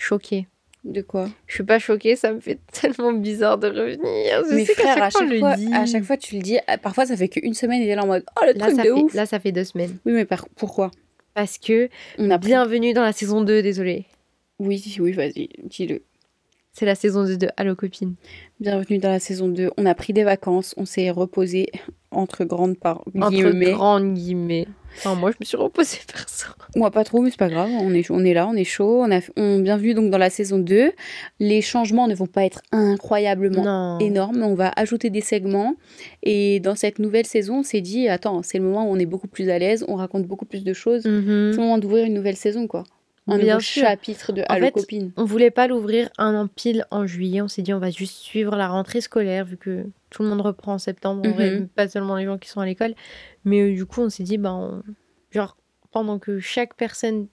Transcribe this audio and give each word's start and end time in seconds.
choquée. 0.00 0.46
De 0.82 1.02
quoi? 1.02 1.28
Je 1.46 1.54
suis 1.56 1.62
pas 1.64 1.78
choquée, 1.78 2.16
ça 2.16 2.32
me 2.32 2.40
fait 2.40 2.58
tellement 2.72 3.12
bizarre 3.12 3.58
de 3.58 3.68
revenir. 3.68 4.44
Je 4.48 4.54
Mais 4.54 4.64
sais 4.64 4.74
frère, 4.74 5.02
à 5.02 5.10
chaque, 5.10 5.38
fois, 5.38 5.54
à 5.74 5.84
chaque 5.86 6.04
fois, 6.04 6.16
tu 6.16 6.36
le 6.36 6.40
dis. 6.42 6.56
euh, 6.56 6.76
Parfois, 6.82 7.04
ça 7.04 7.16
fait 7.16 7.28
qu'une 7.28 7.52
semaine 7.54 7.82
et 7.82 7.86
t'es 7.86 7.94
là 7.94 8.02
en 8.04 8.06
mode 8.06 8.24
Oh, 8.40 8.44
le 8.46 8.54
Là 8.58 8.66
truc 8.66 8.76
ça, 8.76 8.82
de 8.84 8.88
fait, 8.88 8.90
ouf 8.92 9.14
là, 9.14 9.26
ça 9.26 9.38
fait 9.38 9.52
deux 9.52 9.64
semaines. 9.64 9.98
Oui, 10.06 10.12
mais 10.12 10.24
par... 10.24 10.48
pourquoi? 10.56 10.90
Parce 11.34 11.58
que, 11.58 11.88
On 12.18 12.30
a 12.30 12.38
bienvenue 12.38 12.92
dans 12.94 13.02
la 13.02 13.12
saison 13.12 13.42
2, 13.42 13.62
désolé. 13.62 14.06
Oui, 14.58 14.82
oui, 14.98 15.12
vas-y, 15.12 15.48
dis-le. 15.64 16.02
C'est 16.72 16.86
la 16.86 16.94
saison 16.94 17.24
2 17.24 17.36
de 17.36 17.48
Allo 17.58 17.74
Copine. 17.76 18.14
Bienvenue 18.58 18.98
dans 18.98 19.10
la 19.10 19.18
saison 19.20 19.48
2. 19.48 19.70
On 19.76 19.84
a 19.86 19.94
pris 19.94 20.12
des 20.14 20.24
vacances, 20.24 20.74
on 20.78 20.86
s'est 20.86 21.10
reposé 21.10 21.66
entre 22.10 22.44
grandes 22.44 22.76
par 22.78 23.02
Entre 23.16 23.30
guillemets. 23.30 23.72
grandes 23.72 24.14
guillemets. 24.14 24.66
Enfin, 24.98 25.14
moi, 25.14 25.30
je 25.30 25.36
me 25.38 25.44
suis 25.44 25.56
reposée 25.56 25.98
perso. 26.12 26.48
Moi, 26.74 26.90
pas 26.90 27.04
trop, 27.04 27.20
mais 27.20 27.30
c'est 27.30 27.38
pas 27.38 27.48
grave. 27.48 27.70
On 27.80 27.94
est, 27.94 28.10
on 28.10 28.24
est 28.24 28.34
là, 28.34 28.48
on 28.48 28.54
est 28.54 28.64
chaud. 28.64 29.02
On 29.04 29.10
a, 29.12 29.20
on, 29.36 29.60
bienvenue 29.60 29.94
donc 29.94 30.10
dans 30.10 30.18
la 30.18 30.30
saison 30.30 30.58
2. 30.58 30.90
Les 31.38 31.60
changements 31.62 32.08
ne 32.08 32.14
vont 32.16 32.26
pas 32.26 32.44
être 32.44 32.60
incroyablement 32.72 33.62
Non. 33.64 33.98
énormes. 34.00 34.42
On 34.42 34.54
va 34.54 34.72
ajouter 34.74 35.08
des 35.10 35.20
segments. 35.20 35.76
Et 36.24 36.58
dans 36.60 36.74
cette 36.74 36.98
nouvelle 36.98 37.26
saison, 37.26 37.58
on 37.60 37.62
s'est 37.62 37.80
dit, 37.80 38.08
attends, 38.08 38.42
c'est 38.42 38.58
le 38.58 38.64
moment 38.64 38.88
où 38.90 38.92
on 38.92 38.98
est 38.98 39.06
beaucoup 39.06 39.28
plus 39.28 39.48
à 39.48 39.58
l'aise, 39.60 39.84
on 39.86 39.94
raconte 39.94 40.26
beaucoup 40.26 40.44
plus 40.46 40.64
de 40.64 40.72
choses. 40.72 41.06
Mhm. 41.06 41.52
C'est 41.52 41.56
le 41.58 41.62
moment 41.62 41.78
d'ouvrir 41.78 42.04
une 42.06 42.14
nouvelle 42.14 42.36
saison, 42.36 42.66
quoi. 42.66 42.82
Un 43.26 43.36
Bien 43.38 43.46
nouveau 43.54 43.60
sûr. 43.60 43.82
chapitre 43.82 44.32
de 44.32 44.42
En 44.42 44.44
Allo 44.54 44.64
fait, 44.66 44.72
Copine. 44.72 45.12
On 45.16 45.24
voulait 45.24 45.50
pas 45.50 45.66
l'ouvrir 45.68 46.08
un 46.18 46.34
an 46.34 46.46
pile 46.48 46.84
en 46.90 47.06
juillet. 47.06 47.40
On 47.42 47.48
s'est 47.48 47.62
dit, 47.62 47.72
on 47.74 47.78
va 47.78 47.90
juste 47.90 48.14
suivre 48.16 48.56
la 48.56 48.66
rentrée 48.68 49.00
scolaire, 49.00 49.44
vu 49.44 49.56
que 49.56 49.84
tout 50.10 50.22
le 50.22 50.28
monde 50.30 50.40
reprend 50.40 50.74
en 50.74 50.78
septembre. 50.78 51.26
Mhm. 51.28 51.68
pas 51.68 51.86
seulement 51.88 52.16
les 52.16 52.24
gens 52.24 52.38
qui 52.38 52.48
sont 52.48 52.60
à 52.60 52.66
l'école. 52.66 52.94
Mais 53.44 53.60
euh, 53.60 53.74
du 53.74 53.86
coup, 53.86 54.00
on 54.00 54.08
s'est 54.10 54.22
dit, 54.24 54.38
bah, 54.38 54.52
on- 54.54 54.82
genre, 55.30 55.56
pendant 55.92 56.18
que 56.18 56.40
chaque 56.40 56.74
personne 56.74 57.28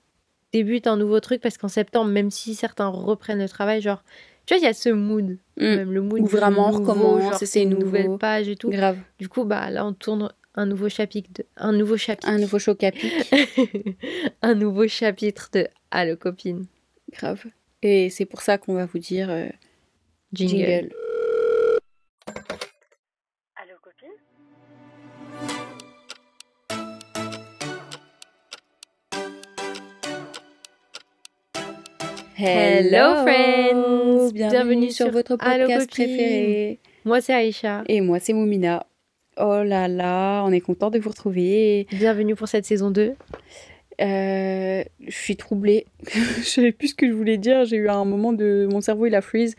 débute 0.54 0.88
un 0.88 0.98
nouveau 0.98 1.20
truc, 1.20 1.42
parce 1.42 1.58
qu'en 1.58 1.68
septembre, 1.68 2.12
même 2.12 2.32
si 2.32 2.54
certains 2.54 2.88
reprennent 2.88 3.40
le 3.40 3.50
travail, 3.50 3.82
genre, 3.82 4.04
tu 4.46 4.54
vois, 4.54 4.60
il 4.62 4.64
y 4.66 4.68
a 4.70 4.74
ce 4.74 4.90
mood. 4.90 5.38
Mm. 5.58 5.64
Même 5.64 5.92
le 5.94 6.02
mood 6.02 6.22
vraiment 6.24 6.70
on 6.70 6.80
nouveau, 6.80 6.92
recommence, 6.94 7.44
c'est 7.44 7.64
une 7.64 7.78
nouvelle 7.78 8.18
page 8.20 8.48
et 8.50 8.56
tout. 8.56 8.70
Grave. 8.70 8.98
Du 9.20 9.30
coup, 9.30 9.46
bah, 9.46 9.70
là, 9.70 9.86
on 9.86 9.94
tourne 9.94 10.32
un 10.58 10.66
nouveau 10.66 10.90
chapitre. 10.90 11.30
De... 11.34 11.46
Un 11.56 11.72
nouveau 11.72 11.98
chapitre. 11.98 12.28
Un 12.28 12.40
nouveau 12.40 12.60
choc 12.60 12.84
à 12.84 12.92
pic. 12.92 13.14
un 14.42 14.56
nouveau 14.56 14.88
chapitre 14.88 15.50
de 15.54 15.68
Allo 15.92 16.18
Copine. 16.18 16.66
Grave. 17.14 17.46
Et 17.84 18.10
c'est 18.10 18.26
pour 18.26 18.42
ça 18.42 18.58
qu'on 18.58 18.74
va 18.74 18.88
vous 18.88 18.98
dire 18.98 19.30
euh, 19.30 19.48
Jingle. 20.34 20.58
jingle. 20.58 20.90
Allo 23.56 23.76
Copine 23.82 24.10
Hello, 32.40 33.22
friends. 33.24 34.32
Bienvenue, 34.32 34.50
Bienvenue 34.52 34.92
sur, 34.92 35.06
sur 35.06 35.14
votre 35.14 35.38
podcast 35.38 35.90
préféré. 35.90 36.80
Moi, 37.06 37.22
c'est 37.22 37.34
Aïcha. 37.34 37.84
Et 37.88 38.02
moi, 38.02 38.20
c'est 38.20 38.34
Moumina. 38.34 38.86
Oh 39.40 39.62
là 39.64 39.88
là, 39.88 40.44
on 40.46 40.52
est 40.52 40.62
content 40.62 40.90
de 40.90 40.98
vous 40.98 41.10
retrouver. 41.10 41.86
Bienvenue 41.92 42.36
pour 42.36 42.48
cette 42.48 42.66
saison 42.66 42.90
2. 42.90 43.14
Euh, 44.00 44.84
je 45.08 45.16
suis 45.16 45.36
troublée. 45.36 45.86
je 46.14 46.44
savais 46.44 46.72
plus 46.72 46.90
ce 46.90 46.96
que 46.96 47.08
je 47.08 47.14
voulais 47.14 47.38
dire. 47.38 47.66
J'ai 47.66 47.78
eu 47.78 47.90
un 47.90 48.04
moment 48.06 48.34
de 48.34 48.68
mon 48.72 48.82
cerveau 48.82 49.06
il 49.06 49.14
a 49.14 49.22
freeze. 49.22 49.56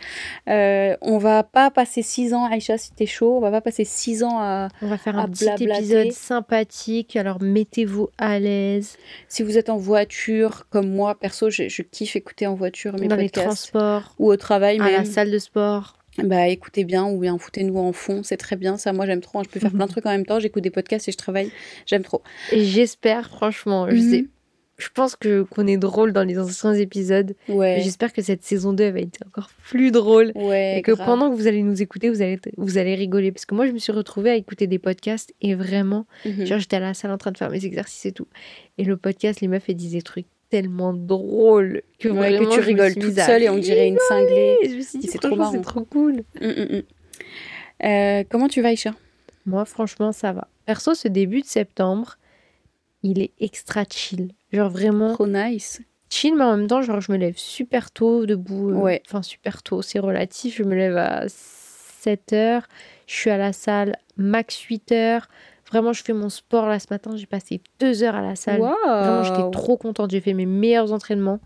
Euh, 0.48 0.96
on 1.00 1.18
va 1.18 1.44
pas 1.44 1.70
passer 1.70 2.02
six 2.02 2.34
ans, 2.34 2.44
Aïcha, 2.44 2.76
si 2.76 2.92
t'es 2.92 3.06
chaud. 3.06 3.36
On 3.36 3.40
va 3.40 3.50
pas 3.52 3.60
passer 3.60 3.84
six 3.84 4.24
ans 4.24 4.38
à. 4.40 4.68
On 4.82 4.88
va 4.88 4.98
faire 4.98 5.16
un 5.16 5.28
petit 5.28 5.44
blablater. 5.44 5.78
épisode 5.78 6.12
sympathique. 6.12 7.14
Alors, 7.14 7.40
mettez-vous 7.40 8.08
à 8.18 8.38
l'aise 8.38 8.96
Si 9.28 9.42
vous 9.44 9.58
êtes 9.58 9.70
en 9.70 9.76
voiture, 9.76 10.66
comme 10.70 10.88
moi, 10.88 11.16
perso, 11.16 11.50
je, 11.50 11.68
je 11.68 11.82
kiffe 11.82 12.16
écouter 12.16 12.46
en 12.46 12.54
voiture 12.54 12.94
mes 12.98 13.06
dans 13.06 13.16
les 13.16 13.24
podcasts 13.24 13.70
transports, 13.70 14.14
ou 14.18 14.30
au 14.30 14.36
travail 14.36 14.80
à 14.80 14.84
même. 14.84 14.92
la 14.92 15.04
salle 15.04 15.30
de 15.30 15.38
sport. 15.38 15.97
Bah 16.24 16.48
écoutez 16.48 16.84
bien 16.84 17.06
ou 17.06 17.18
bien 17.18 17.38
foutez-nous 17.38 17.78
en 17.78 17.92
fond, 17.92 18.22
c'est 18.22 18.36
très 18.36 18.56
bien 18.56 18.76
ça. 18.76 18.92
Moi 18.92 19.06
j'aime 19.06 19.20
trop. 19.20 19.38
hein. 19.38 19.42
Je 19.44 19.50
peux 19.50 19.60
faire 19.60 19.72
plein 19.72 19.86
de 19.86 19.90
trucs 19.90 20.06
en 20.06 20.10
même 20.10 20.26
temps. 20.26 20.40
J'écoute 20.40 20.62
des 20.62 20.70
podcasts 20.70 21.08
et 21.08 21.12
je 21.12 21.16
travaille. 21.16 21.50
J'aime 21.86 22.02
trop. 22.02 22.22
Et 22.52 22.64
j'espère, 22.64 23.28
franchement, 23.28 23.88
je 23.88 23.94
Mhm. 23.96 24.10
sais. 24.10 24.24
Je 24.80 24.88
pense 24.94 25.16
que 25.16 25.42
qu'on 25.42 25.66
est 25.66 25.76
drôle 25.76 26.12
dans 26.12 26.22
les 26.22 26.38
anciens 26.38 26.72
épisodes. 26.72 27.34
Ouais. 27.48 27.80
J'espère 27.82 28.12
que 28.12 28.22
cette 28.22 28.44
saison 28.44 28.72
2 28.72 28.84
elle 28.84 28.92
va 28.92 29.00
être 29.00 29.18
encore 29.26 29.50
plus 29.64 29.90
drôle. 29.90 30.30
Ouais. 30.36 30.78
et 30.78 30.82
que 30.82 30.92
grave. 30.92 31.04
pendant 31.04 31.30
que 31.30 31.34
vous 31.36 31.48
allez 31.48 31.64
nous 31.64 31.82
écouter, 31.82 32.08
vous 32.10 32.22
allez, 32.22 32.38
vous 32.56 32.78
allez 32.78 32.94
rigoler. 32.94 33.32
Parce 33.32 33.44
que 33.44 33.56
moi, 33.56 33.66
je 33.66 33.72
me 33.72 33.78
suis 33.78 33.90
retrouvée 33.90 34.30
à 34.30 34.36
écouter 34.36 34.68
des 34.68 34.78
podcasts 34.78 35.34
et 35.42 35.56
vraiment, 35.56 36.06
Mhm. 36.24 36.44
genre, 36.46 36.58
j'étais 36.60 36.76
à 36.76 36.80
la 36.80 36.94
salle 36.94 37.10
en 37.10 37.18
train 37.18 37.32
de 37.32 37.38
faire 37.38 37.50
mes 37.50 37.64
exercices 37.64 38.06
et 38.06 38.12
tout. 38.12 38.28
Et 38.78 38.84
le 38.84 38.96
podcast, 38.96 39.40
les 39.40 39.48
meufs, 39.48 39.64
elles 39.68 39.74
disaient 39.74 39.98
des 39.98 40.02
trucs 40.02 40.26
tellement 40.50 40.92
drôles 40.94 41.82
que, 41.98 42.08
Ouais, 42.08 42.30
vraiment, 42.36 42.48
que 42.50 42.54
tu 42.54 42.60
rigoles 42.60 42.92
suis 42.92 43.00
toute 43.00 43.18
seule 43.18 43.42
et 43.42 43.48
on 43.50 43.58
dirait 43.58 43.88
une 43.88 43.98
cinglée. 44.08 44.56
rigoler. 44.60 44.70
Je 44.70 44.76
me 44.76 44.80
suis 44.82 44.98
dit, 44.98 45.06
C'est 45.08 45.18
trop 45.18 45.36
marrant. 45.36 45.52
c'est 45.52 45.60
trop 45.60 45.84
cool. 45.84 46.22
Mm, 46.40 46.46
mm, 46.46 46.76
mm. 46.76 46.82
Euh, 47.84 48.24
comment 48.28 48.48
tu 48.48 48.60
vas, 48.62 48.72
Isha 48.72 48.92
Moi, 49.46 49.64
franchement, 49.64 50.12
ça 50.12 50.32
va. 50.32 50.48
Perso, 50.66 50.94
ce 50.94 51.08
début 51.08 51.40
de 51.42 51.46
septembre, 51.46 52.16
il 53.02 53.20
est 53.20 53.32
extra 53.40 53.84
chill. 53.88 54.32
Genre 54.52 54.70
vraiment 54.70 55.14
Trop 55.14 55.26
nice. 55.26 55.80
chill, 56.10 56.34
mais 56.36 56.44
en 56.44 56.56
même 56.56 56.66
temps, 56.66 56.82
genre, 56.82 57.00
je 57.00 57.12
me 57.12 57.16
lève 57.18 57.36
super 57.36 57.90
tôt 57.90 58.26
debout. 58.26 58.70
euh, 58.70 58.74
Ouais. 58.74 59.02
Enfin, 59.06 59.22
super 59.22 59.62
tôt, 59.62 59.82
c'est 59.82 59.98
relatif. 59.98 60.56
Je 60.56 60.62
me 60.64 60.74
lève 60.74 60.96
à 60.96 61.24
7 61.28 62.32
heures. 62.32 62.66
Je 63.06 63.14
suis 63.14 63.30
à 63.30 63.38
la 63.38 63.52
salle 63.52 63.96
max 64.16 64.58
8 64.60 64.92
heures. 64.92 65.28
Vraiment, 65.70 65.92
je 65.92 66.02
fais 66.02 66.12
mon 66.14 66.28
sport 66.30 66.66
là 66.66 66.78
ce 66.78 66.86
matin. 66.90 67.16
J'ai 67.16 67.26
passé 67.26 67.60
deux 67.78 68.02
heures 68.02 68.14
à 68.14 68.22
la 68.22 68.36
salle. 68.36 68.60
Vraiment, 68.60 69.22
j'étais 69.22 69.50
trop 69.50 69.76
contente. 69.76 70.10
J'ai 70.10 70.20
fait 70.20 70.32
mes 70.34 70.46
meilleurs 70.46 70.92
entraînements. 70.92 71.40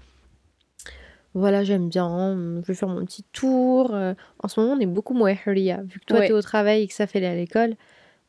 Voilà, 1.34 1.64
j'aime 1.64 1.88
bien. 1.88 2.36
Je 2.62 2.66
vais 2.66 2.74
faire 2.74 2.88
mon 2.88 3.04
petit 3.04 3.24
tour. 3.32 3.94
Euh, 3.94 4.14
En 4.42 4.48
ce 4.48 4.60
moment, 4.60 4.74
on 4.74 4.80
est 4.80 4.86
beaucoup 4.86 5.14
moins 5.14 5.34
Huria. 5.46 5.80
Vu 5.84 5.98
que 6.00 6.04
toi, 6.04 6.18
Ouais. 6.20 6.26
t'es 6.28 6.32
au 6.32 6.42
travail 6.42 6.82
et 6.82 6.86
que 6.88 6.94
ça 6.94 7.06
fait 7.06 7.18
aller 7.18 7.26
à 7.26 7.34
l'école, 7.34 7.74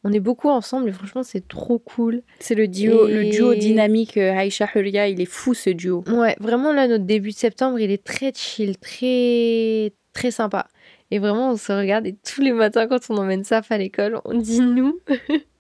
on 0.05 0.11
est 0.13 0.19
beaucoup 0.19 0.49
ensemble 0.49 0.89
et 0.89 0.91
franchement, 0.93 1.23
c'est 1.23 1.47
trop 1.47 1.79
cool. 1.79 2.21
C'est 2.39 2.55
le 2.55 2.67
duo, 2.67 3.07
le 3.07 3.29
duo 3.29 3.53
dynamique 3.55 4.17
euh, 4.17 4.33
Aïcha 4.35 4.67
Huria. 4.73 5.07
Il 5.09 5.21
est 5.21 5.25
fou 5.25 5.53
ce 5.53 5.69
duo. 5.69 6.03
Ouais, 6.07 6.35
vraiment, 6.39 6.71
là, 6.73 6.87
notre 6.87 7.05
début 7.05 7.31
de 7.31 7.35
septembre, 7.35 7.79
il 7.79 7.91
est 7.91 8.03
très 8.03 8.31
chill, 8.33 8.77
très, 8.77 9.93
très 10.13 10.31
sympa. 10.31 10.67
Et 11.11 11.19
vraiment, 11.19 11.51
on 11.51 11.57
se 11.57 11.71
regarde 11.71 12.07
et 12.07 12.15
tous 12.15 12.41
les 12.41 12.51
matins, 12.53 12.87
quand 12.87 12.99
on 13.09 13.17
emmène 13.17 13.43
Saf 13.43 13.71
à 13.71 13.77
l'école, 13.77 14.19
on 14.25 14.33
dit 14.37 14.61
nous. 14.61 14.99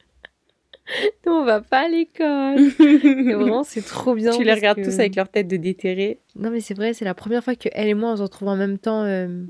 nous, 1.25 1.31
on 1.31 1.45
va 1.45 1.61
pas 1.61 1.85
à 1.85 1.87
l'école. 1.87 2.59
Et 3.29 3.33
vraiment, 3.33 3.63
c'est 3.63 3.81
trop 3.81 4.13
bien. 4.15 4.31
tu 4.31 4.43
les 4.43 4.53
regardes 4.53 4.77
que- 4.79 4.83
tous 4.85 4.99
avec 4.99 5.15
leur 5.15 5.29
tête 5.29 5.47
de 5.47 5.57
déterré. 5.57 6.19
Non, 6.35 6.49
mais 6.49 6.59
c'est 6.59 6.73
vrai, 6.73 6.93
c'est 6.93 7.05
la 7.05 7.13
première 7.13 7.43
fois 7.43 7.55
que 7.55 7.69
elle 7.73 7.87
et 7.87 7.93
moi, 7.93 8.11
on 8.11 8.17
se 8.17 8.21
retrouve 8.21 8.47
en 8.49 8.55
même 8.55 8.77
temps 8.77 9.03
euh, 9.03 9.43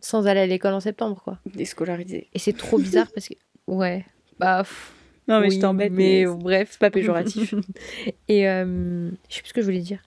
sans 0.00 0.26
aller 0.26 0.40
à 0.40 0.46
l'école 0.46 0.72
en 0.74 0.80
septembre, 0.80 1.20
quoi. 1.22 1.38
Déscolarisés. 1.46 2.28
Et 2.34 2.38
c'est 2.38 2.56
trop 2.56 2.78
bizarre 2.78 3.08
parce 3.14 3.28
que, 3.28 3.34
ouais, 3.66 4.04
bah, 4.38 4.58
pff, 4.58 4.92
Non 5.28 5.40
mais 5.40 5.48
oui, 5.48 5.56
je 5.56 5.60
t'embête. 5.60 5.92
mais 5.92 6.24
Mais, 6.26 6.34
bref, 6.34 6.68
c'est 6.72 6.80
pas 6.80 6.90
péjoratif. 6.90 7.54
Et 8.28 8.48
euh, 8.48 9.10
je 9.28 9.34
sais 9.34 9.40
plus 9.42 9.48
ce 9.50 9.54
que 9.54 9.60
je 9.60 9.66
voulais 9.66 9.78
dire. 9.80 10.00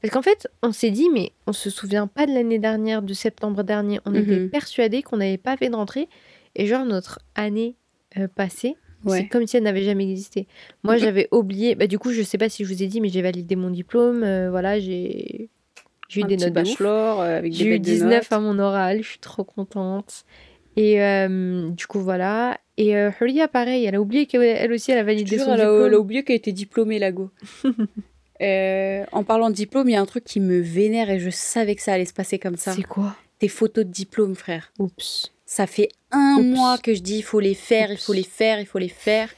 Parce 0.00 0.12
qu'en 0.14 0.22
fait, 0.22 0.46
on 0.62 0.70
s'est 0.72 0.90
dit, 0.92 1.10
mais 1.10 1.32
on 1.48 1.52
se 1.52 1.68
souvient 1.68 2.06
pas 2.06 2.26
de 2.26 2.32
l'année 2.32 2.60
dernière, 2.60 3.02
de 3.02 3.14
septembre 3.14 3.62
dernier. 3.64 3.98
On 4.04 4.14
était 4.14 4.38
Mhm. 4.40 4.50
persuadés 4.50 5.02
qu'on 5.02 5.16
n'avait 5.16 5.38
pas 5.38 5.56
fait 5.56 5.68
de 5.70 5.74
rentrée. 5.76 6.08
Et 6.54 6.66
genre, 6.66 6.84
notre 6.84 7.18
année 7.34 7.74
euh, 8.16 8.28
passée, 8.28 8.76
c'est 9.08 9.28
comme 9.28 9.46
si 9.46 9.56
elle 9.56 9.62
n'avait 9.64 9.82
jamais 9.82 10.04
existé. 10.10 10.46
Moi, 10.82 10.96
j'avais 10.96 11.28
oublié. 11.32 11.74
Bah, 11.74 11.86
du 11.86 11.98
coup, 11.98 12.12
je 12.12 12.22
sais 12.22 12.38
pas 12.38 12.48
si 12.48 12.64
je 12.64 12.72
vous 12.72 12.82
ai 12.82 12.86
dit, 12.86 13.00
mais 13.00 13.08
j'ai 13.08 13.22
validé 13.22 13.56
mon 13.56 13.70
diplôme. 13.70 14.22
euh, 14.22 14.50
voilà, 14.50 14.78
j'ai 14.80 15.48
j'ai 16.08 16.20
eu 16.20 16.24
Un 16.24 16.26
des 16.26 16.36
notes 16.36 16.48
de 16.50 16.54
bachelor 16.54 17.20
euh, 17.20 17.38
avec 17.38 17.52
J'ai 17.54 17.66
eu 17.66 17.70
bêtes 17.70 17.82
de 17.82 17.90
19 17.90 18.10
notes. 18.10 18.32
à 18.32 18.38
mon 18.40 18.58
oral, 18.58 19.02
je 19.02 19.08
suis 19.08 19.18
trop 19.18 19.44
contente. 19.44 20.24
Et 20.76 21.02
euh, 21.02 21.70
du 21.70 21.86
coup, 21.86 22.00
voilà. 22.00 22.58
Et 22.76 22.96
euh, 22.96 23.10
Huria, 23.20 23.48
pareil, 23.48 23.84
elle 23.84 23.94
a 23.94 24.00
oublié 24.00 24.26
qu'elle 24.26 24.42
elle 24.42 24.72
aussi, 24.72 24.92
elle 24.92 24.98
a 24.98 25.04
validé 25.04 25.36
jure, 25.36 25.44
son 25.46 25.54
elle 25.54 25.60
a, 25.60 25.64
diplôme. 25.64 25.86
elle 25.86 25.94
a 25.94 25.98
oublié 25.98 26.22
qu'elle 26.24 26.36
était 26.36 26.52
diplômée, 26.52 26.98
la 26.98 27.12
go. 27.12 27.30
Euh, 28.40 29.04
en 29.12 29.22
parlant 29.22 29.50
de 29.50 29.54
diplôme, 29.54 29.88
il 29.88 29.92
y 29.92 29.94
a 29.94 30.00
un 30.00 30.06
truc 30.06 30.24
qui 30.24 30.40
me 30.40 30.58
vénère 30.58 31.10
et 31.10 31.20
je 31.20 31.30
savais 31.30 31.76
que 31.76 31.82
ça 31.82 31.92
allait 31.92 32.06
se 32.06 32.12
passer 32.12 32.40
comme 32.40 32.56
ça. 32.56 32.72
C'est 32.72 32.82
quoi? 32.82 33.14
Tes 33.38 33.46
photos 33.46 33.84
de 33.84 33.90
diplôme, 33.90 34.34
frère. 34.34 34.72
Oups. 34.80 35.32
Ça 35.54 35.66
fait 35.66 35.88
un 36.12 36.36
Oups. 36.38 36.46
mois 36.46 36.78
que 36.78 36.94
je 36.94 37.02
dis 37.02 37.18
il 37.18 37.22
faut 37.22 37.38
les 37.38 37.52
faire, 37.52 37.92
il 37.92 37.98
faut 37.98 38.14
les 38.14 38.22
faire, 38.22 38.58
il 38.58 38.64
faut 38.64 38.78
les 38.78 38.88
faire. 38.88 39.28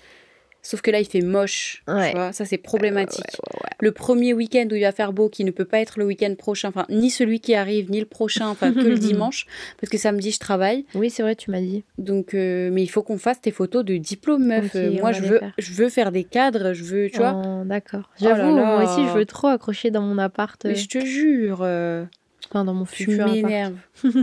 Sauf 0.63 0.81
que 0.81 0.93
là, 0.93 1.01
il 1.01 1.07
fait 1.07 1.21
moche. 1.23 1.83
Ouais. 1.89 2.13
Tu 2.13 2.17
vois, 2.17 2.33
ça, 2.33 2.45
c'est 2.45 2.57
problématique. 2.57 3.25
Ouais, 3.25 3.53
ouais, 3.55 3.61
ouais. 3.65 3.71
Le 3.81 3.91
premier 3.91 4.33
week-end 4.33 4.67
où 4.71 4.77
il 4.77 4.83
va 4.83 4.93
faire 4.93 5.13
beau, 5.13 5.29
qui 5.29 5.43
ne 5.43 5.51
peut 5.51 5.65
pas 5.65 5.81
être 5.81 5.99
le 5.99 6.05
week-end 6.07 6.33
prochain, 6.39 6.69
enfin, 6.69 6.87
ni 6.89 7.11
celui 7.11 7.41
qui 7.41 7.55
arrive, 7.57 7.91
ni 7.91 7.99
le 7.99 8.07
prochain, 8.07 8.47
enfin, 8.47 8.73
que 8.73 8.79
le 8.79 8.97
dimanche, 9.11 9.45
parce 9.81 9.91
que 9.91 9.99
samedi, 9.99 10.31
je 10.31 10.39
travaille. 10.39 10.87
Oui, 10.95 11.11
c'est 11.11 11.23
vrai, 11.25 11.35
tu 11.35 11.51
m'as 11.51 11.61
dit. 11.61 11.83
Donc, 11.99 12.33
euh, 12.33 12.71
mais 12.73 12.83
il 12.85 12.87
faut 12.87 13.03
qu'on 13.03 13.19
fasse 13.19 13.41
tes 13.41 13.51
photos 13.51 13.85
de 13.85 13.97
diplôme, 13.97 14.47
meuf. 14.47 14.71
Euh, 14.77 14.93
moi, 15.01 15.11
je 15.11 15.23
veux, 15.23 15.39
faire. 15.41 15.53
je 15.59 15.73
veux 15.73 15.89
faire 15.91 16.13
des 16.13 16.23
cadres, 16.25 16.73
je 16.75 16.85
veux, 16.85 17.11
tu 17.11 17.19
vois. 17.19 17.43
Oh, 17.45 17.65
D'accord. 17.65 18.09
Oh 18.13 18.19
J'avoue, 18.23 18.57
là. 18.57 18.65
moi 18.65 18.85
aussi, 18.85 19.05
je 19.07 19.13
veux 19.13 19.27
trop 19.27 19.49
accrocher 19.49 19.91
dans 19.91 20.03
mon 20.03 20.17
appart. 20.19 20.65
Mais 20.65 20.71
euh, 20.71 20.75
je 20.77 20.87
te 20.87 21.05
jure, 21.05 21.59
euh, 21.63 22.05
Enfin, 22.49 22.65
dans 22.65 22.75
mon 22.75 22.85
tu 22.87 23.05
futur 23.05 23.23
appart. 23.25 23.35
m'énerves. 23.35 23.77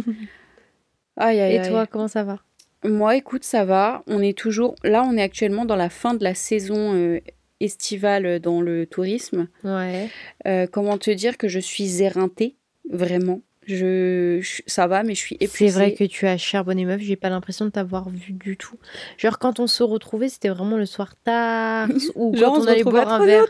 aïe, 1.17 1.39
aïe, 1.39 1.55
Et 1.55 1.59
aïe. 1.59 1.69
toi, 1.69 1.87
comment 1.87 2.07
ça 2.07 2.23
va? 2.23 2.39
Moi, 2.83 3.15
écoute, 3.15 3.43
ça 3.43 3.63
va. 3.63 4.03
On 4.07 4.21
est 4.21 4.37
toujours. 4.37 4.75
Là, 4.83 5.03
on 5.03 5.15
est 5.15 5.21
actuellement 5.21 5.65
dans 5.65 5.75
la 5.75 5.89
fin 5.89 6.13
de 6.13 6.23
la 6.23 6.33
saison 6.33 6.95
euh, 6.95 7.19
estivale 7.59 8.39
dans 8.39 8.61
le 8.61 8.85
tourisme. 8.85 9.47
Ouais. 9.63 10.09
Euh, 10.47 10.67
comment 10.71 10.97
te 10.97 11.11
dire 11.11 11.37
que 11.37 11.47
je 11.47 11.59
suis 11.59 12.01
éreintée 12.01 12.55
Vraiment. 12.89 13.41
Je, 13.67 14.41
ça 14.65 14.87
va, 14.87 15.03
mais 15.03 15.13
je 15.13 15.19
suis 15.19 15.37
épuisée. 15.39 15.71
C'est 15.71 15.77
vrai 15.77 15.93
que 15.93 16.03
tu 16.03 16.25
as 16.25 16.37
charbonné 16.37 16.83
meuf, 16.83 16.99
j'ai 16.99 17.15
pas 17.15 17.29
l'impression 17.29 17.65
de 17.65 17.69
t'avoir 17.69 18.09
vu 18.09 18.33
du 18.33 18.57
tout. 18.57 18.77
Genre 19.17 19.37
quand 19.37 19.59
on 19.59 19.67
se 19.67 19.83
retrouvait, 19.83 20.29
c'était 20.29 20.49
vraiment 20.49 20.77
le 20.77 20.87
soir 20.87 21.13
tard 21.23 21.87
ou 22.15 22.35
Genre, 22.35 22.55
quand 22.55 22.61
on, 22.61 22.67
allait 22.67 22.83
boire 22.83 23.13
un 23.13 23.23
verre. 23.23 23.45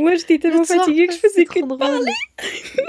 Moi, 0.00 0.14
j'étais 0.16 0.38
tellement 0.38 0.64
fatiguée 0.64 1.06
que 1.06 1.14
je 1.14 1.18
faisais 1.18 1.44
que 1.44 1.60
de 1.60 1.76
parler. 1.76 2.10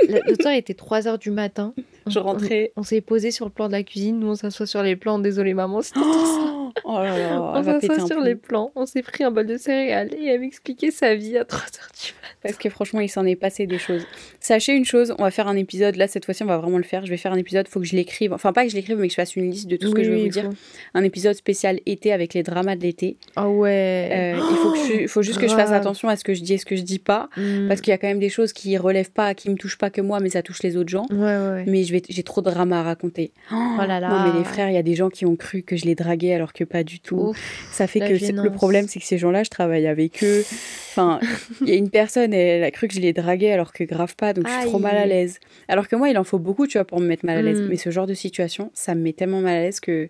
Le, 0.07 0.35
temps 0.37 0.51
était 0.51 0.73
3h 0.73 1.19
du 1.19 1.31
matin. 1.31 1.73
Je 2.07 2.19
rentrais. 2.19 2.71
On, 2.75 2.83
s'est 2.83 3.01
posé 3.01 3.31
sur 3.31 3.45
le 3.45 3.51
plan 3.51 3.67
de 3.67 3.73
la 3.73 3.83
cuisine, 3.83 4.19
nous 4.19 4.27
on 4.27 4.35
s'assoit 4.35 4.65
sur 4.65 4.83
les 4.83 4.95
plans, 4.95 5.19
désolé 5.19 5.53
maman, 5.53 5.81
c'était 5.81 6.01
oh, 6.03 6.71
oh 6.83 6.97
là 6.99 7.17
là, 7.17 7.41
on 7.41 7.63
s'assoit 7.63 8.05
sur 8.05 8.19
les 8.19 8.35
plans, 8.35 8.71
on 8.75 8.85
s'est 8.85 9.01
pris 9.01 9.23
un 9.23 9.31
bol 9.31 9.45
de 9.45 9.57
céréales 9.57 10.13
et 10.13 10.25
elle 10.25 10.41
m'expliquait 10.41 10.91
sa 10.91 11.15
vie 11.15 11.37
à 11.37 11.43
3h 11.43 11.71
du 11.71 12.13
matin. 12.21 12.35
Parce 12.41 12.57
que 12.57 12.69
franchement, 12.69 12.99
il 12.99 13.07
s'en 13.07 13.25
est 13.25 13.37
passé 13.37 13.67
des 13.67 13.77
choses. 13.77 14.05
Sachez 14.41 14.73
une 14.73 14.83
chose, 14.83 15.15
on 15.17 15.23
va 15.23 15.31
faire 15.31 15.47
un 15.47 15.55
épisode, 15.55 15.95
là 15.95 16.07
cette 16.07 16.25
fois-ci 16.25 16.43
on 16.43 16.47
va 16.47 16.57
vraiment 16.57 16.77
le 16.77 16.83
faire, 16.83 17.05
je 17.05 17.09
vais 17.09 17.17
faire 17.17 17.31
un 17.31 17.37
épisode, 17.37 17.67
faut 17.69 17.79
que 17.79 17.85
je 17.85 17.95
l'écrive, 17.95 18.33
enfin 18.33 18.51
pas 18.51 18.65
que 18.65 18.69
je 18.69 18.75
l'écrive 18.75 18.97
mais 18.97 19.07
que 19.07 19.13
je 19.13 19.15
fasse 19.15 19.37
une 19.37 19.49
liste 19.49 19.67
de 19.67 19.77
tout 19.77 19.87
ce 19.87 19.93
que 19.93 20.03
je 20.03 20.11
vais 20.11 20.23
vous 20.23 20.29
dire. 20.29 20.49
Un 20.93 21.03
épisode 21.03 21.35
spécial 21.35 21.79
été 21.85 22.11
avec 22.11 22.33
les 22.33 22.43
dramas 22.43 22.75
de 22.75 22.81
l'été. 22.81 23.17
Ah 23.37 23.47
ouais. 23.49 24.09
Euh, 24.11 24.35
il 24.37 24.57
faut, 24.57 24.71
que 24.71 25.07
faut 25.07 25.21
juste 25.21 25.39
que 25.39 25.47
je 25.47 25.55
fasse 25.55 25.71
attention 25.71 26.09
à 26.09 26.17
ce 26.17 26.25
que 26.25 26.33
je 26.33 26.41
dis 26.41 26.52
et 26.53 26.57
ce 26.57 26.65
que 26.65 26.75
je 26.75 26.81
dis 26.81 26.99
pas, 26.99 27.29
mm. 27.37 27.67
parce 27.67 27.81
qu'il 27.81 27.91
y 27.91 27.93
a 27.93 27.97
quand 27.97 28.07
même 28.07 28.19
des 28.19 28.29
choses 28.29 28.53
qui 28.53 28.77
relèvent 28.77 29.11
pas, 29.11 29.33
qui 29.33 29.49
me 29.49 29.55
touchent 29.55 29.77
pas 29.77 29.89
que 29.89 30.01
moi, 30.01 30.19
mais 30.19 30.29
ça 30.29 30.41
touche 30.41 30.63
les 30.63 30.77
autres 30.77 30.89
gens. 30.89 31.05
Ouais, 31.09 31.17
ouais. 31.17 31.63
Mais 31.67 31.83
je 31.83 31.93
vais, 31.93 32.01
j'ai 32.07 32.23
trop 32.23 32.41
de 32.41 32.49
dramas 32.49 32.79
à 32.79 32.83
raconter. 32.83 33.31
Oh, 33.51 33.55
là 33.77 33.99
là. 33.99 34.09
Non 34.09 34.31
mais 34.31 34.39
les 34.39 34.45
frères, 34.45 34.69
il 34.69 34.73
y 34.73 34.77
a 34.77 34.83
des 34.83 34.95
gens 34.95 35.09
qui 35.09 35.25
ont 35.25 35.35
cru 35.35 35.63
que 35.63 35.75
je 35.75 35.85
les 35.85 35.95
draguais 35.95 36.33
alors 36.33 36.53
que 36.53 36.63
pas 36.63 36.83
du 36.83 36.99
tout. 36.99 37.33
ça 37.71 37.87
fait 37.87 37.99
que 37.99 38.41
le 38.41 38.51
problème 38.51 38.87
c'est 38.87 38.99
que 38.99 39.05
ces 39.05 39.17
gens-là, 39.17 39.43
je 39.43 39.49
travaille 39.49 39.87
avec 39.87 40.23
eux. 40.23 40.43
Enfin, 40.91 41.19
il 41.61 41.69
y 41.69 41.71
a 41.71 41.75
une 41.75 41.89
personne, 41.89 42.33
elle 42.33 42.63
a 42.63 42.71
cru 42.71 42.87
que 42.87 42.93
je 42.93 42.99
les 42.99 43.13
draguais 43.13 43.51
alors 43.51 43.73
que 43.73 43.83
grave 43.83 44.15
pas, 44.15 44.33
donc 44.33 44.47
je 44.47 44.53
suis 44.53 44.69
trop 44.69 44.79
mal 44.79 44.95
à 44.95 45.05
l'aise. 45.05 45.39
Alors 45.67 45.87
que 45.87 45.95
moi, 45.95 46.09
il 46.09 46.17
en 46.17 46.23
faut 46.23 46.39
beaucoup, 46.39 46.67
tu 46.67 46.77
vois, 46.77 46.85
pour 46.85 46.99
me 46.99 47.07
mettre 47.07 47.25
mal 47.25 47.37
à 47.37 47.41
l'aise. 47.41 47.61
Mm. 47.61 47.67
Mais 47.67 47.77
ce 47.77 47.89
genre 47.89 48.07
de 48.07 48.13
situation, 48.13 48.71
ça 48.73 48.93
me 48.95 49.01
met 49.01 49.13
tellement 49.13 49.41
mal 49.41 49.55
à 49.55 49.61
l'aise 49.61 49.79
que, 49.79 50.09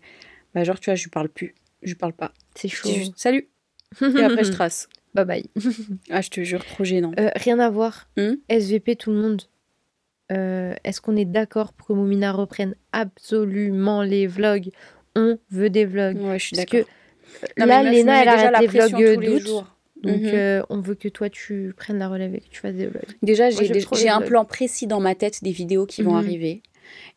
bah, 0.54 0.64
genre, 0.64 0.80
tu 0.80 0.90
vois, 0.90 0.96
je 0.96 1.04
lui 1.04 1.10
parle 1.10 1.30
plus. 1.30 1.56
Je 1.84 1.90
lui 1.90 1.96
parle 1.96 2.14
pas. 2.14 2.34
C'est 2.56 2.68
chaud. 2.68 2.90
Salut. 3.16 3.48
Et 4.02 4.24
après, 4.24 4.44
je 4.44 4.52
trace. 4.52 4.88
Bye 5.14 5.26
bye. 5.26 5.46
ah, 6.10 6.22
je 6.22 6.30
te 6.30 6.42
jure, 6.42 6.66
trop 6.66 6.84
gênant. 6.84 7.12
Euh, 7.20 7.30
rien 7.36 7.60
à 7.60 7.70
voir. 7.70 8.10
Hmm 8.18 8.36
SVP, 8.50 8.96
tout 8.96 9.12
le 9.12 9.18
monde. 9.18 9.44
Euh, 10.32 10.74
est-ce 10.84 11.02
qu'on 11.02 11.16
est, 11.16 11.26
d'accord 11.26 11.74
pour 11.74 11.88
que 11.88 11.94
Moumina 11.94 12.32
reprenne 12.32 12.76
absolument 12.92 14.02
les 14.02 14.26
vlogs? 14.26 14.70
On 15.16 15.38
veut 15.52 15.70
des 15.70 15.86
vlogs. 15.86 16.20
Ouais, 16.20 16.40
je 16.40 16.46
suis 16.48 16.56
d'accord. 16.56 16.88
Là, 17.58 17.84
Léna, 17.84 18.22
elle 18.22 18.28
arrête 18.28 18.62
les 18.62 18.68
vlogs 18.68 19.24
d'août. 19.24 19.66
Donc, 20.04 20.22
mhm. 20.22 20.32
euh, 20.34 20.64
on 20.70 20.82
veut 20.82 20.96
que 20.96 21.08
toi, 21.08 21.30
tu 21.30 21.74
prennes 21.78 21.98
la 21.98 22.10
relève 22.10 22.36
et 22.36 22.42
que 22.42 22.50
tu 22.50 22.60
fasses 22.60 22.76
des 22.76 22.88
vlogs. 22.88 23.04
Déjà, 23.22 23.50
j'ai 23.50 24.10
un 24.10 24.22
plan 24.22 24.44
précis 24.44 24.86
dans 24.86 25.00
ma 25.00 25.16
tête 25.16 25.44
des 25.44 25.52
vidéos 25.52 25.86
qui 25.86 26.02
vont 26.02 26.14
mhm. 26.14 26.26
arriver. 26.26 26.64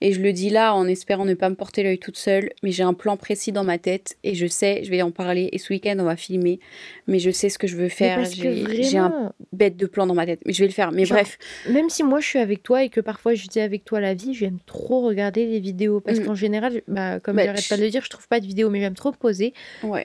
Et 0.00 0.12
je 0.12 0.20
le 0.20 0.32
dis 0.32 0.50
là 0.50 0.74
en 0.74 0.86
espérant 0.86 1.24
ne 1.24 1.34
pas 1.34 1.48
me 1.48 1.54
porter 1.54 1.82
l'œil 1.82 1.98
toute 1.98 2.16
seule, 2.16 2.50
mais 2.62 2.70
j'ai 2.70 2.82
un 2.82 2.94
plan 2.94 3.16
précis 3.16 3.52
dans 3.52 3.64
ma 3.64 3.78
tête 3.78 4.16
et 4.24 4.34
je 4.34 4.46
sais, 4.46 4.82
je 4.84 4.90
vais 4.90 5.02
en 5.02 5.10
parler. 5.10 5.48
Et 5.52 5.58
ce 5.58 5.72
week-end, 5.72 5.96
on 5.98 6.04
va 6.04 6.16
filmer, 6.16 6.60
mais 7.06 7.18
je 7.18 7.30
sais 7.30 7.48
ce 7.48 7.58
que 7.58 7.66
je 7.66 7.76
veux 7.76 7.88
faire. 7.88 8.24
J'ai 8.24 8.98
un 8.98 9.32
bête 9.52 9.76
de 9.76 9.86
plan 9.86 10.06
dans 10.06 10.14
ma 10.14 10.26
tête, 10.26 10.40
mais 10.46 10.52
je 10.52 10.60
vais 10.60 10.68
le 10.68 10.72
faire. 10.72 10.92
Mais 10.92 11.04
bref. 11.04 11.38
Même 11.70 11.88
si 11.90 12.02
moi 12.02 12.20
je 12.20 12.26
suis 12.26 12.38
avec 12.38 12.62
toi 12.62 12.84
et 12.84 12.88
que 12.88 13.00
parfois 13.00 13.34
je 13.34 13.46
dis 13.46 13.60
avec 13.60 13.84
toi 13.84 14.00
la 14.00 14.14
vie, 14.14 14.34
j'aime 14.34 14.58
trop 14.66 15.00
regarder 15.02 15.46
les 15.46 15.60
vidéos 15.60 16.00
parce 16.00 16.20
mm. 16.20 16.24
qu'en 16.24 16.34
général, 16.34 16.82
bah, 16.88 17.20
comme 17.20 17.36
bah, 17.36 17.44
j'arrête 17.44 17.68
pas 17.68 17.76
de 17.76 17.82
le 17.82 17.90
dire, 17.90 18.02
je 18.04 18.10
trouve 18.10 18.28
pas 18.28 18.40
de 18.40 18.46
vidéos, 18.46 18.70
mais 18.70 18.80
j'aime 18.80 18.94
trop 18.94 19.12
poser, 19.12 19.54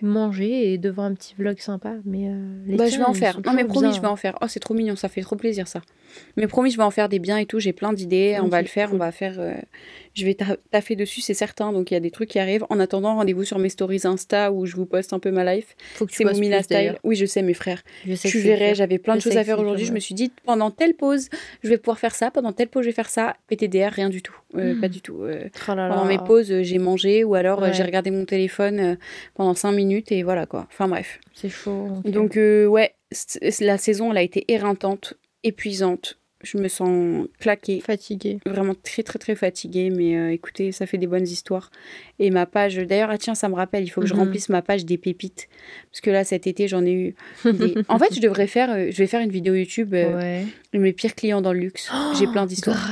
manger 0.01 0.73
et 0.73 0.77
devant 0.77 1.03
un 1.03 1.13
petit 1.13 1.35
vlog 1.37 1.59
sympa. 1.59 1.95
Mais 2.05 2.27
euh, 2.27 2.77
bah, 2.77 2.87
je 2.87 2.97
vais 2.97 3.03
en 3.03 3.13
faire. 3.13 3.39
Non, 3.45 3.53
mais 3.53 3.65
promis, 3.65 3.93
je 3.93 4.01
vais 4.01 4.07
en 4.07 4.15
faire. 4.15 4.37
Oh, 4.41 4.45
c'est 4.47 4.59
trop 4.59 4.73
mignon, 4.73 4.95
ça 4.95 5.09
fait 5.09 5.21
trop 5.21 5.35
plaisir 5.35 5.67
ça. 5.67 5.81
Mais 6.37 6.47
promis, 6.47 6.71
je 6.71 6.77
vais 6.77 6.83
en 6.83 6.91
faire 6.91 7.09
des 7.09 7.19
biens 7.19 7.37
et 7.37 7.45
tout. 7.45 7.59
J'ai 7.59 7.73
plein 7.73 7.93
d'idées. 7.93 8.37
on 8.41 8.47
va 8.47 8.61
le 8.61 8.67
faire. 8.67 8.93
On 8.93 8.97
va 8.97 9.11
faire. 9.11 9.35
Euh, 9.39 9.50
je 10.13 10.25
vais 10.25 10.35
taffer 10.71 10.95
dessus, 10.95 11.21
c'est 11.21 11.33
certain. 11.33 11.71
Donc 11.71 11.91
il 11.91 11.93
y 11.93 11.97
a 11.97 11.99
des 11.99 12.11
trucs 12.11 12.29
qui 12.29 12.39
arrivent. 12.39 12.65
En 12.69 12.79
attendant, 12.79 13.15
rendez-vous 13.15 13.43
sur 13.43 13.59
mes 13.59 13.69
stories 13.69 14.01
Insta 14.03 14.51
où 14.51 14.65
je 14.65 14.75
vous 14.75 14.85
poste 14.85 15.13
un 15.13 15.19
peu 15.19 15.31
ma 15.31 15.55
life. 15.55 15.75
Faut 15.95 16.05
que 16.05 16.13
c'est 16.13 16.25
mon 16.25 16.37
Mina 16.37 16.61
style. 16.63 16.97
Oui, 17.03 17.15
je 17.15 17.25
sais, 17.25 17.41
mes 17.41 17.53
frères. 17.53 17.81
Je 18.05 18.15
sais 18.15 18.29
tu 18.29 18.39
verrais, 18.39 18.75
j'avais 18.75 18.97
plein 18.97 19.15
de 19.15 19.21
choses 19.21 19.37
à 19.37 19.43
faire 19.43 19.59
aujourd'hui. 19.59 19.85
Je 19.85 19.93
me 19.93 19.99
suis 19.99 20.15
dit, 20.15 20.31
pendant 20.45 20.71
telle 20.71 20.95
pause, 20.95 21.29
je 21.63 21.69
vais 21.69 21.77
pouvoir 21.77 21.99
faire 21.99 22.15
ça. 22.15 22.31
Pendant 22.31 22.51
telle 22.51 22.67
pause, 22.67 22.83
je 22.83 22.89
vais 22.89 22.95
faire 22.95 23.09
ça. 23.09 23.35
PTDR, 23.47 23.91
rien 23.91 24.09
du 24.09 24.21
tout. 24.21 24.35
Euh, 24.55 24.79
pas 24.79 24.89
du 24.89 25.01
tout. 25.01 25.23
Euh, 25.23 25.45
oh 25.45 25.59
pendant 25.65 26.05
mes 26.05 26.17
pauses, 26.17 26.61
j'ai 26.61 26.77
mangé 26.77 27.23
ou 27.23 27.35
alors 27.35 27.71
j'ai 27.73 27.83
regardé 27.83 28.11
mon 28.11 28.25
téléphone 28.25 28.97
pendant 29.35 29.53
5 29.53 29.71
minutes 29.71 30.11
et 30.11 30.23
voilà 30.23 30.45
quoi. 30.45 30.67
Enfin 30.71 30.87
bref. 30.87 31.19
C'est 31.33 31.49
chaud. 31.49 31.87
Donc 32.03 32.35
ouais, 32.35 32.93
la 33.59 33.77
saison, 33.77 34.11
elle 34.11 34.17
a 34.17 34.21
été 34.21 34.51
éreintante, 34.51 35.13
épuisante 35.43 36.20
je 36.43 36.57
me 36.57 36.67
sens 36.67 37.27
claquée. 37.39 37.81
Fatiguée. 37.81 38.39
Vraiment 38.45 38.73
très 38.75 39.03
très 39.03 39.19
très 39.19 39.35
fatiguée, 39.35 39.89
mais 39.89 40.17
euh, 40.17 40.31
écoutez, 40.31 40.71
ça 40.71 40.85
fait 40.85 40.97
des 40.97 41.07
bonnes 41.07 41.27
histoires. 41.27 41.71
Et 42.19 42.29
ma 42.31 42.45
page, 42.45 42.77
d'ailleurs, 42.77 43.09
ah 43.11 43.17
tiens, 43.17 43.35
ça 43.35 43.49
me 43.49 43.55
rappelle, 43.55 43.83
il 43.83 43.89
faut 43.89 44.01
que 44.01 44.07
je 44.07 44.13
mhm. 44.13 44.21
remplisse 44.21 44.49
ma 44.49 44.61
page 44.61 44.85
des 44.85 44.97
pépites. 44.97 45.47
Parce 45.91 46.01
que 46.01 46.09
là, 46.09 46.23
cet 46.23 46.47
été, 46.47 46.67
j'en 46.67 46.85
ai 46.85 46.93
eu 46.93 47.15
des... 47.45 47.75
en 47.87 47.99
fait, 47.99 48.13
je 48.13 48.21
devrais 48.21 48.47
faire, 48.47 48.71
euh, 48.71 48.87
je 48.91 48.97
vais 48.97 49.07
faire 49.07 49.21
une 49.21 49.31
vidéo 49.31 49.53
YouTube, 49.53 49.93
euh, 49.93 50.43
mes 50.73 50.93
pires 50.93 51.15
clients 51.15 51.41
dans 51.41 51.53
le 51.53 51.59
luxe. 51.59 51.91
J'ai 52.17 52.27
plein 52.27 52.45
d'histoires. 52.45 52.89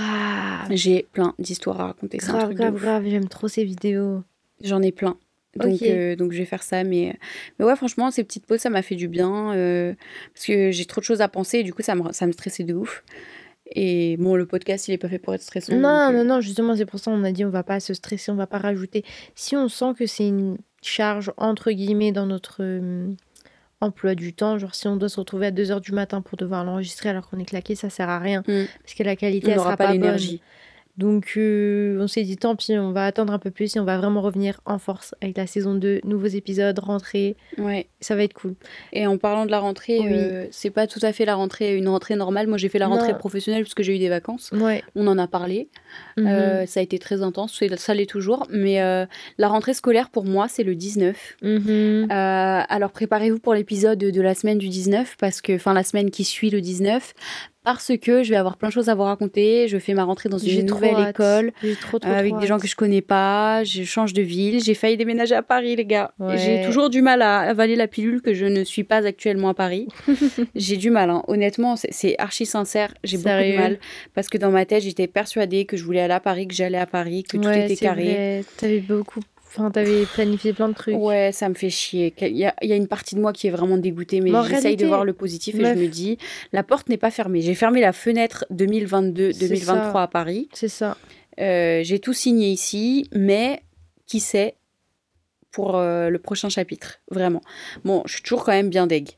J'ai 0.69 1.07
plein 1.11 1.33
d'histoires 1.39 1.81
à 1.81 1.85
raconter. 1.87 2.17
Grave, 2.17 2.53
grave, 2.53 2.75
grave, 2.75 3.03
j'aime 3.07 3.27
trop 3.27 3.47
ces 3.47 3.63
vidéos. 3.63 4.23
J'en 4.61 4.81
ai 4.81 4.91
plein. 4.91 5.17
Donc, 5.55 5.81
donc 6.17 6.31
je 6.31 6.37
vais 6.37 6.45
faire 6.45 6.61
ça. 6.61 6.83
Mais, 6.83 7.17
mais 7.57 7.65
ouais, 7.65 7.75
franchement, 7.75 8.11
ces 8.11 8.23
petites 8.23 8.45
pauses, 8.45 8.59
ça 8.59 8.69
m'a 8.69 8.83
fait 8.83 8.95
du 8.95 9.07
bien. 9.07 9.95
parce 10.33 10.45
que 10.45 10.69
j'ai 10.71 10.85
trop 10.85 11.01
de 11.01 11.05
choses 11.05 11.21
à 11.21 11.27
penser. 11.27 11.59
Et 11.59 11.63
du 11.63 11.73
coup, 11.73 11.81
ça 11.81 11.95
me, 11.95 12.11
ça 12.11 12.27
me 12.27 12.31
stressait 12.31 12.63
de 12.63 12.75
ouf. 12.75 13.03
Et 13.71 14.17
bon, 14.17 14.35
le 14.35 14.45
podcast, 14.45 14.87
il 14.87 14.93
est 14.93 14.97
pas 14.97 15.09
fait 15.09 15.19
pour 15.19 15.33
être 15.33 15.41
stressant. 15.41 15.75
Non, 15.75 15.89
euh. 15.89 16.11
non, 16.11 16.25
non, 16.25 16.41
justement, 16.41 16.75
c'est 16.75 16.85
pour 16.85 16.99
ça 16.99 17.11
qu'on 17.11 17.23
a 17.23 17.31
dit 17.31 17.45
on 17.45 17.49
va 17.49 17.63
pas 17.63 17.79
se 17.79 17.93
stresser, 17.93 18.31
on 18.31 18.35
va 18.35 18.47
pas 18.47 18.57
rajouter. 18.57 19.03
Si 19.35 19.55
on 19.55 19.67
sent 19.67 19.93
que 19.97 20.05
c'est 20.05 20.27
une 20.27 20.57
charge, 20.81 21.31
entre 21.37 21.71
guillemets, 21.71 22.11
dans 22.11 22.25
notre 22.25 22.57
euh, 22.61 23.11
emploi 23.81 24.15
du 24.15 24.33
temps, 24.33 24.57
genre 24.57 24.73
si 24.73 24.87
on 24.87 24.95
doit 24.95 25.09
se 25.09 25.19
retrouver 25.19 25.47
à 25.47 25.51
2h 25.51 25.81
du 25.81 25.91
matin 25.91 26.21
pour 26.21 26.37
devoir 26.37 26.63
l'enregistrer 26.63 27.09
alors 27.09 27.29
qu'on 27.29 27.39
est 27.39 27.45
claqué, 27.45 27.75
ça 27.75 27.89
sert 27.89 28.09
à 28.09 28.19
rien. 28.19 28.41
Mm. 28.47 28.65
Parce 28.83 28.93
que 28.97 29.03
la 29.03 29.15
qualité, 29.15 29.51
elle 29.51 29.59
sera 29.59 29.77
pas, 29.77 29.91
l'énergie. 29.91 30.41
Donc 30.99 31.35
euh, 31.37 31.97
on 32.01 32.07
s'est 32.07 32.23
dit 32.23 32.35
tant 32.35 32.57
pis, 32.57 32.77
on 32.77 32.91
va 32.91 33.05
attendre 33.05 33.31
un 33.31 33.39
peu 33.39 33.51
plus 33.51 33.73
et 33.73 33.79
on 33.79 33.85
va 33.85 33.97
vraiment 33.97 34.21
revenir 34.21 34.59
en 34.65 34.79
force 34.79 35.15
avec 35.21 35.37
la 35.37 35.47
saison 35.47 35.73
2, 35.73 36.01
nouveaux 36.03 36.27
épisodes, 36.27 36.77
rentrée. 36.77 37.37
Ouais. 37.57 37.87
Ça 38.01 38.17
va 38.17 38.23
être 38.23 38.33
cool. 38.33 38.55
Et 38.91 39.07
en 39.07 39.17
parlant 39.17 39.45
de 39.45 39.51
la 39.51 39.59
rentrée, 39.59 40.01
euh, 40.03 40.45
c'est 40.51 40.71
pas 40.71 40.87
tout 40.87 40.99
à 41.01 41.13
fait 41.13 41.23
la 41.23 41.35
rentrée, 41.35 41.77
une 41.77 41.87
rentrée 41.87 42.17
normale. 42.17 42.47
Moi 42.47 42.57
j'ai 42.57 42.67
fait 42.67 42.79
la 42.79 42.87
rentrée 42.87 43.17
professionnelle 43.17 43.63
parce 43.63 43.75
que 43.75 43.81
j'ai 43.83 43.95
eu 43.95 43.99
des 43.99 44.09
vacances. 44.09 44.51
Ouais. 44.51 44.83
On 44.93 45.07
en 45.07 45.17
a 45.17 45.27
parlé. 45.27 45.69
Mhm. 46.17 46.27
Euh, 46.27 46.65
ça 46.65 46.81
a 46.81 46.83
été 46.83 46.99
très 46.99 47.21
intense, 47.21 47.63
ça 47.77 47.93
l'est 47.93 48.05
toujours. 48.05 48.45
Mais 48.49 48.79
la 49.37 49.47
rentrée 49.47 49.73
scolaire 49.73 50.09
pour 50.09 50.25
moi 50.25 50.49
c'est 50.49 50.63
le 50.63 50.75
19. 50.75 51.37
Mhm. 51.41 52.07
alors 52.09 52.91
préparez-vous 52.91 53.39
pour 53.39 53.53
l'épisode 53.53 53.99
de 53.99 54.21
la 54.21 54.35
semaine 54.35 54.57
du 54.57 54.67
19 54.67 55.15
parce 55.17 55.39
que, 55.39 55.53
enfin 55.53 55.73
la 55.73 55.83
semaine 55.83 56.11
qui 56.11 56.25
suit 56.25 56.49
le 56.49 56.59
19 56.59 57.13
parce 57.63 57.91
que 58.01 58.23
je 58.23 58.29
vais 58.29 58.35
avoir 58.35 58.57
plein 58.57 58.69
de 58.69 58.73
choses 58.73 58.89
à 58.89 58.95
vous 58.95 59.03
raconter. 59.03 59.67
Je 59.67 59.77
fais 59.77 59.93
ma 59.93 60.03
rentrée 60.03 60.29
dans 60.29 60.37
une 60.37 60.65
nouvelle 60.65 61.09
école 61.09 61.51
avec 62.03 62.37
des 62.37 62.47
gens 62.47 62.57
que 62.57 62.67
je 62.67 62.75
connais 62.75 63.01
pas. 63.01 63.63
Je 63.63 63.83
change 63.83 64.13
de 64.13 64.21
ville. 64.21 64.63
J'ai 64.63 64.73
failli 64.73 64.97
déménager 64.97 65.35
à 65.35 65.43
Paris, 65.43 65.75
les 65.75 65.85
gars. 65.85 66.11
J'ai 66.35 66.63
toujours 66.65 66.89
du 66.89 67.01
mal 67.01 67.21
à 67.21 67.39
avaler 67.39 67.75
la 67.75 67.87
pilule 67.87 68.21
que 68.21 68.33
je 68.33 68.45
ne 68.45 68.63
suis 68.63 68.83
pas 68.83 69.05
actuellement 69.05 69.49
à 69.49 69.53
Paris. 69.53 69.87
j'ai 70.55 70.77
du 70.77 70.89
mal, 70.89 71.09
hein. 71.09 71.23
honnêtement, 71.27 71.75
c'est 71.75 72.15
archi 72.17 72.45
sincère. 72.45 72.93
J'ai 73.03 73.17
beaucoup 73.17 73.29
de 73.29 73.57
mal 73.57 73.79
parce 74.13 74.29
que 74.29 74.37
dans 74.37 74.51
ma 74.51 74.65
tête, 74.65 74.83
j'étais 74.83 75.07
persuadée 75.07 75.65
que 75.65 75.77
je 75.77 75.83
voulais 75.83 76.01
aller 76.01 76.13
à 76.13 76.19
Paris, 76.19 76.47
que 76.47 76.55
j'allais 76.55 76.77
à 76.77 76.87
Paris, 76.87 77.23
que 77.23 77.37
tout 77.37 77.49
était 77.49 77.75
carré. 77.75 78.43
T'avais 78.57 78.79
beaucoup 78.79 79.21
Enfin, 79.49 79.71
t'avais 79.71 80.05
planifié 80.05 80.53
plein 80.53 80.69
de 80.69 80.75
trucs. 80.75 80.95
Ouais, 80.95 81.31
ça 81.31 81.49
me 81.49 81.55
fait 81.55 81.71
chier. 81.71 82.13
Il 82.21 82.37
y 82.37 82.45
a, 82.45 82.53
y 82.61 82.71
a, 82.71 82.75
une 82.75 82.87
partie 82.87 83.15
de 83.15 83.19
moi 83.19 83.33
qui 83.33 83.47
est 83.47 83.49
vraiment 83.49 83.77
dégoûtée, 83.77 84.21
mais 84.21 84.31
j'essaye 84.47 84.77
de 84.77 84.85
voir 84.85 85.03
le 85.03 85.13
positif 85.13 85.55
et 85.55 85.65
je 85.65 85.73
me 85.73 85.87
dis, 85.87 86.19
la 86.53 86.63
porte 86.63 86.87
n'est 86.87 86.97
pas 86.97 87.09
fermée. 87.09 87.41
J'ai 87.41 87.55
fermé 87.55 87.81
la 87.81 87.91
fenêtre 87.91 88.45
2022-2023 88.53 90.03
à 90.03 90.07
Paris. 90.07 90.49
C'est 90.53 90.67
ça. 90.67 90.97
Euh, 91.39 91.81
j'ai 91.83 91.99
tout 91.99 92.13
signé 92.13 92.51
ici, 92.51 93.09
mais 93.11 93.63
qui 94.05 94.19
sait 94.19 94.55
pour 95.51 95.77
euh, 95.77 96.09
le 96.09 96.19
prochain 96.19 96.49
chapitre, 96.49 96.99
vraiment. 97.09 97.41
Bon, 97.83 98.03
je 98.05 98.13
suis 98.13 98.21
toujours 98.21 98.43
quand 98.43 98.51
même 98.51 98.69
bien 98.69 98.85
deg. 98.85 99.09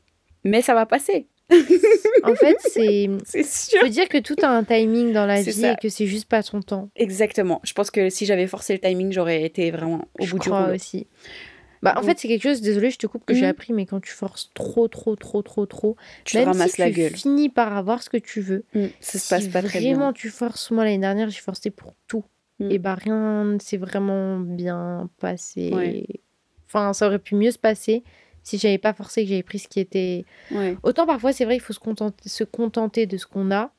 Mais 0.44 0.62
ça 0.62 0.74
va 0.74 0.86
passer. 0.86 1.26
en 2.24 2.34
fait, 2.34 2.56
c'est. 2.60 3.08
C'est 3.24 3.44
sûr. 3.44 3.80
Je 3.80 3.84
veux 3.84 3.90
dire 3.90 4.08
que 4.08 4.18
tout 4.18 4.36
a 4.42 4.48
un 4.48 4.64
timing 4.64 5.12
dans 5.12 5.26
la 5.26 5.42
vie 5.42 5.64
et 5.64 5.76
que 5.80 5.88
c'est 5.88 6.06
juste 6.06 6.28
pas 6.28 6.42
son 6.42 6.60
temps. 6.60 6.90
Exactement. 6.96 7.60
Je 7.64 7.72
pense 7.72 7.90
que 7.90 8.10
si 8.10 8.26
j'avais 8.26 8.46
forcé 8.46 8.72
le 8.72 8.78
timing, 8.78 9.12
j'aurais 9.12 9.42
été 9.42 9.70
vraiment 9.70 10.08
au 10.18 10.26
bout 10.26 10.38
du 10.38 10.50
rouleau. 10.50 10.74
aussi. 10.74 11.06
Bah, 11.82 11.94
en 11.96 12.02
fait, 12.02 12.16
c'est 12.16 12.28
quelque 12.28 12.44
chose, 12.44 12.60
désolé, 12.60 12.90
je 12.90 12.98
te 12.98 13.08
coupe, 13.08 13.24
que 13.24 13.34
j'ai 13.34 13.42
mhm. 13.42 13.48
appris, 13.48 13.72
mais 13.72 13.86
quand 13.86 14.00
tu 14.00 14.12
forces 14.12 14.52
trop, 14.54 14.86
trop, 14.86 15.16
trop, 15.16 15.42
trop, 15.42 15.66
trop, 15.66 15.96
tu 16.24 16.36
même 16.36 16.46
ramasses 16.46 16.72
si 16.72 16.80
la 16.80 16.92
tu 16.92 17.10
finis 17.10 17.48
par 17.48 17.76
avoir 17.76 18.04
ce 18.04 18.08
que 18.08 18.18
tu 18.18 18.40
veux. 18.40 18.64
Mm, 18.72 18.86
ça 19.00 19.18
se 19.18 19.28
passe 19.28 19.48
pas 19.48 19.62
très 19.62 19.80
bien. 19.80 19.96
Vraiment, 19.96 20.12
tu 20.12 20.30
forces. 20.30 20.70
Moi, 20.70 20.84
l'année 20.84 20.98
dernière, 20.98 21.28
j'ai 21.28 21.40
forcé 21.40 21.70
pour 21.70 21.94
tout. 22.06 22.24
Mm. 22.60 22.70
Et 22.70 22.78
bah, 22.78 22.94
rien 22.94 23.44
ne 23.44 23.58
s'est 23.58 23.78
vraiment 23.78 24.38
bien 24.38 25.10
passé. 25.18 26.06
Enfin, 26.68 26.92
ça 26.92 27.08
aurait 27.08 27.18
pu 27.18 27.34
mieux 27.34 27.50
se 27.50 27.58
passer 27.58 28.04
si 28.42 28.58
j'avais 28.58 28.78
pas 28.78 28.92
forcé 28.92 29.22
que 29.22 29.28
j'avais 29.28 29.42
pris 29.42 29.58
ce 29.58 29.68
qui 29.68 29.80
était. 29.80 30.24
Autant 30.82 31.06
parfois, 31.06 31.32
c'est 31.32 31.44
vrai, 31.44 31.56
il 31.56 31.60
faut 31.60 31.72
se 31.72 31.78
contenter, 31.78 32.28
se 32.28 32.44
contenter 32.44 33.06
de 33.06 33.16
ce 33.16 33.26
qu'on 33.26 33.50
a. 33.50 33.72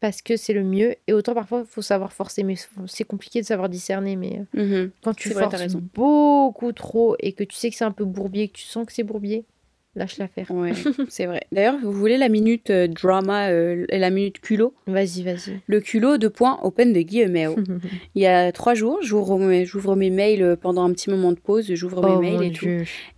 parce 0.00 0.22
que 0.22 0.36
c'est 0.36 0.52
le 0.52 0.64
mieux. 0.64 0.96
Et 1.06 1.12
autant 1.12 1.34
parfois, 1.34 1.60
il 1.60 1.66
faut 1.66 1.82
savoir 1.82 2.12
forcer, 2.12 2.42
mais 2.42 2.54
c'est 2.86 3.04
compliqué 3.04 3.40
de 3.40 3.46
savoir 3.46 3.68
discerner. 3.68 4.16
Mais 4.16 4.42
euh, 4.56 4.84
mhm. 4.84 4.90
quand 5.02 5.14
tu 5.14 5.30
forces 5.30 5.74
beaucoup 5.74 6.72
trop 6.72 7.16
et 7.18 7.32
que 7.32 7.44
tu 7.44 7.56
sais 7.56 7.70
que 7.70 7.76
c'est 7.76 7.84
un 7.84 7.92
peu 7.92 8.04
bourbier, 8.04 8.48
que 8.48 8.54
tu 8.54 8.64
sens 8.64 8.86
que 8.86 8.92
c'est 8.92 9.02
bourbier, 9.02 9.44
lâche 9.94 10.18
l'affaire. 10.18 10.50
Ouais, 10.50 10.72
c'est 11.08 11.26
vrai. 11.26 11.42
D'ailleurs, 11.52 11.78
vous 11.82 11.92
voulez 11.92 12.16
la 12.16 12.28
minute 12.28 12.70
euh, 12.70 12.86
drama 12.86 13.50
euh, 13.50 13.86
et 13.88 13.98
la 13.98 14.10
minute 14.10 14.40
culot? 14.40 14.74
Vas-y, 14.86 15.22
vas-y. 15.22 15.60
Le 15.66 15.80
culot 15.80 16.18
de 16.18 16.28
point 16.28 16.58
open 16.62 16.92
de 16.92 17.00
guillemets. 17.00 17.48
Il 18.14 18.22
y 18.22 18.26
a 18.26 18.52
trois 18.52 18.74
jours, 18.74 18.98
j'ouvre 19.02 19.38
mes, 19.38 19.64
j'ouvre 19.64 19.96
mes 19.96 20.10
mails 20.10 20.56
pendant 20.60 20.84
un 20.84 20.92
petit 20.92 21.10
moment 21.10 21.32
de 21.32 21.38
pause, 21.38 21.72
j'ouvre 21.74 22.02
mes 22.06 22.16
oh 22.16 22.20
mails 22.20 22.50
et 22.50 22.52
tout. 22.52 22.66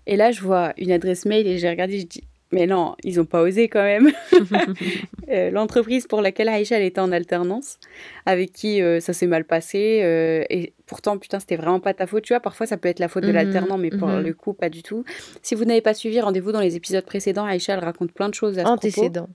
Et 0.06 0.16
là, 0.16 0.30
je 0.30 0.40
vois 0.40 0.72
une 0.78 0.90
adresse 0.90 1.26
mail 1.26 1.46
et 1.46 1.58
j'ai 1.58 1.68
regardé, 1.68 2.00
je 2.00 2.06
dis 2.06 2.24
mais 2.52 2.66
non, 2.66 2.94
ils 3.02 3.16
n'ont 3.16 3.24
pas 3.24 3.42
osé 3.42 3.68
quand 3.68 3.82
même. 3.82 4.12
Euh, 5.28 5.50
l'entreprise 5.50 6.06
pour 6.06 6.20
laquelle 6.20 6.48
Aïcha 6.48 6.76
elle 6.76 6.82
était 6.82 7.00
en 7.00 7.10
alternance, 7.10 7.78
avec 8.26 8.52
qui 8.52 8.82
euh, 8.82 9.00
ça 9.00 9.14
s'est 9.14 9.28
mal 9.28 9.44
passé, 9.44 10.00
euh, 10.02 10.44
et 10.50 10.74
pourtant, 10.84 11.16
putain, 11.16 11.40
c'était 11.40 11.56
vraiment 11.56 11.80
pas 11.80 11.94
ta 11.94 12.06
faute. 12.06 12.24
Tu 12.24 12.34
vois, 12.34 12.40
parfois 12.40 12.66
ça 12.66 12.76
peut 12.76 12.88
être 12.88 12.98
la 12.98 13.08
faute 13.08 13.22
de 13.22 13.28
mhm. 13.28 13.34
l'alternant, 13.36 13.78
mais 13.78 13.88
pour 13.88 14.08
mhm. 14.08 14.20
le 14.20 14.34
coup, 14.34 14.52
pas 14.52 14.68
du 14.68 14.82
tout. 14.82 15.04
Si 15.40 15.54
vous 15.54 15.64
n'avez 15.64 15.80
pas 15.80 15.94
suivi, 15.94 16.20
rendez-vous 16.20 16.52
dans 16.52 16.60
les 16.60 16.76
épisodes 16.76 17.04
précédents. 17.04 17.46
Aïcha, 17.46 17.72
elle 17.72 17.84
raconte 17.84 18.12
plein 18.12 18.28
de 18.28 18.34
choses 18.34 18.58
à 18.58 18.64
ce 18.64 18.68
Antécédent. 18.68 19.28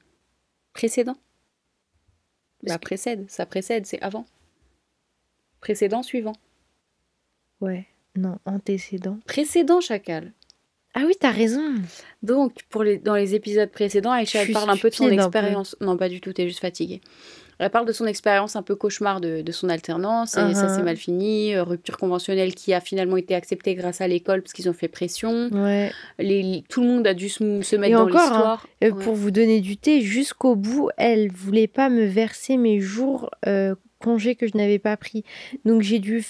Précédent 0.74 1.16
Bah, 2.62 2.78
précède, 2.78 3.26
ça 3.28 3.48
précède, 3.48 3.88
c'est 3.88 4.02
avant. 4.04 4.26
Précédent, 5.62 6.04
suivant. 6.04 6.36
Ouais, 7.60 7.88
non, 8.16 8.38
antécédent. 8.46 9.18
Précédent, 9.26 9.82
chacal. 9.82 10.34
Ah 11.00 11.04
oui, 11.06 11.13
t'as 11.20 11.30
raison. 11.30 11.75
Donc, 12.24 12.54
pour 12.72 12.82
les, 12.82 12.98
dans 12.98 13.13
les 13.13 13.36
épisodes 13.36 13.70
précédents, 13.70 14.12
Aïcha, 14.12 14.42
elle 14.42 14.51
parle 14.51 14.72
un 14.72 14.77
peu 14.77 14.89
de 14.89 14.96
son 14.96 15.12
expérience. 15.12 15.75
Non, 15.80 15.96
pas 15.96 16.10
du 16.10 16.22
tout, 16.22 16.34
t'es 16.34 16.48
juste 16.48 16.60
fatiguée. 16.60 17.01
Elle 17.60 17.70
parle 17.70 17.86
de 17.86 17.92
son 17.92 18.08
expérience 18.08 18.56
un 18.56 18.63
peu 18.63 18.75
cauchemar 18.75 19.22
de, 19.22 19.42
de 19.42 19.51
son 19.51 19.70
alternance, 19.70 20.38
et 20.38 20.56
ça 20.56 20.70
s'est 20.70 20.82
uh-huh. 20.82 20.84
mal 20.84 20.98
fini, 20.98 21.54
euh, 21.54 21.63
rupture 21.63 21.98
conventionnelle 21.98 22.56
qui 22.56 22.74
a 22.74 22.82
finalement 22.82 23.18
été 23.18 23.36
acceptée 23.36 23.75
grâce 23.75 24.01
à 24.01 24.08
l'école 24.08 24.42
parce 24.42 24.54
qu'ils 24.54 24.70
ont 24.70 24.74
fait 24.74 24.88
pression. 24.88 25.50
Ouais. 25.51 25.92
Les, 26.18 26.63
tout 26.68 26.82
le 26.82 26.88
monde 26.88 27.06
a 27.06 27.13
dû 27.13 27.30
se, 27.30 27.44
mettre 27.75 27.96
dans 27.96 28.06
hein, 28.06 28.06
l'histoire. 28.06 28.68
Euh, 28.84 28.92
pour 28.92 29.13
vous 29.13 29.32
donner 29.32 29.62
du 29.62 29.77
thé, 29.77 30.01
jusqu'au 30.01 30.56
bout, 30.56 30.89
elle 30.98 31.32
voulait 31.32 31.68
pas 31.68 31.89
me 31.89 32.06
verser 32.06 32.58
mes 32.58 32.80
jours 32.80 33.30
euh, 33.46 33.75
congés 34.00 34.36
que 34.36 34.48
je 34.48 34.58
n'avais 34.58 34.80
pas 34.80 34.98
pris. 34.98 35.24
Donc 35.66 35.82
j'ai 35.84 36.00
dû 36.00 36.24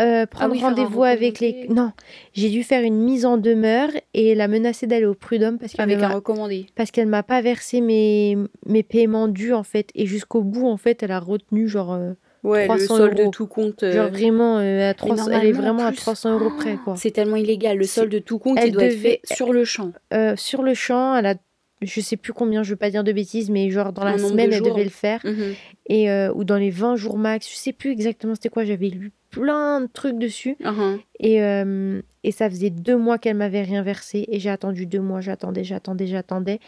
euh, 0.00 0.22
ah 0.22 0.26
prendre 0.26 0.58
rendez-vous 0.60 1.04
avec 1.04 1.38
les. 1.38 1.66
Non, 1.68 1.92
j'ai 2.32 2.50
dû 2.50 2.64
faire 2.64 2.82
une 2.82 2.98
mise 2.98 3.24
en 3.24 3.36
demeure 3.36 3.90
et 4.12 4.34
la 4.34 4.48
menacer 4.48 4.88
d'aller 4.88 5.06
au 5.06 5.14
prud'homme 5.14 5.58
parce 5.58 5.72
qu'elle 5.72 5.98
m'a 5.98 6.08
recommandé. 6.08 6.66
Parce 6.74 6.90
qu'elle 6.90 7.06
m'a 7.06 7.22
pas 7.22 7.40
versé 7.40 7.80
mes 7.80 8.36
mes 8.66 8.82
paiements 8.82 9.28
dus 9.28 9.52
en 9.52 9.62
fait 9.62 9.90
et 9.94 10.06
jusqu'au 10.06 10.42
bout 10.42 10.66
en 10.66 10.76
fait 10.76 11.02
elle 11.04 11.12
a 11.12 11.20
retenu 11.20 11.68
genre. 11.68 11.92
Euh, 11.92 12.14
ouais, 12.42 12.64
300 12.64 12.82
le 12.82 12.86
solde 12.86 13.18
de 13.18 13.30
tout 13.30 13.46
compte. 13.46 13.84
Euh, 13.84 13.92
genre 13.92 14.10
vraiment 14.10 14.56
à 14.56 14.94
300, 14.94 15.30
elle 15.30 15.46
est 15.46 15.52
vraiment 15.52 15.86
à 15.86 15.92
300 15.92 16.40
euros 16.40 16.50
près 16.58 16.76
quoi. 16.82 16.96
C'est 16.96 17.12
tellement 17.12 17.36
illégal. 17.36 17.78
Le 17.78 17.84
solde 17.84 18.10
de 18.10 18.18
tout 18.18 18.40
compte 18.40 18.58
elle 18.60 18.68
il 18.68 18.72
doit 18.72 18.84
être 18.84 18.98
fait 18.98 19.20
sur 19.22 19.52
le 19.52 19.64
champ. 19.64 19.92
sur 20.36 20.64
le 20.64 20.74
champ, 20.74 21.16
elle 21.16 21.26
a 21.26 21.34
je 21.82 22.00
sais 22.00 22.16
plus 22.16 22.32
combien, 22.32 22.62
je 22.62 22.70
veux 22.70 22.76
pas 22.76 22.88
dire 22.88 23.04
de 23.04 23.12
bêtises, 23.12 23.50
mais 23.50 23.68
genre 23.70 23.92
dans 23.92 24.04
la 24.04 24.16
semaine, 24.16 24.52
elle 24.52 24.62
devait 24.62 24.84
le 24.84 24.90
faire. 24.90 25.20
Mhm. 25.22 25.54
Et, 25.88 26.28
ou 26.34 26.42
dans 26.42 26.56
les 26.56 26.70
20 26.70 26.96
jours 26.96 27.18
max, 27.18 27.48
je 27.48 27.54
sais 27.54 27.72
plus 27.72 27.92
exactement 27.92 28.34
c'était 28.34 28.48
quoi, 28.48 28.64
j'avais 28.64 28.88
lu 28.88 29.12
plein 29.34 29.80
de 29.80 29.88
trucs 29.92 30.18
dessus. 30.18 30.56
Uh-huh. 30.60 31.00
et, 31.20 31.42
euh, 31.42 32.00
et 32.24 32.32
ça 32.32 32.48
faisait 32.48 32.70
deux 32.70 32.96
mois 32.96 33.18
qu'elle 33.18 33.36
m'avait 33.36 33.62
rien 33.62 33.82
versé. 33.82 34.26
Et 34.28 34.40
j'ai 34.40 34.50
attendu 34.50 34.86
deux 34.86 35.00
mois, 35.00 35.20
j'attendais, 35.20 35.62
j'attendais, 35.62 36.06
j'attendais. 36.06 36.58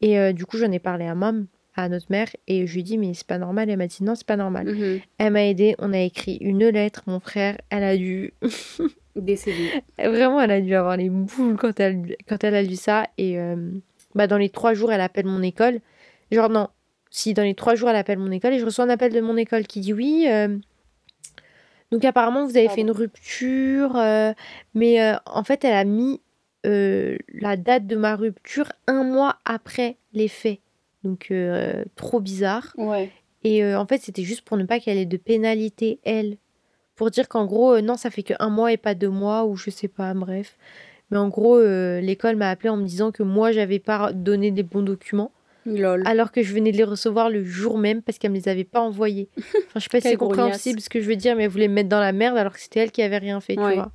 Et 0.00 0.18
euh, 0.18 0.32
du 0.32 0.44
coup, 0.44 0.58
j'en 0.58 0.70
ai 0.72 0.80
parlé 0.80 1.06
à 1.06 1.14
maman, 1.14 1.44
à 1.76 1.88
notre 1.88 2.06
mère, 2.10 2.28
et 2.46 2.66
je 2.66 2.74
lui 2.74 2.80
ai 2.80 2.82
dit, 2.82 2.98
mais 2.98 3.14
c'est 3.14 3.26
pas 3.26 3.38
normal. 3.38 3.70
Elle 3.70 3.78
m'a 3.78 3.86
dit, 3.86 4.02
non, 4.02 4.14
c'est 4.16 4.26
pas 4.26 4.36
normal. 4.36 4.66
Mm-hmm. 4.66 5.02
Elle 5.18 5.32
m'a 5.32 5.44
aidé, 5.44 5.76
on 5.78 5.92
a 5.92 6.00
écrit 6.00 6.36
une 6.40 6.68
lettre. 6.68 7.02
Mon 7.06 7.20
frère, 7.20 7.58
elle 7.70 7.84
a 7.84 7.96
dû. 7.96 8.32
Décéder. 9.16 9.70
Vraiment, 9.98 10.40
elle 10.40 10.50
a 10.50 10.60
dû 10.60 10.74
avoir 10.74 10.96
les 10.96 11.08
boules 11.08 11.56
quand 11.56 11.78
elle, 11.78 12.16
quand 12.28 12.42
elle 12.42 12.56
a 12.56 12.62
lu 12.62 12.74
ça. 12.74 13.06
Et 13.16 13.38
euh, 13.38 13.70
bah, 14.16 14.26
dans 14.26 14.38
les 14.38 14.48
trois 14.48 14.74
jours, 14.74 14.92
elle 14.92 15.00
appelle 15.00 15.26
mon 15.26 15.42
école. 15.42 15.78
Genre, 16.32 16.48
non, 16.48 16.66
si 17.10 17.34
dans 17.34 17.44
les 17.44 17.54
trois 17.54 17.76
jours, 17.76 17.88
elle 17.88 17.96
appelle 17.96 18.18
mon 18.18 18.32
école, 18.32 18.54
et 18.54 18.58
je 18.58 18.64
reçois 18.64 18.84
un 18.84 18.90
appel 18.90 19.12
de 19.12 19.20
mon 19.20 19.36
école 19.36 19.68
qui 19.68 19.78
dit, 19.78 19.92
oui. 19.92 20.26
Donc 21.90 22.04
apparemment, 22.04 22.44
vous 22.44 22.56
avez 22.56 22.68
fait 22.68 22.80
une 22.80 22.90
rupture, 22.90 23.96
euh, 23.96 24.32
mais 24.74 25.00
euh, 25.00 25.16
en 25.26 25.44
fait, 25.44 25.64
elle 25.64 25.74
a 25.74 25.84
mis 25.84 26.20
euh, 26.66 27.16
la 27.32 27.56
date 27.56 27.86
de 27.86 27.96
ma 27.96 28.16
rupture 28.16 28.72
un 28.86 29.04
mois 29.04 29.36
après 29.44 29.96
les 30.12 30.28
faits. 30.28 30.60
Donc 31.04 31.32
trop 31.96 32.18
bizarre. 32.18 32.72
Ouais. 32.78 33.10
Et 33.42 33.62
en 33.74 33.86
fait, 33.86 33.98
c'était 33.98 34.22
juste 34.22 34.40
pour 34.42 34.56
ne 34.56 34.64
pas 34.64 34.80
qu'elle 34.80 34.96
ait 34.96 35.04
de 35.04 35.18
pénalité, 35.18 36.00
elle. 36.02 36.38
Pour 36.96 37.10
dire 37.10 37.28
qu'en 37.28 37.44
gros, 37.44 37.80
non, 37.80 37.96
ça 37.96 38.10
fait 38.10 38.22
que 38.22 38.32
un 38.38 38.48
mois 38.48 38.72
et 38.72 38.76
pas 38.78 38.94
deux 38.94 39.10
mois, 39.10 39.44
ou 39.44 39.56
je 39.56 39.68
sais 39.68 39.88
pas, 39.88 40.14
bref. 40.14 40.56
Mais 41.10 41.18
en 41.18 41.28
gros, 41.28 41.60
l'école 41.60 42.36
m'a 42.36 42.48
appelé 42.48 42.70
en 42.70 42.78
me 42.78 42.86
disant 42.86 43.12
que 43.12 43.22
moi, 43.22 43.52
j'avais 43.52 43.80
pas 43.80 44.12
donné 44.12 44.50
des 44.50 44.62
bons 44.62 44.82
documents. 44.82 45.30
Alors 46.04 46.32
que 46.32 46.42
je 46.42 46.52
venais 46.52 46.72
de 46.72 46.76
les 46.76 46.84
recevoir 46.84 47.30
le 47.30 47.44
jour 47.44 47.78
même 47.78 48.02
parce 48.02 48.18
qu'elle 48.18 48.30
me 48.32 48.36
les 48.36 48.48
avait 48.48 48.64
pas 48.64 48.80
envoyés. 48.80 49.28
Enfin, 49.36 49.54
je 49.76 49.80
sais 49.80 49.88
pas 49.90 50.00
si 50.00 50.08
c'est 50.08 50.16
compréhensible 50.16 50.80
ce 50.80 50.88
que 50.88 51.00
je 51.00 51.08
veux 51.08 51.16
dire, 51.16 51.36
mais 51.36 51.44
elle 51.44 51.50
voulait 51.50 51.68
me 51.68 51.74
mettre 51.74 51.88
dans 51.88 52.00
la 52.00 52.12
merde 52.12 52.36
alors 52.36 52.52
que 52.52 52.60
c'était 52.60 52.80
elle 52.80 52.92
qui 52.92 53.02
avait 53.02 53.18
rien 53.18 53.40
fait, 53.40 53.56
tu 53.56 53.60
vois. 53.60 53.90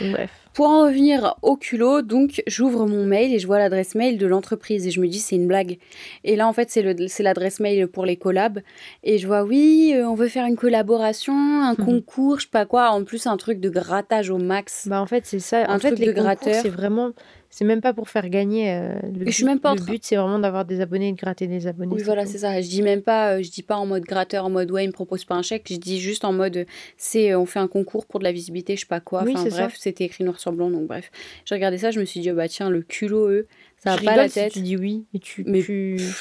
bref. 0.00 0.30
Pour 0.54 0.66
en 0.66 0.82
revenir 0.84 1.34
au 1.40 1.56
culot, 1.56 2.02
donc 2.02 2.42
j'ouvre 2.46 2.86
mon 2.86 3.06
mail 3.06 3.32
et 3.32 3.38
je 3.38 3.46
vois 3.46 3.58
l'adresse 3.58 3.94
mail 3.94 4.18
de 4.18 4.26
l'entreprise 4.26 4.86
et 4.86 4.90
je 4.90 5.00
me 5.00 5.08
dis 5.08 5.18
c'est 5.18 5.36
une 5.36 5.46
blague. 5.46 5.78
Et 6.24 6.36
là 6.36 6.46
en 6.46 6.52
fait 6.52 6.70
c'est 6.70 7.22
l'adresse 7.22 7.58
mail 7.58 7.88
pour 7.88 8.04
les 8.04 8.16
collabs 8.16 8.60
et 9.02 9.16
je 9.16 9.26
vois 9.26 9.44
oui 9.44 9.92
euh, 9.94 10.06
on 10.06 10.14
veut 10.14 10.28
faire 10.28 10.44
une 10.44 10.56
collaboration, 10.56 11.32
un 11.32 11.72
mhm. 11.72 11.84
concours, 11.84 12.38
je 12.38 12.44
sais 12.44 12.50
pas 12.50 12.66
quoi, 12.66 12.90
en 12.90 13.02
plus 13.02 13.26
un 13.26 13.38
truc 13.38 13.60
de 13.60 13.70
grattage 13.70 14.28
au 14.28 14.36
max. 14.36 14.88
Bah 14.88 15.00
en 15.00 15.06
fait 15.06 15.24
c'est 15.24 15.38
ça, 15.38 15.64
un 15.64 15.76
en 15.76 15.78
truc 15.78 15.96
fait, 15.96 16.00
les 16.00 16.06
de 16.08 16.12
gratteur. 16.12 16.60
C'est 16.60 16.68
vraiment 16.68 17.12
c'est 17.52 17.66
même 17.66 17.82
pas 17.82 17.92
pour 17.92 18.08
faire 18.08 18.30
gagner. 18.30 18.72
Euh, 18.72 18.94
le, 19.14 19.26
je 19.26 19.30
suis 19.30 19.44
même 19.44 19.60
pas 19.60 19.74
le 19.74 19.82
but, 19.82 20.02
c'est 20.02 20.16
vraiment 20.16 20.38
d'avoir 20.38 20.64
des 20.64 20.80
abonnés 20.80 21.08
et 21.08 21.12
de 21.12 21.18
gratter 21.18 21.46
des 21.46 21.66
abonnés. 21.66 21.94
Oui, 21.94 22.02
voilà, 22.02 22.24
c'est 22.24 22.38
ça. 22.38 22.58
Je 22.62 22.66
dis 22.66 22.80
même 22.80 23.02
pas, 23.02 23.34
euh, 23.34 23.42
je 23.42 23.50
dis 23.50 23.62
pas 23.62 23.76
en 23.76 23.84
mode 23.84 24.04
gratteur, 24.04 24.46
en 24.46 24.50
mode 24.50 24.70
ouais, 24.70 24.84
il 24.84 24.86
me 24.86 24.92
propose 24.92 25.26
pas 25.26 25.34
un 25.34 25.42
chèque. 25.42 25.66
Je 25.68 25.76
dis 25.76 26.00
juste 26.00 26.24
en 26.24 26.32
mode, 26.32 26.64
c'est, 26.96 27.30
euh, 27.30 27.38
on 27.38 27.44
fait 27.44 27.58
un 27.58 27.68
concours 27.68 28.06
pour 28.06 28.20
de 28.20 28.24
la 28.24 28.32
visibilité, 28.32 28.74
je 28.74 28.80
sais 28.80 28.86
pas 28.86 29.00
quoi. 29.00 29.24
Enfin 29.28 29.44
bref, 29.50 29.74
c'était 29.78 30.04
écrit 30.04 30.24
noir 30.24 30.40
sur 30.40 30.50
blanc, 30.52 30.70
donc 30.70 30.86
bref. 30.86 31.10
J'ai 31.44 31.54
regardé 31.54 31.76
ça, 31.76 31.90
je 31.90 32.00
me 32.00 32.06
suis 32.06 32.20
dit, 32.20 32.30
oh, 32.30 32.34
bah 32.34 32.48
tiens, 32.48 32.70
le 32.70 32.80
culot, 32.80 33.28
eux, 33.28 33.46
ça 33.76 33.92
a 33.92 33.98
pas 33.98 34.16
la 34.16 34.30
tête. 34.30 34.54
tu 34.54 34.60
dis 34.60 34.78
oui, 34.78 35.04
et 35.12 35.18
tu. 35.18 35.44
Mais 35.46 35.62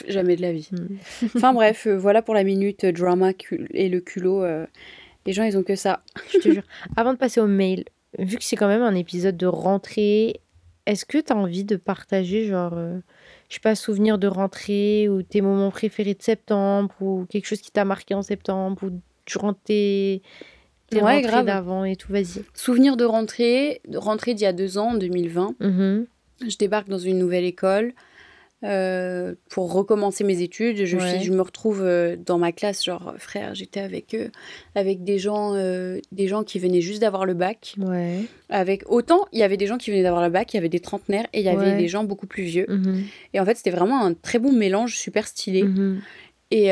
jamais 0.09 0.35
de 0.35 0.41
la 0.41 0.51
vie. 0.51 0.67
Hmm. 0.73 1.27
enfin 1.38 1.53
bref, 1.53 1.88
voilà 1.88 2.21
pour 2.21 2.33
la 2.33 2.43
minute 2.43 2.85
drama 2.85 3.31
et 3.73 3.88
le 3.88 4.01
culot. 4.01 4.43
les 5.25 5.31
gens, 5.31 5.45
ils 5.45 5.57
ont 5.57 5.63
que 5.63 5.77
ça. 5.77 6.03
je 6.33 6.39
te 6.39 6.51
jure. 6.51 6.63
Avant 6.97 7.13
de 7.13 7.17
passer 7.17 7.39
au 7.39 7.47
mail, 7.47 7.85
vu 8.19 8.35
que 8.35 8.43
c'est 8.43 8.57
quand 8.57 8.67
même 8.67 8.83
un 8.83 8.95
épisode 8.95 9.38
de 9.38 9.45
rentrée 9.45 10.41
est-ce 10.85 11.05
que 11.05 11.17
tu 11.17 11.31
as 11.31 11.35
envie 11.35 11.63
de 11.63 11.75
partager, 11.75 12.45
genre, 12.45 12.73
euh, 12.75 12.97
je 13.50 13.55
sais 13.55 13.59
pas, 13.59 13.75
souvenir 13.75 14.17
de 14.17 14.27
rentrée 14.27 15.09
ou 15.09 15.21
tes 15.23 15.41
moments 15.41 15.71
préférés 15.71 16.13
de 16.13 16.21
septembre 16.21 16.93
ou 17.01 17.25
quelque 17.29 17.45
chose 17.45 17.61
qui 17.61 17.71
t'a 17.71 17.85
marqué 17.85 18.13
en 18.13 18.21
septembre 18.21 18.83
ou 18.83 19.01
durant 19.25 19.53
tes, 19.53 20.21
tes 20.89 21.01
ouais, 21.01 21.21
rentrées 21.21 21.43
d'avant 21.43 21.83
et 21.83 21.95
tout, 21.95 22.11
vas-y. 22.11 22.43
Souvenir 22.53 22.97
de 22.97 23.05
rentrée, 23.05 23.81
de 23.88 23.97
rentrée 23.97 24.33
d'il 24.33 24.43
y 24.43 24.47
a 24.47 24.53
deux 24.53 24.77
ans, 24.77 24.91
en 24.91 24.95
2020. 24.95 25.55
Mmh 25.59 26.05
je 26.47 26.57
débarque 26.57 26.89
dans 26.89 26.97
une 26.97 27.19
nouvelle 27.19 27.45
école. 27.45 27.93
Euh, 28.63 29.34
pour 29.50 29.74
recommencer 29.74 30.24
mes 30.24 30.41
études. 30.44 30.86
Je, 30.86 30.98
je 30.98 31.32
me 31.32 31.41
retrouve 31.41 31.82
euh, 31.82 32.15
dans 32.15 32.38
ma 32.38 32.51
classe, 32.51 32.84
genre 32.84 33.15
frère, 33.18 33.56
j'étais 33.56 33.80
avec 33.80 34.13
eux, 34.13 34.30
avec 34.75 35.03
des 35.03 35.18
gens, 35.18 35.56
euh, 35.56 36.00
des 36.12 36.27
gens 36.27 36.44
qui 36.44 36.60
venaient 36.60 36.82
juste 36.82 37.01
d'avoir 37.01 37.25
le 37.25 37.34
bac. 37.34 37.74
Ouais. 37.80 38.20
Avec 38.50 38.84
autant, 38.88 39.25
il 39.32 39.39
y 39.39 39.44
avait 39.44 39.58
des 39.58 39.65
gens 39.65 39.80
qui 39.80 39.89
venaient 39.89 40.03
d'avoir 40.03 40.22
le 40.22 40.30
bac, 40.30 40.53
il 40.53 40.58
y 40.58 40.60
avait 40.60 40.70
des 40.70 40.80
trentenaires 40.80 41.25
et 41.34 41.39
il 41.39 41.46
y 41.46 41.50
avait 41.50 41.75
des 41.75 41.88
gens 41.88 42.03
beaucoup 42.03 42.27
plus 42.27 42.44
vieux. 42.44 42.68
Mhm. 42.70 43.03
Et 43.34 43.39
en 43.39 43.46
fait, 43.46 43.58
c'était 43.58 43.72
vraiment 43.72 44.06
un 44.06 44.13
très 44.13 44.38
bon 44.38 44.51
mélange, 44.51 44.96
super 44.96 45.27
stylé. 45.27 45.63
Mhm. 45.63 46.01
Et 46.51 46.72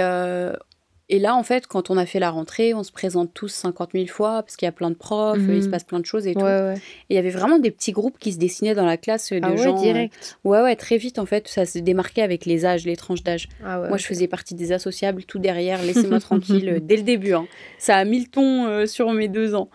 et 1.09 1.19
là, 1.19 1.35
en 1.35 1.43
fait, 1.43 1.65
quand 1.65 1.89
on 1.89 1.97
a 1.97 2.05
fait 2.05 2.19
la 2.19 2.29
rentrée, 2.29 2.73
on 2.73 2.83
se 2.83 2.91
présente 2.91 3.33
tous 3.33 3.47
50 3.47 3.91
000 3.93 4.05
fois 4.07 4.43
parce 4.43 4.55
qu'il 4.55 4.67
y 4.67 4.69
a 4.69 4.71
plein 4.71 4.91
de 4.91 4.95
profs, 4.95 5.39
il 5.39 5.61
se 5.61 5.65
mhm. 5.65 5.71
passe 5.71 5.83
plein 5.83 5.99
de 5.99 6.05
choses 6.05 6.27
et 6.27 6.33
tout. 6.33 6.45
Et 6.45 6.75
il 7.09 7.15
y 7.15 7.19
avait 7.19 7.31
vraiment 7.31 7.57
des 7.57 7.71
petits 7.71 7.91
groupes 7.91 8.19
qui 8.19 8.31
se 8.31 8.37
dessinaient 8.37 8.75
dans 8.75 8.85
la 8.85 8.97
classe 8.97 9.31
de 9.31 9.39
ah 9.41 9.55
gens. 9.55 9.75
Ouais, 9.75 9.81
direct. 9.81 10.37
ouais, 10.43 10.61
ouais, 10.61 10.75
très 10.75 10.97
vite 10.97 11.17
en 11.17 11.25
fait. 11.25 11.47
Ça 11.47 11.65
se 11.65 11.79
démarquait 11.79 12.21
avec 12.21 12.45
les 12.45 12.65
âges, 12.65 12.85
les 12.85 12.95
tranches 12.95 13.23
d'âge. 13.23 13.49
Ah 13.65 13.81
Moi, 13.87 13.97
je 13.97 14.05
faisais 14.05 14.27
partie 14.27 14.53
des 14.53 14.71
associables, 14.71 15.23
tout 15.23 15.39
derrière. 15.39 15.81
Laissez-moi 15.83 16.19
tranquille 16.19 16.69
euh, 16.69 16.79
dès 16.79 16.97
le 16.97 17.03
début. 17.03 17.33
Hein. 17.33 17.47
Ça 17.79 17.95
a 17.95 18.05
mis 18.05 18.19
le 18.19 18.27
ton 18.27 18.67
euh, 18.67 18.85
sur 18.85 19.11
mes 19.11 19.27
deux 19.27 19.55
ans. 19.55 19.69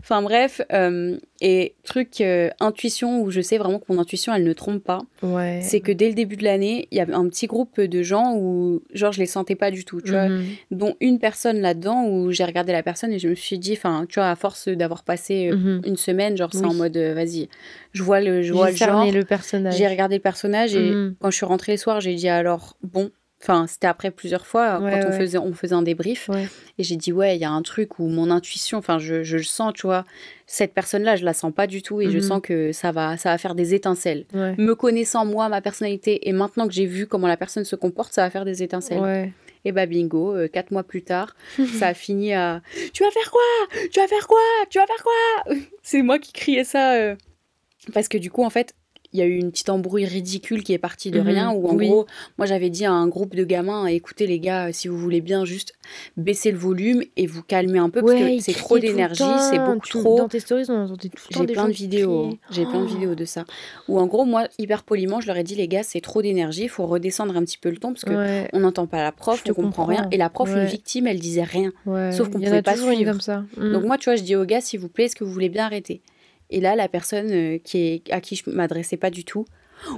Enfin 0.00 0.22
bref, 0.22 0.62
euh, 0.72 1.18
et 1.40 1.74
truc 1.84 2.20
euh, 2.20 2.50
intuition 2.60 3.22
où 3.22 3.30
je 3.30 3.40
sais 3.40 3.58
vraiment 3.58 3.78
que 3.78 3.84
mon 3.88 4.00
intuition 4.00 4.34
elle 4.34 4.44
ne 4.44 4.52
trompe 4.52 4.82
pas. 4.82 5.02
C'est 5.62 5.80
que 5.80 5.92
dès 5.92 6.08
le 6.08 6.14
début 6.14 6.36
de 6.36 6.44
l'année, 6.44 6.88
il 6.90 6.98
y 6.98 7.00
avait 7.00 7.14
un 7.14 7.28
petit 7.28 7.46
groupe 7.46 7.80
de 7.80 8.02
gens 8.02 8.34
où 8.36 8.82
genre 8.92 9.12
je 9.12 9.20
les 9.20 9.26
sentais 9.26 9.54
pas 9.54 9.70
du 9.70 9.84
tout, 9.84 10.00
tu 10.00 10.10
vois, 10.10 10.28
mhm. 10.28 10.44
Dont 10.78 10.94
une 11.00 11.18
personne 11.18 11.60
là-dedans 11.60 12.04
où 12.04 12.30
j'ai 12.30 12.44
regardé 12.44 12.72
la 12.72 12.82
personne 12.82 13.12
et 13.12 13.18
je 13.18 13.28
me 13.28 13.34
suis 13.34 13.58
dit 13.58 13.72
enfin, 13.72 14.06
tu 14.08 14.20
vois 14.20 14.30
à 14.30 14.36
force 14.36 14.68
d'avoir 14.68 15.02
passé 15.02 15.50
euh, 15.50 15.56
mhm. 15.56 15.82
une 15.84 15.96
semaine, 15.96 16.36
genre 16.36 16.50
c'est 16.52 16.64
en 16.64 16.74
mode 16.74 16.96
euh, 16.96 17.14
vas-y, 17.14 17.48
je 17.92 18.02
vois 18.02 18.20
le 18.20 18.42
je 18.42 18.52
vois 18.52 18.70
le 18.70 18.76
genre. 18.76 19.04
le 19.10 19.24
personnage. 19.24 19.76
J'ai 19.76 19.88
regardé 19.88 20.16
le 20.16 20.22
personnage 20.22 20.74
et 20.74 20.90
mhm. 20.90 21.16
quand 21.20 21.30
je 21.30 21.36
suis 21.36 21.46
rentrée 21.46 21.72
le 21.72 21.78
soir, 21.78 22.00
j'ai 22.00 22.14
dit 22.14 22.28
alors 22.28 22.76
bon, 22.82 23.10
Enfin, 23.40 23.68
c'était 23.68 23.86
après 23.86 24.10
plusieurs 24.10 24.46
fois 24.46 24.80
quand 24.80 25.08
on, 25.10 25.12
faisait, 25.12 25.38
on 25.38 25.52
faisait 25.52 25.74
un 25.76 25.82
débrief. 25.82 26.28
Et 26.76 26.82
j'ai 26.82 26.96
dit, 26.96 27.12
ouais, 27.12 27.36
il 27.36 27.40
y 27.40 27.44
a 27.44 27.50
un 27.52 27.62
truc 27.62 28.00
où 28.00 28.08
mon 28.08 28.32
intuition, 28.32 28.78
enfin, 28.78 28.98
je, 28.98 29.22
je 29.22 29.36
le 29.36 29.44
sens, 29.44 29.74
tu 29.74 29.86
vois. 29.86 30.04
Cette 30.46 30.74
personne-là, 30.74 31.14
je 31.14 31.24
la 31.24 31.34
sens 31.34 31.52
pas 31.54 31.68
du 31.68 31.80
tout 31.80 32.00
et 32.00 32.10
je 32.10 32.18
mhm. 32.18 32.22
sens 32.22 32.40
que 32.42 32.72
ça 32.72 32.90
va, 32.90 33.16
ça 33.16 33.30
va 33.30 33.38
faire 33.38 33.54
des 33.54 33.74
étincelles. 33.74 34.24
Me 34.34 34.72
connaissant, 34.72 35.24
moi, 35.24 35.48
ma 35.48 35.60
personnalité, 35.60 36.28
et 36.28 36.32
maintenant 36.32 36.66
que 36.66 36.74
j'ai 36.74 36.86
vu 36.86 37.06
comment 37.06 37.28
la 37.28 37.36
personne 37.36 37.64
se 37.64 37.76
comporte, 37.76 38.12
ça 38.12 38.22
va 38.22 38.30
faire 38.30 38.44
des 38.44 38.64
étincelles. 38.64 39.32
Et 39.64 39.72
bah 39.72 39.86
bingo, 39.86 40.34
euh, 40.34 40.48
quatre 40.48 40.70
mois 40.70 40.84
plus 40.84 41.02
tard, 41.02 41.34
ça 41.78 41.88
a 41.88 41.94
fini 41.94 42.32
à 42.32 42.62
Tu 42.92 43.02
vas 43.02 43.10
faire 43.10 43.30
quoi? 43.30 43.78
Tu 43.92 44.00
vas 44.00 44.08
faire 44.08 44.26
quoi? 44.26 44.38
Tu 44.70 44.78
vas 44.78 44.86
faire 44.86 45.02
quoi? 45.02 45.54
C'est 45.82 46.02
moi 46.02 46.18
qui 46.18 46.32
criais 46.32 46.64
ça. 46.64 46.94
Euh, 46.94 47.16
parce 47.92 48.08
que 48.08 48.18
du 48.18 48.30
coup, 48.30 48.44
en 48.44 48.50
fait, 48.50 48.74
il 49.12 49.20
y 49.20 49.22
a 49.22 49.26
eu 49.26 49.36
une 49.36 49.50
petite 49.50 49.70
embrouille 49.70 50.04
ridicule 50.04 50.62
qui 50.62 50.72
est 50.72 50.78
partie 50.78 51.10
de 51.10 51.20
mhm. 51.20 51.26
rien, 51.26 51.50
où 51.50 51.68
en 51.68 51.74
gros, 51.74 52.06
moi 52.36 52.46
j'avais 52.46 52.68
dit 52.68 52.84
à 52.84 52.92
un 52.92 53.08
groupe 53.08 53.34
de 53.34 53.44
gamins, 53.44 53.86
écoutez 53.86 54.26
les 54.26 54.38
gars, 54.38 54.72
si 54.72 54.88
vous 54.88 54.98
voulez 54.98 55.20
bien 55.20 55.44
juste 55.44 55.74
baisser 56.16 56.50
le 56.50 56.58
volume 56.58 57.02
et 57.16 57.26
vous 57.26 57.42
calmer 57.42 57.78
un 57.78 57.88
peu, 57.88 58.02
parce 58.02 58.14
que 58.14 58.40
c'est 58.40 58.52
trop 58.52 58.78
d'énergie, 58.78 59.24
c'est 59.50 59.58
beaucoup 59.58 59.88
trop. 59.88 60.18
Dans 60.18 60.28
tes 60.28 60.40
stories, 60.40 60.66
on 60.68 60.84
entendait 60.84 61.08
tout 61.08 61.16
le 61.30 61.34
temps 61.34 61.40
J'ai 61.46 61.52
plein 61.52 61.68
de 61.68 61.72
vidéos, 61.72 62.38
j'ai 62.50 62.64
plein 62.64 62.82
de 62.82 62.88
vidéos 62.88 63.14
de 63.14 63.24
ça. 63.24 63.44
Ou 63.88 63.98
en 63.98 64.06
gros, 64.06 64.24
moi, 64.24 64.48
hyper 64.58 64.82
poliment, 64.82 65.20
je 65.20 65.26
leur 65.26 65.36
ai 65.36 65.44
dit, 65.44 65.54
les 65.54 65.68
gars, 65.68 65.82
c'est 65.82 66.00
trop 66.00 66.20
d'énergie, 66.20 66.64
il 66.64 66.68
faut 66.68 66.86
redescendre 66.86 67.36
un 67.36 67.44
petit 67.44 67.58
peu 67.58 67.70
le 67.70 67.78
ton, 67.78 67.92
parce 67.92 68.04
que 68.04 68.44
on 68.52 68.60
n'entend 68.60 68.86
pas 68.86 69.02
la 69.02 69.12
prof, 69.12 69.42
on 69.48 69.54
comprend 69.54 69.84
rien. 69.84 70.08
Et 70.12 70.16
la 70.16 70.28
prof, 70.28 70.50
une 70.50 70.64
victime, 70.64 71.06
elle 71.06 71.20
disait 71.20 71.44
rien. 71.44 71.72
Sauf 72.12 72.28
qu'on 72.28 72.40
pouvait 72.40 72.62
pas 72.62 72.76
suivre. 72.76 73.08
Comme 73.08 73.20
ça. 73.20 73.44
Donc 73.56 73.84
mm. 73.84 73.86
moi, 73.86 73.96
tu 73.96 74.10
vois, 74.10 74.16
je 74.16 74.22
dis 74.22 74.36
aux 74.36 74.44
gars, 74.44 74.60
s'il 74.60 74.80
vous 74.80 74.88
plaît, 74.88 75.04
est-ce 75.06 75.16
que 75.16 75.24
vous 75.24 75.32
voulez 75.32 75.48
bien 75.48 75.64
arrêter? 75.64 76.02
Et 76.50 76.60
là, 76.60 76.76
la 76.76 76.88
personne 76.88 77.30
euh, 77.30 77.58
qui 77.58 77.78
est, 77.78 78.12
à 78.12 78.20
qui 78.20 78.36
je 78.36 78.48
m'adressais 78.50 78.96
pas 78.96 79.10
du 79.10 79.24
tout, 79.24 79.44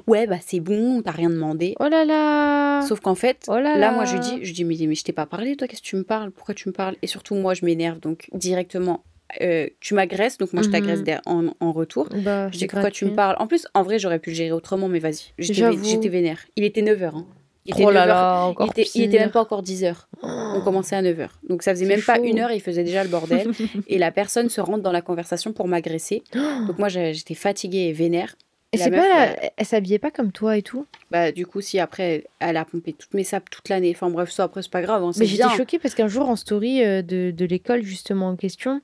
ouais, 0.07 0.27
bah 0.27 0.39
c'est 0.41 0.61
bon, 0.61 1.03
t'as 1.03 1.13
rien 1.13 1.31
demandé. 1.31 1.75
Oh 1.81 1.89
là 1.89 2.05
là 2.05 2.83
Sauf 2.83 3.01
qu'en 3.01 3.15
fait, 3.15 3.45
oh 3.49 3.59
là, 3.59 3.93
moi 3.93 4.05
je 4.05 4.17
dis, 4.17 4.45
je 4.45 4.53
dis, 4.53 4.65
mais, 4.65 4.77
mais 4.87 4.95
je 4.95 5.05
t'ai 5.05 5.13
pas 5.13 5.27
parlé, 5.27 5.57
toi, 5.57 5.69
qu'est-ce 5.69 5.83
que 5.83 5.87
tu 5.87 5.97
me 5.97 6.05
parles? 6.05 6.31
Pourquoi 6.31 6.55
tu 6.55 6.69
me 6.69 6.73
parles? 6.73 6.97
Et 7.03 7.07
surtout, 7.07 7.35
moi, 7.35 7.55
je 7.55 7.65
m'énerve, 7.65 8.01
donc 8.01 8.29
directement, 8.33 9.05
euh, 9.41 9.69
tu 9.81 9.95
m'agresses, 9.95 10.39
donc 10.39 10.53
moi 10.53 10.63
je 10.63 10.71
t'agresse 10.71 11.01
mhm. 11.01 11.53
en, 11.61 11.73
retour. 11.73 12.09
Bah, 12.25 12.51
je 12.51 12.59
dis 12.59 12.67
pourquoi 12.67 12.91
tu 12.91 13.05
me 13.05 13.15
parles? 13.15 13.37
En 13.39 13.47
plus, 13.47 13.67
en 13.75 13.83
vrai, 13.83 13.99
j'aurais 13.99 14.19
pu 14.19 14.31
le 14.31 14.37
gérer 14.37 14.53
autrement, 14.53 14.89
mais 14.89 14.99
vas-y. 14.99 15.33
J'étais 15.39 16.09
vénère. 16.09 16.41
Il 16.57 16.65
était 16.65 16.83
9h. 16.83 17.15
Hein. 17.15 17.27
Il 17.71 17.75
était, 17.75 17.87
oh 17.87 17.91
là 17.91 18.07
là, 18.07 18.53
il, 18.59 18.67
était, 18.67 18.91
il 18.95 19.03
était, 19.03 19.19
même 19.19 19.31
pas 19.31 19.41
encore 19.41 19.63
10 19.63 19.85
h 19.85 19.95
On 20.23 20.61
commençait 20.61 20.97
à 20.97 21.03
9 21.03 21.17
h 21.17 21.29
Donc 21.49 21.63
ça 21.63 21.73
faisait 21.73 21.87
même 21.87 22.03
pas 22.03 22.19
une 22.19 22.41
heure, 22.41 22.51
il 22.51 22.61
faisait 22.61 22.85
déjà 22.85 23.05
le 23.05 23.11
bordel. 23.11 23.51
et 23.89 23.99
la 23.99 24.11
personne 24.11 24.49
se 24.49 24.61
rentre 24.61 24.83
dans 24.83 24.93
la 24.93 25.03
conversation 25.03 25.53
pour 25.53 25.69
m'agresser. 25.69 26.23
Donc 26.67 26.79
moi 26.79 26.89
j'étais 26.89 27.35
fatiguée 27.35 27.89
et 27.89 27.93
vénère. 27.93 28.35
Et 28.73 28.79
c'est 28.79 28.91
pas, 28.91 29.35
elle 29.57 29.67
s'habillait 29.67 29.99
pas 29.99 30.13
comme 30.13 30.31
toi 30.31 30.57
et 30.57 30.63
tout? 30.63 30.87
Bah 31.11 31.33
du 31.33 31.45
coup 31.45 31.61
si 31.61 31.81
après 31.81 32.25
elle 32.39 32.57
a 32.57 32.65
pompé 32.65 32.93
toutes 32.93 33.15
mes 33.15 33.25
sapes 33.25 33.51
toute 33.51 33.69
l'année. 33.69 33.93
Enfin 33.95 34.11
bref 34.11 34.31
ça 34.31 34.45
après 34.45 34.63
c'est 34.63 34.71
pas 34.71 34.83
grave. 34.83 35.03
Hein, 35.03 35.11
Mais 35.19 35.27
j'étais 35.27 35.49
choquée 35.57 35.79
parce 35.79 35.95
qu'un 35.95 36.09
jour 36.09 36.29
en 36.29 36.37
story 36.37 36.85
euh, 36.85 37.03
de, 37.03 37.33
de 37.37 37.45
l'école 37.45 37.83
justement 37.83 38.29
en 38.29 38.37
question, 38.37 38.81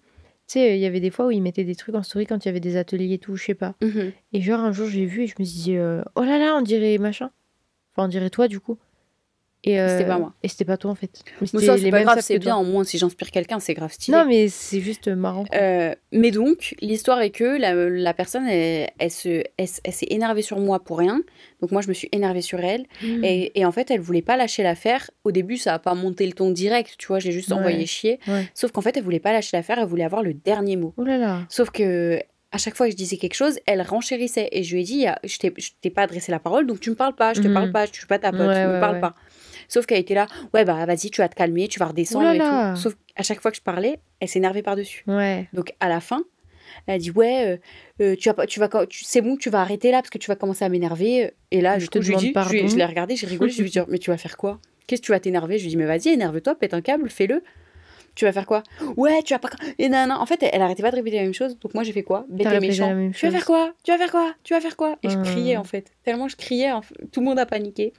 tu 0.48 0.60
sais, 0.60 0.76
il 0.76 0.80
y 0.80 0.86
avait 0.86 1.00
des 1.00 1.10
fois 1.10 1.26
où 1.26 1.30
ils 1.32 1.42
mettaient 1.42 1.64
des 1.64 1.74
trucs 1.74 1.96
en 1.96 2.04
story 2.04 2.24
quand 2.24 2.44
il 2.44 2.48
y 2.48 2.50
avait 2.50 2.60
des 2.60 2.76
ateliers 2.76 3.14
et 3.14 3.18
tout, 3.18 3.34
je 3.34 3.44
sais 3.44 3.54
pas. 3.54 3.74
Mhm. 3.82 4.12
Et 4.32 4.40
genre 4.40 4.60
un 4.60 4.70
jour 4.70 4.88
j'ai 4.88 5.04
vu 5.04 5.24
et 5.24 5.26
je 5.26 5.34
me 5.40 5.44
suis 5.44 5.62
dit, 5.62 5.76
euh, 5.76 6.02
oh 6.14 6.22
là 6.22 6.38
là, 6.38 6.54
on 6.56 6.62
dirait 6.62 6.98
machin. 6.98 7.30
Enfin, 7.96 8.06
on 8.06 8.08
dirait 8.08 8.30
toi, 8.30 8.48
du 8.48 8.60
coup. 8.60 8.78
Et 9.64 9.76
c'était 9.88 10.06
pas 10.06 10.18
moi. 10.18 10.32
Et 10.44 10.48
c'était 10.48 10.64
pas 10.64 10.76
toi, 10.76 10.92
en 10.92 10.94
fait. 10.94 11.24
Mais 11.40 11.46
ça, 11.46 11.76
c'est 11.76 11.90
pas 11.90 12.04
grave, 12.04 12.20
c'est 12.20 12.38
bien. 12.38 12.56
Au 12.56 12.62
moins, 12.62 12.84
si 12.84 12.98
j'inspire 12.98 13.32
quelqu'un, 13.32 13.58
c'est 13.58 13.74
grave 13.74 13.90
stylé. 13.90 14.16
Non, 14.16 14.24
mais 14.24 14.48
c'est 14.48 14.80
juste 14.80 15.08
marrant. 15.08 15.44
Euh, 15.54 15.92
mais 16.12 16.30
donc, 16.30 16.76
l'histoire 16.80 17.20
est 17.20 17.30
que 17.30 17.58
la, 17.58 17.74
la 17.74 18.14
personne, 18.14 18.46
elle, 18.46 18.90
elle 18.98 19.10
se, 19.10 19.42
elle, 19.56 19.66
s'est 19.66 20.06
énervée 20.10 20.42
sur 20.42 20.60
moi 20.60 20.78
pour 20.78 20.98
rien. 20.98 21.20
Donc, 21.60 21.72
moi, 21.72 21.82
je 21.82 21.88
me 21.88 21.94
suis 21.94 22.08
énervée 22.12 22.42
sur 22.42 22.60
elle. 22.60 22.84
Et, 23.02 23.58
et, 23.58 23.64
en 23.64 23.72
fait, 23.72 23.90
elle 23.90 24.00
voulait 24.00 24.22
pas 24.22 24.36
lâcher 24.36 24.62
l'affaire. 24.62 25.10
Au 25.24 25.32
début, 25.32 25.56
ça 25.56 25.74
a 25.74 25.78
pas 25.80 25.94
monté 25.94 26.26
le 26.26 26.32
ton 26.32 26.50
direct, 26.50 26.94
tu 26.96 27.08
vois, 27.08 27.18
j'ai 27.18 27.32
juste 27.32 27.50
envoyé 27.50 27.86
chier. 27.86 28.20
Sauf 28.54 28.70
qu'en 28.70 28.82
fait, 28.82 28.96
elle 28.96 29.02
voulait 29.02 29.18
pas 29.18 29.32
lâcher 29.32 29.56
l'affaire, 29.56 29.80
elle 29.80 29.86
voulait 29.86 30.04
avoir 30.04 30.22
le 30.22 30.34
dernier 30.34 30.76
mot. 30.76 30.94
Oh 30.96 31.02
là 31.02 31.18
là. 31.18 31.40
Sauf 31.48 31.70
que 31.70 32.20
à 32.52 32.58
chaque 32.58 32.76
fois 32.76 32.86
que 32.86 32.92
je 32.92 32.96
disais 32.96 33.16
quelque 33.16 33.34
chose, 33.34 33.58
elle 33.66 33.82
renchérissait. 33.82 34.48
Et 34.52 34.62
je 34.62 34.74
lui 34.74 34.82
ai 34.82 34.84
dit, 34.84 35.06
je 35.24 35.38
t'ai 35.80 35.90
pas 35.90 36.02
adressé 36.02 36.30
la 36.32 36.38
parole, 36.38 36.66
donc 36.66 36.80
tu 36.80 36.90
me 36.90 36.94
parles 36.94 37.14
pas, 37.14 37.34
je 37.34 37.42
te 37.42 37.48
parle 37.48 37.66
mhm. 37.66 37.72
pas, 37.72 37.86
je 37.86 37.92
suis 37.92 38.06
pas 38.06 38.18
ta 38.18 38.30
pote, 38.30 38.40
tu 38.40 38.46
me 38.46 38.80
parles 38.80 39.00
pas. 39.00 39.14
Sauf 39.68 39.84
qu'elle 39.86 39.98
était 39.98 40.14
là, 40.14 40.26
ouais, 40.54 40.64
bah 40.64 40.86
vas-y, 40.86 41.10
tu 41.10 41.20
vas 41.20 41.28
te 41.28 41.34
calmer, 41.34 41.66
tu 41.66 41.80
vas 41.80 41.86
redescendre 41.86 42.30
et 42.30 42.38
tout. 42.38 42.80
Sauf 42.80 42.94
qu'à 42.94 43.22
chaque 43.22 43.40
fois 43.40 43.50
que 43.50 43.56
je 43.56 43.62
parlais, 43.62 43.98
elle 44.20 44.28
s'énervait 44.28 44.62
par-dessus. 44.62 45.02
Ouais. 45.06 45.48
Donc 45.52 45.74
à 45.80 45.88
la 45.88 46.00
fin, 46.00 46.22
elle 46.86 46.94
a 46.94 46.98
dit, 46.98 47.10
ouais, 47.10 47.58
euh, 48.00 48.04
euh, 48.04 48.16
tu 48.16 48.30
vas, 48.30 48.46
tu 48.46 48.60
vas, 48.60 48.68
c'est 48.90 49.20
bon, 49.20 49.36
tu 49.36 49.50
vas 49.50 49.60
arrêter 49.60 49.90
là 49.90 49.98
parce 49.98 50.10
que 50.10 50.18
tu 50.18 50.28
vas 50.28 50.36
commencer 50.36 50.64
à 50.64 50.68
m'énerver. 50.68 51.32
Et 51.50 51.60
là, 51.60 51.78
je, 51.78 51.86
te 51.86 52.00
je, 52.00 52.12
dis, 52.14 52.32
je, 52.34 52.68
je 52.68 52.76
l'ai 52.76 52.84
regardé, 52.84 53.16
j'ai 53.16 53.26
rigolé, 53.26 53.50
je 53.50 53.62
lui 53.62 53.68
ai 53.68 53.70
dit, 53.70 53.80
mais 53.88 53.98
tu 53.98 54.10
vas 54.10 54.18
faire 54.18 54.36
quoi? 54.36 54.60
Qu'est-ce 54.86 55.02
que 55.02 55.06
tu 55.06 55.12
vas 55.12 55.20
t'énerver? 55.20 55.58
Je 55.58 55.64
lui 55.64 55.68
ai 55.68 55.70
dit, 55.70 55.76
mais 55.76 55.86
vas-y, 55.86 56.08
énerve-toi, 56.10 56.54
pète 56.54 56.74
un 56.74 56.80
câble, 56.80 57.10
fais-le 57.10 57.42
tu 58.16 58.24
vas 58.24 58.32
faire 58.32 58.46
quoi? 58.46 58.62
Ouais, 58.96 59.22
tu 59.22 59.34
vas 59.34 59.38
pas. 59.38 59.50
Et 59.78 59.88
non, 59.88 60.06
non. 60.08 60.16
En 60.16 60.26
fait, 60.26 60.42
elle, 60.42 60.62
arrêtait 60.62 60.82
pas 60.82 60.90
de 60.90 60.96
répéter 60.96 61.18
la 61.18 61.22
même 61.22 61.34
chose. 61.34 61.58
Donc 61.60 61.74
moi, 61.74 61.84
j'ai 61.84 61.92
fait 61.92 62.02
quoi? 62.02 62.24
Bête 62.28 62.60
méchant. 62.60 63.10
Tu 63.14 63.26
vas 63.26 63.32
faire 63.32 63.44
quoi? 63.44 63.72
Tu 63.84 63.92
vas 63.92 63.98
faire 63.98 64.10
quoi? 64.10 64.34
Tu 64.42 64.54
vas 64.54 64.60
faire 64.60 64.76
quoi? 64.76 64.96
Et 65.02 65.10
je 65.10 65.18
criais 65.18 65.56
en 65.56 65.64
fait. 65.64 65.92
Tellement 66.02 66.26
je 66.28 66.36
criais, 66.36 66.70
tout 67.12 67.20
le 67.20 67.26
monde 67.26 67.38
a 67.38 67.46
paniqué. 67.46 67.92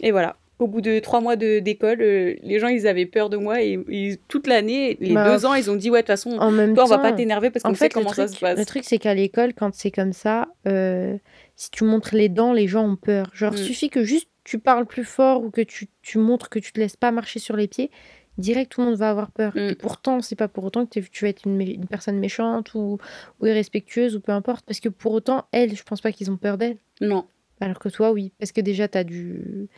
Et 0.00 0.12
voilà. 0.12 0.36
Au 0.60 0.68
bout 0.68 0.80
de 0.80 1.00
trois 1.00 1.20
mois 1.20 1.34
d'école, 1.34 2.00
euh, 2.00 2.34
les 2.42 2.60
gens 2.60 2.68
ils 2.68 2.86
avaient 2.86 3.06
peur 3.06 3.28
de 3.28 3.36
moi 3.36 3.60
et, 3.60 4.20
toute 4.28 4.46
l'année, 4.46 4.96
les 5.00 5.12
bah, 5.12 5.28
deux 5.28 5.46
ans, 5.46 5.54
ils 5.54 5.68
ont 5.68 5.74
dit 5.74 5.90
ouais 5.90 5.98
de 5.98 6.02
toute 6.02 6.12
façon, 6.12 6.36
toi 6.36 6.84
on 6.84 6.86
va 6.86 6.98
pas 6.98 7.12
t'énerver 7.12 7.50
parce 7.50 7.64
qu'on 7.64 7.74
sait 7.74 7.88
comment 7.88 8.12
ça 8.12 8.28
se 8.28 8.38
passe. 8.38 8.56
Le 8.56 8.64
truc 8.64 8.84
c'est 8.84 8.98
qu'à 8.98 9.14
l'école, 9.14 9.52
quand 9.52 9.74
c'est 9.74 9.90
comme 9.90 10.12
ça, 10.12 10.46
euh, 10.68 11.16
si 11.56 11.70
tu 11.70 11.82
montres 11.82 12.14
les 12.14 12.28
dents, 12.28 12.52
les 12.52 12.68
gens 12.68 12.88
ont 12.88 12.96
peur. 12.96 13.30
Genre, 13.34 13.52
il 13.56 13.62
mm. 13.62 13.64
suffit 13.64 13.90
que 13.90 14.04
juste 14.04 14.28
tu 14.44 14.58
parles 14.58 14.86
plus 14.86 15.04
fort 15.04 15.42
ou 15.42 15.50
que 15.50 15.62
tu, 15.62 15.88
tu 16.02 16.18
montres 16.18 16.50
que 16.50 16.60
tu 16.60 16.72
te 16.72 16.78
laisses 16.78 16.96
pas 16.96 17.10
marcher 17.10 17.40
sur 17.40 17.56
les 17.56 17.66
pieds 17.66 17.90
direct 18.38 18.72
tout 18.72 18.80
le 18.80 18.88
monde 18.88 18.96
va 18.96 19.10
avoir 19.10 19.30
peur. 19.30 19.52
Mm. 19.54 19.70
Et 19.70 19.74
pourtant, 19.74 20.20
c'est 20.20 20.36
pas 20.36 20.48
pour 20.48 20.64
autant 20.64 20.86
que 20.86 20.98
tu 21.00 21.24
vas 21.24 21.28
être 21.28 21.46
une, 21.46 21.86
personne 21.86 22.18
méchante 22.18 22.74
ou, 22.74 22.98
ou, 23.40 23.46
irrespectueuse 23.46 24.16
ou 24.16 24.20
peu 24.20 24.32
importe. 24.32 24.64
Parce 24.66 24.80
que 24.80 24.88
pour 24.88 25.12
autant, 25.12 25.44
elle, 25.52 25.76
je 25.76 25.82
pense 25.82 26.00
pas 26.00 26.12
qu'ils 26.12 26.30
ont 26.30 26.36
peur 26.36 26.58
d'elle. 26.58 26.76
Non. 27.00 27.26
Alors 27.60 27.78
que 27.78 27.88
toi, 27.88 28.12
oui. 28.12 28.32
Parce 28.38 28.52
que 28.52 28.60
déjà, 28.60 28.88
t'as 28.88 29.04
du. 29.04 29.68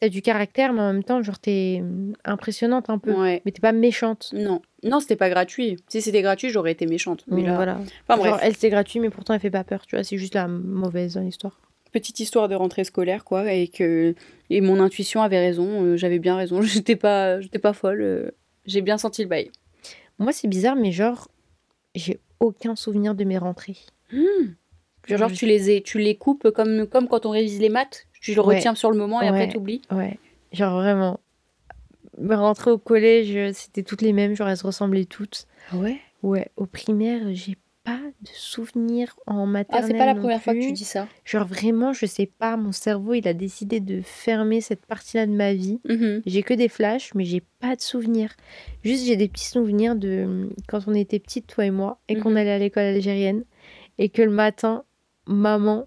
T'as 0.00 0.08
du 0.08 0.22
caractère, 0.22 0.72
mais 0.72 0.80
en 0.80 0.92
même 0.92 1.02
temps, 1.02 1.20
genre, 1.24 1.40
t'es 1.40 1.82
impressionnante 2.24 2.88
un 2.88 2.98
peu. 2.98 3.12
Ouais. 3.14 3.42
Mais 3.44 3.50
t'es 3.50 3.60
pas 3.60 3.72
méchante. 3.72 4.30
Non. 4.32 4.62
Non, 4.84 5.00
c'était 5.00 5.16
pas 5.16 5.28
gratuit. 5.28 5.76
Si 5.88 6.00
c'était 6.00 6.22
gratuit, 6.22 6.50
j'aurais 6.50 6.70
été 6.70 6.86
méchante. 6.86 7.24
Mais 7.26 7.42
là... 7.42 7.56
voilà. 7.56 7.80
Enfin, 8.08 8.24
genre, 8.24 8.38
elle, 8.40 8.54
c'est 8.54 8.70
gratuit, 8.70 9.00
mais 9.00 9.10
pourtant, 9.10 9.34
elle 9.34 9.40
fait 9.40 9.50
pas 9.50 9.64
peur. 9.64 9.84
Tu 9.86 9.96
vois, 9.96 10.04
c'est 10.04 10.16
juste 10.16 10.34
la 10.34 10.46
mauvaise 10.46 11.20
histoire 11.26 11.60
petite 11.90 12.20
histoire 12.20 12.48
de 12.48 12.54
rentrée 12.54 12.84
scolaire, 12.84 13.24
quoi, 13.24 13.52
et 13.52 13.68
que 13.68 14.14
et 14.50 14.60
mon 14.60 14.80
intuition 14.80 15.22
avait 15.22 15.38
raison, 15.38 15.84
euh, 15.84 15.96
j'avais 15.96 16.18
bien 16.18 16.36
raison, 16.36 16.62
j'étais 16.62 16.96
pas, 16.96 17.40
j'étais 17.40 17.58
pas 17.58 17.72
folle, 17.72 18.00
euh, 18.00 18.30
j'ai 18.66 18.80
bien 18.80 18.98
senti 18.98 19.22
le 19.22 19.28
bail. 19.28 19.50
Moi, 20.18 20.32
c'est 20.32 20.48
bizarre, 20.48 20.76
mais 20.76 20.92
genre, 20.92 21.28
j'ai 21.94 22.18
aucun 22.40 22.76
souvenir 22.76 23.14
de 23.14 23.24
mes 23.24 23.38
rentrées. 23.38 23.78
Hmm. 24.12 24.54
Genre, 25.06 25.32
tu 25.32 25.46
les, 25.46 25.70
ai, 25.70 25.82
tu 25.82 25.98
les 25.98 26.16
coupes 26.16 26.50
comme, 26.50 26.86
comme 26.86 27.08
quand 27.08 27.24
on 27.24 27.30
révise 27.30 27.60
les 27.60 27.70
maths, 27.70 28.06
tu 28.20 28.34
le 28.34 28.40
retiens 28.40 28.74
sur 28.74 28.90
le 28.90 28.98
moment 28.98 29.22
et 29.22 29.28
après 29.28 29.48
tu 29.48 29.56
oublies. 29.56 29.80
Ouais, 29.90 30.18
genre 30.52 30.74
vraiment. 30.74 31.20
Mes 32.18 32.34
rentrées 32.34 32.72
au 32.72 32.78
collège, 32.78 33.52
c'était 33.54 33.84
toutes 33.84 34.02
les 34.02 34.12
mêmes, 34.12 34.34
genre 34.34 34.48
elles 34.48 34.56
se 34.56 34.66
ressemblaient 34.66 35.04
toutes. 35.04 35.46
Ah 35.70 35.76
ouais? 35.76 35.98
Ouais, 36.22 36.48
au 36.56 36.66
primaire, 36.66 37.22
j'ai 37.30 37.56
de 37.96 38.28
souvenirs 38.32 39.18
en 39.26 39.46
maternelle. 39.46 39.84
Ah, 39.84 39.86
c'est 39.86 39.98
pas 39.98 40.06
la 40.06 40.14
première 40.14 40.42
fois 40.42 40.54
que 40.54 40.60
tu 40.60 40.72
dis 40.72 40.84
ça. 40.84 41.08
Genre 41.24 41.46
vraiment, 41.46 41.92
je 41.92 42.06
sais 42.06 42.26
pas, 42.26 42.56
mon 42.56 42.72
cerveau, 42.72 43.14
il 43.14 43.26
a 43.28 43.34
décidé 43.34 43.80
de 43.80 44.00
fermer 44.02 44.60
cette 44.60 44.86
partie-là 44.86 45.26
de 45.26 45.32
ma 45.32 45.54
vie. 45.54 45.80
Mhm. 45.88 46.22
J'ai 46.26 46.42
que 46.42 46.54
des 46.54 46.68
flashs, 46.68 47.14
mais 47.14 47.24
j'ai 47.24 47.42
pas 47.60 47.76
de 47.76 47.80
souvenirs. 47.80 48.34
Juste, 48.84 49.06
j'ai 49.06 49.16
des 49.16 49.28
petits 49.28 49.48
souvenirs 49.48 49.96
de 49.96 50.48
quand 50.66 50.80
on 50.86 50.94
était 50.94 51.18
petites, 51.18 51.46
toi 51.46 51.66
et 51.66 51.70
moi, 51.70 51.98
et 52.08 52.16
qu'on 52.16 52.30
mhm. 52.30 52.36
allait 52.38 52.52
à 52.52 52.58
l'école 52.58 52.84
algérienne, 52.84 53.44
et 53.98 54.08
que 54.08 54.22
le 54.22 54.30
matin, 54.30 54.84
maman, 55.26 55.86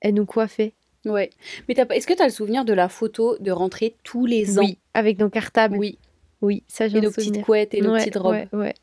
elle 0.00 0.14
nous 0.14 0.26
coiffait. 0.26 0.74
Ouais. 1.04 1.30
Mais 1.68 1.74
est-ce 1.74 2.06
que 2.06 2.14
tu 2.14 2.22
as 2.22 2.26
le 2.26 2.32
souvenir 2.32 2.64
de 2.64 2.72
la 2.72 2.88
photo 2.88 3.36
de 3.38 3.50
rentrer 3.50 3.96
tous 4.04 4.26
les 4.26 4.58
ans? 4.58 4.62
Oui, 4.62 4.78
avec 4.94 5.18
nos 5.18 5.30
cartables. 5.30 5.76
Oui. 5.76 5.98
Oui, 6.40 6.64
ça 6.66 6.88
j'ai 6.88 6.98
Et 6.98 7.00
nos 7.00 7.10
petites 7.10 7.42
couettes 7.42 7.72
et 7.72 7.80
nos 7.80 7.94
petites 7.94 8.16
robes. 8.16 8.34
Ouais, 8.34 8.48
ouais. 8.52 8.74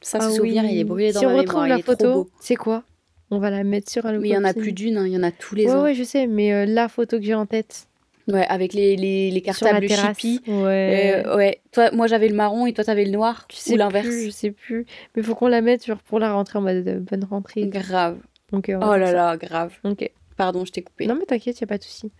Ça, 0.00 0.20
ce 0.20 0.26
ah 0.26 0.30
souvenir, 0.30 0.64
il 0.64 0.78
est 0.78 0.84
brûlé 0.84 1.12
dans 1.12 1.20
si 1.20 1.26
on 1.26 1.36
retrouve 1.36 1.66
la 1.66 1.78
photo, 1.78 2.30
c'est 2.40 2.56
quoi? 2.56 2.84
On 3.30 3.38
va 3.38 3.50
la 3.50 3.64
mettre 3.64 3.90
sur 3.90 4.04
Halloween. 4.04 4.22
Oui, 4.22 4.28
il 4.28 4.34
y 4.34 4.36
en 4.36 4.44
a 4.44 4.52
plus 4.52 4.72
d'une, 4.72 4.98
hein, 4.98 5.06
il 5.06 5.12
y 5.12 5.16
en 5.16 5.22
a 5.22 5.30
tous 5.30 5.54
les 5.54 5.70
ans. 5.70 5.84
Oui, 5.84 5.94
je 5.94 6.02
sais, 6.02 6.26
mais 6.26 6.52
euh, 6.52 6.66
la 6.66 6.88
photo 6.88 7.18
que 7.18 7.24
j'ai 7.24 7.34
en 7.34 7.46
tête. 7.46 7.86
Ouais, 8.28 8.46
avec 8.46 8.74
les, 8.74 8.94
les, 8.94 9.30
les 9.30 9.40
cartables 9.40 9.88
chippy. 9.88 10.40
Ouais. 10.46 11.22
Euh, 11.26 11.36
ouais. 11.36 11.60
Toi, 11.72 11.90
moi, 11.92 12.06
j'avais 12.06 12.28
le 12.28 12.34
marron 12.34 12.66
et 12.66 12.72
toi, 12.72 12.84
t'avais 12.84 13.04
le 13.04 13.10
noir. 13.10 13.46
Tu 13.48 13.56
sais 13.56 13.74
ou 13.74 13.76
l'inverse. 13.76 14.06
Je 14.06 14.30
sais 14.30 14.50
plus. 14.50 14.86
Mais 15.16 15.22
faut 15.22 15.34
qu'on 15.34 15.48
la 15.48 15.60
mette 15.60 15.86
genre, 15.86 15.98
pour 15.98 16.18
la 16.18 16.32
rentrée 16.32 16.58
en 16.58 16.62
mode 16.62 16.86
euh, 16.86 17.00
bonne 17.00 17.24
rentrée. 17.24 17.66
Grave. 17.66 18.18
Oh 18.52 18.60
là 18.68 19.12
là, 19.12 19.36
grave. 19.38 19.72
Ok. 19.82 20.10
Pardon, 20.36 20.64
je 20.66 20.72
t'ai 20.72 20.82
coupé. 20.82 21.06
Non, 21.06 21.14
mais 21.14 21.24
t'inquiète, 21.24 21.58
y 21.58 21.64
a 21.64 21.66
pas 21.66 21.78
de 21.78 21.82
souci. 21.82 22.12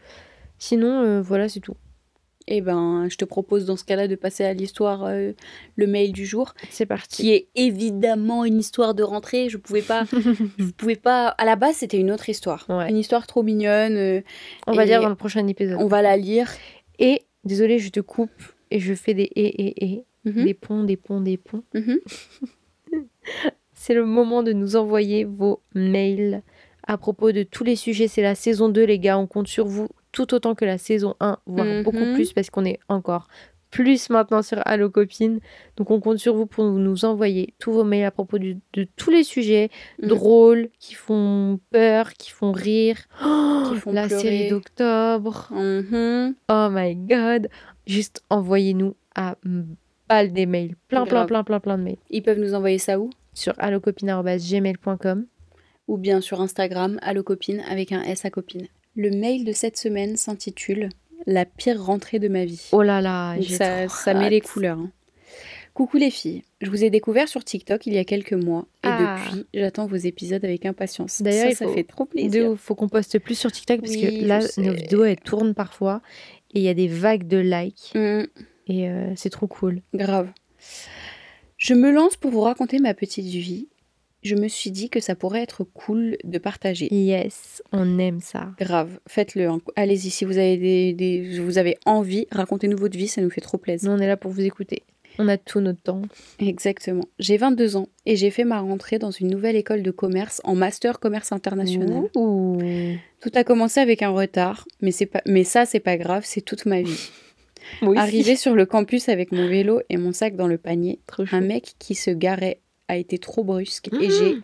Sinon, 0.58 1.20
voilà, 1.20 1.48
c'est 1.48 1.60
tout. 1.60 1.76
Eh 2.46 2.60
ben, 2.60 3.06
je 3.08 3.16
te 3.16 3.24
propose 3.24 3.64
dans 3.64 3.76
ce 3.76 3.84
cas-là 3.84 4.08
de 4.08 4.14
passer 4.14 4.44
à 4.44 4.52
l'histoire, 4.52 5.04
euh, 5.04 5.32
le 5.76 5.86
mail 5.86 6.12
du 6.12 6.26
jour. 6.26 6.54
C'est 6.70 6.86
parti. 6.86 7.22
Qui 7.22 7.32
est 7.32 7.48
évidemment 7.54 8.44
une 8.44 8.58
histoire 8.58 8.94
de 8.94 9.02
rentrée. 9.02 9.48
Je 9.48 9.56
pouvais 9.56 9.82
pas, 9.82 10.04
je 10.58 10.70
pouvais 10.76 10.96
pas. 10.96 11.28
À 11.28 11.44
la 11.44 11.56
base, 11.56 11.76
c'était 11.76 11.98
une 11.98 12.10
autre 12.10 12.28
histoire. 12.28 12.66
Une 12.68 12.96
histoire 12.96 13.26
trop 13.26 13.42
mignonne. 13.42 13.96
Euh, 13.96 14.20
on 14.66 14.72
va 14.72 14.84
lire 14.84 15.00
dans 15.02 15.08
le 15.08 15.14
prochain 15.14 15.46
épisode. 15.46 15.78
On 15.80 15.86
va 15.86 16.02
la 16.02 16.16
lire. 16.16 16.50
Et 16.98 17.22
désolé, 17.44 17.78
je 17.78 17.90
te 17.90 18.00
coupe 18.00 18.30
et 18.70 18.80
je 18.80 18.94
fais 18.94 19.14
des 19.14 19.22
et 19.22 19.66
et 19.66 19.84
et, 19.84 20.04
mhm. 20.24 20.44
des 20.44 20.54
ponts, 20.54 20.84
des 20.84 20.96
ponts, 20.96 21.20
des 21.20 21.36
ponts. 21.36 21.64
Mhm. 21.74 22.00
C'est 23.74 23.94
le 23.94 24.04
moment 24.04 24.42
de 24.42 24.52
nous 24.52 24.76
envoyer 24.76 25.24
vos 25.24 25.60
mails 25.74 26.42
à 26.86 26.98
propos 26.98 27.32
de 27.32 27.42
tous 27.42 27.64
les 27.64 27.76
sujets. 27.76 28.06
C'est 28.08 28.22
la 28.22 28.34
saison 28.34 28.68
2, 28.68 28.84
les 28.84 28.98
gars. 28.98 29.18
On 29.18 29.26
compte 29.26 29.48
sur 29.48 29.66
vous 29.66 29.88
tout 30.12 30.34
autant 30.34 30.54
que 30.54 30.64
la 30.64 30.78
saison 30.78 31.16
1, 31.20 31.38
voire 31.46 31.82
beaucoup 31.82 32.04
mhm. 32.04 32.14
plus, 32.14 32.32
parce 32.32 32.50
qu'on 32.50 32.64
est 32.64 32.78
encore 32.88 33.28
plus 33.70 34.10
maintenant 34.10 34.42
sur 34.42 34.60
Allo 34.66 34.90
Copine. 34.90 35.40
Donc 35.76 35.90
on 35.90 35.98
compte 35.98 36.18
sur 36.18 36.34
vous 36.36 36.46
pour 36.46 36.64
nous 36.64 37.04
envoyer 37.04 37.54
tous 37.58 37.72
vos 37.72 37.84
mails 37.84 38.04
à 38.04 38.10
propos 38.10 38.38
de, 38.38 38.56
tous 38.96 39.10
les 39.10 39.24
sujets 39.24 39.70
mhm. 40.00 40.08
drôles, 40.08 40.68
qui 40.78 40.94
font 40.94 41.58
peur, 41.70 42.12
qui 42.12 42.30
font 42.30 42.52
rire. 42.52 42.98
qui 43.68 43.76
font 43.78 43.92
la 43.92 44.08
série 44.08 44.50
d'octobre. 44.50 45.48
Mhm. 45.50 46.34
Oh 46.48 46.68
my 46.70 46.94
god. 46.94 47.48
Juste 47.86 48.22
envoyez-nous 48.30 48.94
à 49.16 49.36
balle 50.08 50.32
des 50.32 50.46
mails. 50.46 50.76
Plein, 50.88 51.04
plein, 51.06 51.26
plein, 51.26 51.42
plein, 51.42 51.58
plein 51.58 51.78
de 51.78 51.82
mails. 51.82 51.98
Ils 52.10 52.22
peuvent 52.22 52.38
nous 52.38 52.54
envoyer 52.54 52.78
ça 52.78 53.00
où? 53.00 53.10
Sur 53.34 53.54
allocopine.gmail.com 53.58 55.26
ou 55.88 55.96
bien 55.96 56.20
sur 56.20 56.40
Instagram, 56.40 56.98
allocopine 57.02 57.60
avec 57.68 57.92
un 57.92 58.02
S 58.02 58.24
à 58.24 58.30
copine. 58.30 58.68
Le 58.94 59.10
mail 59.10 59.44
de 59.44 59.52
cette 59.52 59.76
semaine 59.76 60.16
s'intitule 60.16 60.90
La 61.26 61.44
pire 61.44 61.82
rentrée 61.82 62.18
de 62.18 62.28
ma 62.28 62.44
vie. 62.44 62.68
Oh 62.72 62.82
là 62.82 63.00
là, 63.00 63.36
ça, 63.42 63.88
ça 63.88 64.14
met 64.14 64.30
les 64.30 64.40
couleurs. 64.40 64.78
Hein. 64.78 64.90
Coucou 65.74 65.96
les 65.96 66.10
filles, 66.10 66.42
je 66.60 66.68
vous 66.68 66.84
ai 66.84 66.90
découvert 66.90 67.28
sur 67.28 67.42
TikTok 67.42 67.86
il 67.86 67.94
y 67.94 67.98
a 67.98 68.04
quelques 68.04 68.34
mois 68.34 68.66
et 68.84 68.88
ah. 68.88 69.18
depuis 69.24 69.46
j'attends 69.54 69.86
vos 69.86 69.96
épisodes 69.96 70.44
avec 70.44 70.66
impatience. 70.66 71.22
D'ailleurs, 71.22 71.52
ça, 71.52 71.66
fait 71.68 71.84
trop 71.84 72.04
plaisir. 72.04 72.50
Il 72.50 72.56
faut 72.58 72.74
qu'on 72.74 72.90
poste 72.90 73.18
plus 73.18 73.38
sur 73.38 73.50
TikTok 73.50 73.80
parce 73.80 73.96
que 73.96 74.26
là 74.26 74.40
nos 74.58 74.74
vidéos 74.74 75.04
elles 75.04 75.20
tournent 75.20 75.54
parfois 75.54 76.02
et 76.52 76.58
il 76.58 76.62
y 76.62 76.68
a 76.68 76.74
des 76.74 76.88
vagues 76.88 77.26
de 77.26 77.38
likes 77.38 77.92
mm. 77.94 78.24
et 78.68 78.90
euh, 78.90 79.12
c'est 79.16 79.30
trop 79.30 79.46
cool. 79.46 79.80
Grave. 79.94 80.28
Je 81.56 81.72
me 81.72 81.90
lance 81.90 82.16
pour 82.16 82.30
vous 82.30 82.42
raconter 82.42 82.78
ma 82.78 82.92
petite 82.92 83.24
vie 83.24 83.68
je 84.22 84.36
me 84.36 84.48
suis 84.48 84.70
dit 84.70 84.88
que 84.88 85.00
ça 85.00 85.14
pourrait 85.14 85.42
être 85.42 85.64
cool 85.64 86.16
de 86.24 86.38
partager. 86.38 86.92
Yes, 86.92 87.62
on 87.72 87.98
aime 87.98 88.20
ça. 88.20 88.50
Grave, 88.58 89.00
faites-le. 89.08 89.48
Allez-y, 89.76 90.10
si 90.10 90.24
vous 90.24 90.38
avez, 90.38 90.92
des, 90.92 91.40
vous 91.40 91.58
avez 91.58 91.76
envie, 91.86 92.26
racontez-nous 92.30 92.78
votre 92.78 92.96
vie, 92.96 93.08
ça 93.08 93.20
nous 93.20 93.30
fait 93.30 93.40
trop 93.40 93.58
plaisir. 93.58 93.90
Nous, 93.90 93.96
on 93.96 94.00
est 94.00 94.06
là 94.06 94.16
pour 94.16 94.30
vous 94.30 94.42
écouter. 94.42 94.84
On 95.18 95.28
a 95.28 95.36
tout 95.36 95.60
notre 95.60 95.80
temps. 95.80 96.02
Exactement. 96.38 97.04
J'ai 97.18 97.36
22 97.36 97.76
ans 97.76 97.88
et 98.06 98.16
j'ai 98.16 98.30
fait 98.30 98.44
ma 98.44 98.60
rentrée 98.60 98.98
dans 98.98 99.10
une 99.10 99.28
nouvelle 99.28 99.56
école 99.56 99.82
de 99.82 99.90
commerce 99.90 100.40
en 100.44 100.54
master 100.54 101.00
commerce 101.00 101.32
international. 101.32 102.04
Tout 102.14 103.30
a 103.34 103.44
commencé 103.44 103.80
avec 103.80 104.02
un 104.02 104.10
retard, 104.10 104.66
mais, 104.80 104.90
c'est 104.90 105.06
pas, 105.06 105.20
mais 105.26 105.44
ça, 105.44 105.66
c'est 105.66 105.80
pas 105.80 105.96
grave, 105.96 106.22
c'est 106.24 106.40
toute 106.40 106.64
ma 106.64 106.80
vie. 106.80 107.10
Arrivé 107.96 108.36
sur 108.36 108.54
le 108.54 108.66
campus 108.66 109.08
avec 109.08 109.32
mon 109.32 109.48
vélo 109.48 109.80
et 109.88 109.96
mon 109.96 110.12
sac 110.12 110.34
dans 110.34 110.48
le 110.48 110.58
panier, 110.58 110.98
un 111.30 111.40
mec 111.40 111.74
qui 111.78 111.94
se 111.94 112.10
garait 112.10 112.60
a 112.88 112.96
été 112.96 113.18
trop 113.18 113.44
brusque 113.44 113.88
et 114.00 114.10
j'ai 114.10 114.34
mmh. 114.34 114.42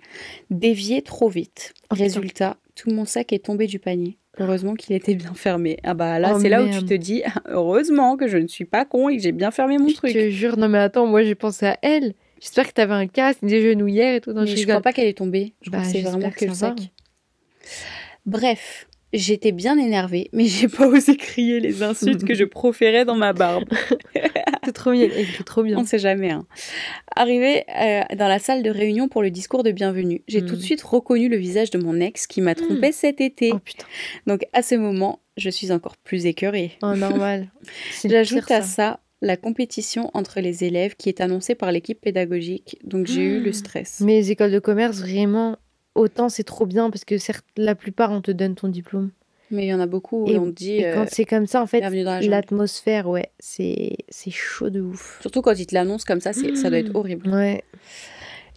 dévié 0.51 1.03
trop 1.03 1.29
vite. 1.29 1.75
Oh, 1.91 1.95
Résultat, 1.95 2.57
tout 2.75 2.91
mon 2.91 3.05
sac 3.05 3.33
est 3.33 3.45
tombé 3.45 3.67
du 3.67 3.79
panier. 3.79 4.19
Heureusement 4.41 4.75
qu'il 4.75 4.95
était 4.95 5.15
bien 5.15 5.35
fermé. 5.35 5.79
Ah 5.83 5.95
bah 5.95 6.19
là, 6.19 6.35
oh, 6.35 6.39
c'est 6.41 6.49
là 6.49 6.63
où 6.63 6.69
tu 6.69 6.85
te 6.85 6.95
dis, 6.95 7.23
heureusement 7.47 8.17
que 8.17 8.29
je 8.29 8.39
ne 8.39 8.47
suis 8.47 8.65
pas 8.65 8.85
con 8.85 9.09
et 9.09 9.17
que 9.17 9.23
j'ai 9.23 9.33
bien 9.33 9.51
fermé 9.51 9.79
mon 9.79 9.93
truc. 9.93 10.11
Je 10.13 10.19
te 10.19 10.31
jure, 10.31 10.57
non 10.57 10.69
mais 10.69 10.79
attends, 10.79 11.07
moi 11.07 11.23
j'ai 11.23 11.35
pensé 11.35 11.67
à 11.67 11.79
elle. 11.83 12.15
J'espère 12.41 12.69
que 12.69 12.73
tu 12.73 12.81
avais 12.81 12.95
un 12.95 13.09
casque, 13.09 13.41
des 13.43 13.61
genouillères 13.61 14.15
et 14.15 14.21
tout. 14.21 14.33
mais 14.33 14.47
je, 14.47 14.65
crois 14.65 14.81
pas 14.81 14.93
qu'elle 14.93 15.09
est 15.09 15.19
tombée. 15.19 15.55
Je 15.63 15.71
bah, 15.71 15.83
c'est 15.83 16.03
vraiment 16.03 16.31
que, 16.31 16.45
le 16.45 16.55
sac. 16.55 16.79
Bref, 18.27 18.87
J'étais 19.13 19.53
bien 19.53 19.79
énervée, 19.79 20.29
mais 20.33 20.45
j'ai 20.47 20.69
pas 20.69 20.87
osé 20.87 21.17
crier 21.17 21.61
les 21.61 21.83
insultes 21.83 22.25
que 22.25 22.35
je 22.35 22.45
proférais 22.59 23.05
dans 23.05 23.17
ma 23.17 23.33
barbe. 23.33 23.69
c'est 24.65 24.73
trop 24.73 24.93
bien, 24.93 25.09
trop 25.47 25.63
bien. 25.63 25.79
On 25.79 25.85
sait 25.85 25.99
jamais. 25.99 26.31
Hein. 26.31 26.47
Arrivée 27.17 27.65
euh, 27.81 28.03
dans 28.17 28.29
la 28.29 28.39
salle 28.39 28.63
de 28.63 28.71
réunion 28.71 29.09
pour 29.09 29.23
le 29.23 29.31
discours 29.31 29.63
de 29.63 29.71
bienvenue, 29.71 30.23
j'ai 30.29 30.41
tout 30.41 30.57
de 30.57 30.61
hmm. 30.61 30.61
suite 30.61 30.83
reconnu 30.83 31.29
le 31.29 31.37
visage 31.37 31.71
de 31.71 31.79
mon 31.79 32.01
ex 32.01 32.27
qui 32.27 32.41
m'a 32.41 32.55
trompé 32.55 32.91
hmm. 32.91 32.93
cet 32.93 33.21
été. 33.21 33.51
Oh, 33.55 33.59
putain. 33.59 33.87
Donc 34.27 34.45
à 34.53 34.63
ce 34.63 34.75
moment, 34.75 35.21
je 35.37 35.49
suis 35.49 35.73
encore 35.73 35.97
plus 35.97 36.27
écœurée. 36.27 36.73
Oh 36.83 36.95
normal. 36.95 37.51
J'ajoute 38.05 38.51
à 38.51 38.63
ça 38.63 39.01
la 39.21 39.37
compétition 39.37 40.11
entre 40.15 40.41
les 40.41 40.65
élèves 40.65 40.95
qui 40.97 41.09
est 41.09 41.21
annoncée 41.21 41.55
par 41.55 41.73
l'équipe 41.73 42.01
pédagogique. 42.01 42.79
Donc 42.85 43.07
j'ai 43.07 43.23
eu 43.23 43.41
le 43.41 43.51
hmm. 43.51 43.55
stress. 43.55 44.01
Mais 44.01 44.15
les 44.15 44.31
écoles 44.31 44.53
de 44.53 44.59
commerce, 44.59 45.01
vraiment, 45.01 45.57
autant 45.99 46.29
c'est 46.29 46.45
trop 46.45 46.67
bien 46.67 46.91
parce 46.91 47.05
que 47.05 47.19
certes, 47.19 47.45
la 47.57 47.75
plupart, 47.75 48.11
on 48.11 48.21
te 48.21 48.31
donne 48.31 48.55
ton 48.55 48.69
diplôme. 48.69 49.11
Mais 49.51 49.65
il 49.65 49.69
y 49.69 49.75
en 49.75 49.81
a 49.81 49.87
beaucoup 49.87 50.27
où 50.27 50.31
on 50.31 50.47
dit. 50.47 50.79
Et 50.79 50.93
quand 50.93 51.03
euh, 51.03 51.09
c'est 51.11 51.25
comme 51.25 51.47
ça, 51.47 51.63
en 51.63 51.67
fait, 51.67 51.81
l'atmosphère, 51.81 53.09
ouais, 53.09 53.31
c'est 53.39 53.97
chaud 54.31 54.69
de 54.69 54.81
ouf. 54.81 55.19
Surtout 55.21 55.41
quand 55.41 55.59
ils 55.59 55.67
te 55.67 55.75
l'annoncent 55.75 56.05
comme 56.07 56.21
ça, 56.21 56.33
c'est 56.33 56.55
ça 56.55 56.69
doit 56.69 56.79
être 56.79 56.93
mmh. 56.93 56.97
horrible. 56.97 57.29
Ouais. 57.31 57.65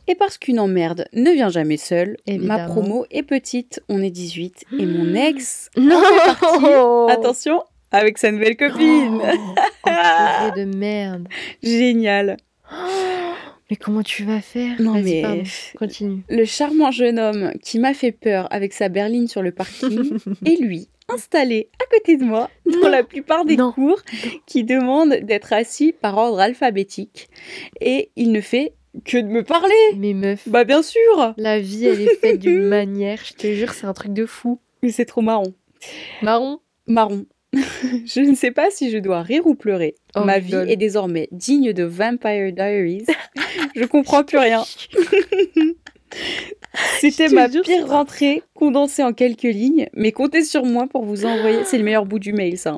Et 0.08 0.16
parce 0.16 0.38
qu'une 0.38 0.60
emmerde 0.60 1.06
ne 1.14 1.32
vient 1.32 1.50
jamais 1.50 1.78
seule, 1.78 2.18
ma 2.28 2.66
promo 2.66 3.06
est 3.12 3.24
petite, 3.24 3.82
on 3.88 4.02
est 4.02 4.10
18, 4.10 4.66
et 4.80 4.86
mon 4.86 5.06
mmh. 5.06 5.16
ex 5.16 5.70
non 5.78 6.02
fait 6.02 7.12
attention, 7.14 7.64
avec 7.92 8.18
sa 8.18 8.32
nouvelle 8.32 8.58
copine. 8.58 9.22
Oh, 9.86 10.50
de 10.58 10.66
merde. 10.66 11.28
Génial. 11.64 12.38
Mais 13.72 13.78
comment 13.78 14.04
tu 14.04 14.26
vas 14.26 14.42
faire? 14.42 14.82
Non 14.82 15.02
mais 15.02 15.44
continue. 15.78 16.24
Le 16.30 16.44
charmant 16.44 16.92
jeune 16.92 17.18
homme 17.18 17.54
qui 17.64 17.80
m'a 17.80 17.94
fait 17.94 18.12
peur 18.12 18.50
avec 18.52 18.74
sa 18.74 18.90
berline 18.90 19.30
sur 19.30 19.42
le 19.42 19.54
parking 19.54 20.18
et 20.46 20.58
lui 20.58 20.90
installé 21.08 21.70
à 21.82 21.86
côté 21.90 22.18
de 22.18 22.26
moi 22.26 22.50
dans 22.66 22.90
la 22.90 23.04
plupart 23.04 23.46
des 23.46 23.56
cours 23.56 24.02
qui 24.46 24.66
demandent 24.66 25.16
d'être 25.24 25.54
assis 25.54 25.94
par 25.94 26.18
ordre 26.18 26.42
alphabétique 26.42 27.30
et 27.80 28.12
il 28.18 28.34
ne 28.34 28.42
fait 28.42 28.74
que 29.06 29.18
de 29.18 29.28
me 29.28 29.42
parler. 29.42 29.74
Mais 29.96 30.14
meuf. 30.14 30.50
Bah 30.50 30.66
bien 30.66 30.82
sûr. 30.82 31.34
La 31.38 31.62
vie 31.62 31.86
elle 31.86 32.02
est 32.02 32.16
faite 32.16 32.40
d'une 32.40 32.64
manière, 32.68 33.20
je 33.24 33.34
te 33.36 33.54
jure, 33.54 33.72
c'est 33.72 33.88
un 33.88 33.94
truc 33.94 34.12
de 34.12 34.26
fou. 34.26 34.60
Mais 34.84 34.92
c'est 34.92 35.06
trop 35.06 35.22
marrant. 35.22 35.54
Marron? 36.22 36.60
Marron. 36.88 37.26
je 38.06 38.22
ne 38.22 38.36
sais 38.36 38.52
pas 38.52 38.70
si 38.70 38.92
je 38.92 38.98
dois 38.98 39.22
rire 39.22 39.46
ou 39.46 39.56
pleurer. 39.56 39.96
Oh 40.16 40.24
Ma 40.24 40.40
vie 40.40 40.56
est 40.56 40.78
désormais 40.78 41.28
digne 41.32 41.74
de 41.74 41.84
Vampire 41.84 42.54
Diaries. 42.54 43.06
je 43.76 43.86
comprends 43.86 44.24
plus 44.24 44.38
rien. 44.38 44.64
C'était 47.00 47.30
ma 47.30 47.50
pire 47.50 47.88
rentrée 47.88 48.44
condensée 48.54 49.04
en 49.04 49.14
quelques 49.14 49.44
lignes, 49.44 49.88
mais 49.94 50.12
comptez 50.12 50.44
sur 50.44 50.66
moi 50.66 50.88
pour 50.88 51.04
vous 51.04 51.26
envoyer. 51.26 51.60
C'est 51.66 51.78
le 51.78 51.84
meilleur 51.84 52.06
bout 52.06 52.20
du 52.20 52.32
mail, 52.34 52.58
ça. 52.58 52.78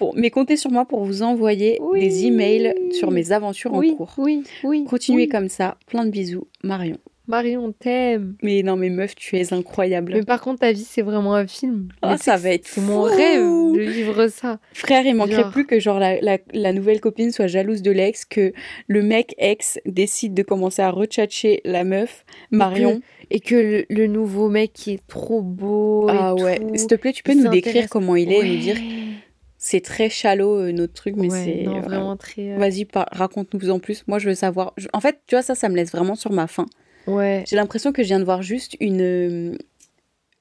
Hein. 0.00 0.10
mais 0.14 0.30
comptez 0.30 0.56
sur 0.56 0.70
moi 0.70 0.84
pour 0.84 1.04
vous 1.04 1.22
envoyer 1.22 1.78
des 1.94 2.26
emails 2.26 2.74
sur 2.92 3.10
mes 3.10 3.32
aventures 3.32 3.74
en 3.74 3.80
cours. 3.80 4.14
Oui, 4.18 4.42
oui. 4.64 4.84
Continuez 4.84 5.28
comme 5.28 5.48
ça. 5.48 5.76
Plein 5.86 6.04
de 6.04 6.10
bisous, 6.10 6.46
Marion. 6.62 6.98
Marion, 7.28 7.72
t'aime. 7.72 8.34
Mais 8.42 8.62
non, 8.62 8.76
mais 8.76 8.90
meuf, 8.90 9.14
tu 9.14 9.36
es 9.36 9.52
incroyable. 9.52 10.12
Mais 10.14 10.22
par 10.22 10.40
contre, 10.40 10.60
ta 10.60 10.72
vie, 10.72 10.84
c'est 10.84 11.02
vraiment 11.02 11.34
un 11.34 11.46
film. 11.46 11.88
Oh, 12.02 12.14
ça 12.18 12.36
va 12.36 12.50
être 12.50 12.80
mon 12.80 13.02
rêve 13.02 13.40
de 13.40 13.80
vivre 13.80 14.26
ça. 14.26 14.58
Frère, 14.72 15.06
il 15.06 15.14
manquerait 15.14 15.50
plus 15.50 15.66
que 15.66 15.78
genre 15.78 16.00
la, 16.00 16.18
la, 16.20 16.72
nouvelle 16.72 17.00
copine 17.00 17.30
soit 17.30 17.46
jalouse 17.46 17.80
de 17.82 17.92
l'ex, 17.92 18.24
que 18.24 18.52
le 18.88 19.02
mec 19.02 19.34
ex 19.38 19.78
décide 19.86 20.34
de 20.34 20.42
commencer 20.42 20.82
à 20.82 20.90
retchatcher 20.90 21.60
la 21.64 21.84
meuf, 21.84 22.24
Marion. 22.50 23.00
Et 23.30 23.40
que, 23.40 23.86
le, 23.88 24.06
nouveau 24.08 24.48
mec 24.48 24.72
qui 24.72 24.92
est 24.92 25.06
trop 25.06 25.42
beau. 25.42 26.06
Ah 26.10 26.34
ouais. 26.34 26.60
S'il 26.74 26.88
te 26.88 26.96
plaît, 26.96 27.12
tu 27.12 27.22
peux 27.22 27.34
nous 27.34 27.48
décrire 27.48 27.88
comment 27.88 28.16
il 28.16 28.32
est 28.32 28.40
et 28.40 28.56
nous 28.56 28.60
dire 28.60 28.76
c'est 29.64 29.80
très 29.80 30.10
shallow 30.10 30.58
euh, 30.58 30.72
notre 30.72 30.92
truc 30.92 31.14
mais 31.16 31.30
c'est 31.30 31.68
euh, 31.68 31.80
vraiment 31.80 32.16
très 32.16 32.50
euh, 32.50 32.58
vas-y 32.58 32.84
raconte-nous 32.92 33.70
en 33.70 33.78
plus 33.78 34.02
moi 34.08 34.18
je 34.18 34.28
veux 34.28 34.34
savoir 34.34 34.74
en 34.92 35.00
fait 35.00 35.20
tu 35.28 35.36
vois 35.36 35.42
ça 35.42 35.54
ça 35.54 35.68
me 35.68 35.76
laisse 35.76 35.92
vraiment 35.92 36.16
sur 36.16 36.32
ma 36.32 36.48
faim 36.48 36.66
Ouais. 37.06 37.44
J'ai 37.48 37.56
l'impression 37.56 37.92
que 37.92 38.02
je 38.02 38.08
viens 38.08 38.20
de 38.20 38.24
voir 38.24 38.42
juste 38.42 38.76
une. 38.80 39.00
Euh, 39.00 39.56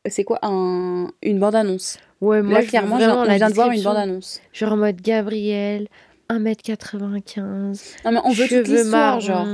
c'est 0.08 0.24
quoi 0.24 0.40
un... 0.42 1.12
Une 1.22 1.40
bande-annonce. 1.40 2.00
Ouais, 2.22 2.42
moi, 2.42 2.62
clairement, 2.64 3.00
je 3.00 3.36
viens 3.36 3.50
de 3.50 3.54
voir 3.54 3.72
une 3.72 3.84
bande-annonce. 3.84 4.42
Genre 4.54 4.74
en 4.74 4.78
mode 4.78 5.02
Gabriel, 5.02 5.88
1m95. 6.30 7.96
Non, 8.06 8.12
mais 8.12 8.20
on 8.24 8.32
veut 8.32 8.48
cheveux 8.48 8.64
l'histoire, 8.64 9.20
genre. 9.20 9.48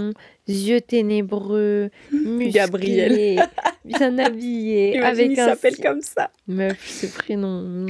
Yeux 0.48 0.80
ténébreux, 0.80 1.90
musclé, 2.12 2.52
Gabriel. 2.52 3.50
bien 3.86 4.18
habillé. 4.18 5.00
avec 5.00 5.32
il 5.32 5.36
s'appelle 5.36 5.78
comme 5.78 6.02
ça. 6.02 6.32
Meuf, 6.48 6.88
ce 6.88 7.08
prénom. 7.08 7.86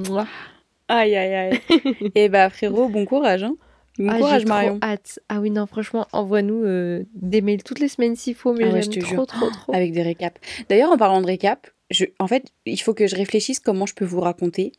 Aïe, 0.88 1.16
aïe, 1.16 1.36
aïe. 1.36 1.60
Et 1.70 2.12
eh 2.16 2.30
bah, 2.30 2.50
frérot, 2.50 2.88
bon 2.88 3.06
courage, 3.06 3.44
hein. 3.44 3.56
Ah, 4.08 4.40
Marion. 4.46 4.80
hâte. 4.82 5.20
Ah 5.30 5.40
oui, 5.40 5.50
non, 5.50 5.66
franchement, 5.66 6.08
envoie-nous 6.12 6.64
euh, 6.64 7.04
des 7.14 7.42
mails 7.42 7.64
toutes 7.64 7.80
les 7.80 7.88
semaines 7.88 8.16
s'il 8.16 8.36
faut, 8.36 8.54
mais 8.54 8.66
ah 8.66 8.82
je 8.82 8.90
te 8.90 9.00
trop, 9.00 9.26
trop, 9.26 9.50
trop. 9.50 9.74
Avec 9.74 9.92
des 9.92 10.02
récaps. 10.02 10.40
D'ailleurs, 10.70 10.92
en 10.92 10.98
parlant 10.98 11.22
de 11.22 11.26
récap, 11.26 11.68
je, 11.90 12.06
en 12.20 12.28
fait, 12.28 12.46
il 12.66 12.80
faut 12.82 12.94
que 12.94 13.08
je 13.08 13.16
réfléchisse 13.16 13.60
comment 13.60 13.86
je 13.86 13.94
peux 13.94 14.06
vous 14.06 14.20
raconter. 14.20 14.72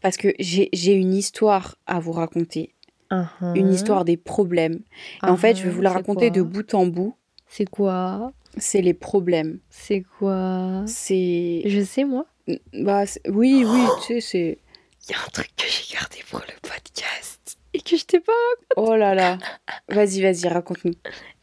Parce 0.00 0.16
que 0.16 0.28
j'ai 0.38 0.92
une 0.92 1.14
histoire 1.14 1.76
à 1.86 2.00
vous 2.00 2.12
raconter. 2.12 2.74
uh-huh. 3.10 3.56
une 3.56 3.72
histoire 3.72 4.04
des 4.04 4.16
problèmes. 4.16 4.80
Et 5.24 5.30
en 5.30 5.36
fait, 5.36 5.56
je 5.56 5.64
vais 5.64 5.70
vous 5.70 5.82
la 5.82 5.90
raconter 5.90 6.30
de 6.30 6.42
bout 6.42 6.74
en 6.74 6.86
bout. 6.86 7.14
C'est 7.48 7.68
quoi? 7.68 8.32
C'est 8.56 8.82
les 8.82 8.94
problèmes. 8.94 9.58
C'est 9.70 10.04
quoi? 10.18 10.84
C'est. 10.86 11.62
Je 11.66 11.82
sais, 11.82 12.04
moi. 12.04 12.26
Bah, 12.74 13.04
oui, 13.28 13.64
oui, 13.66 13.80
tu 14.06 14.14
sais, 14.14 14.20
c'est. 14.20 14.58
Il 15.08 15.12
y 15.12 15.14
a 15.14 15.18
un 15.18 15.30
truc 15.32 15.48
que 15.56 15.64
j'ai 15.66 15.94
gardé 15.94 16.18
pour 16.28 16.40
le 16.40 16.68
podcast 16.68 17.39
et 17.72 17.80
que 17.80 17.96
je 17.96 18.04
t'ai 18.04 18.20
pas 18.20 18.32
raconté. 18.32 18.90
Oh 18.90 18.96
là 18.96 19.14
là. 19.14 19.38
Vas-y, 19.88 20.20
vas-y, 20.22 20.48
raconte-nous. 20.48 20.94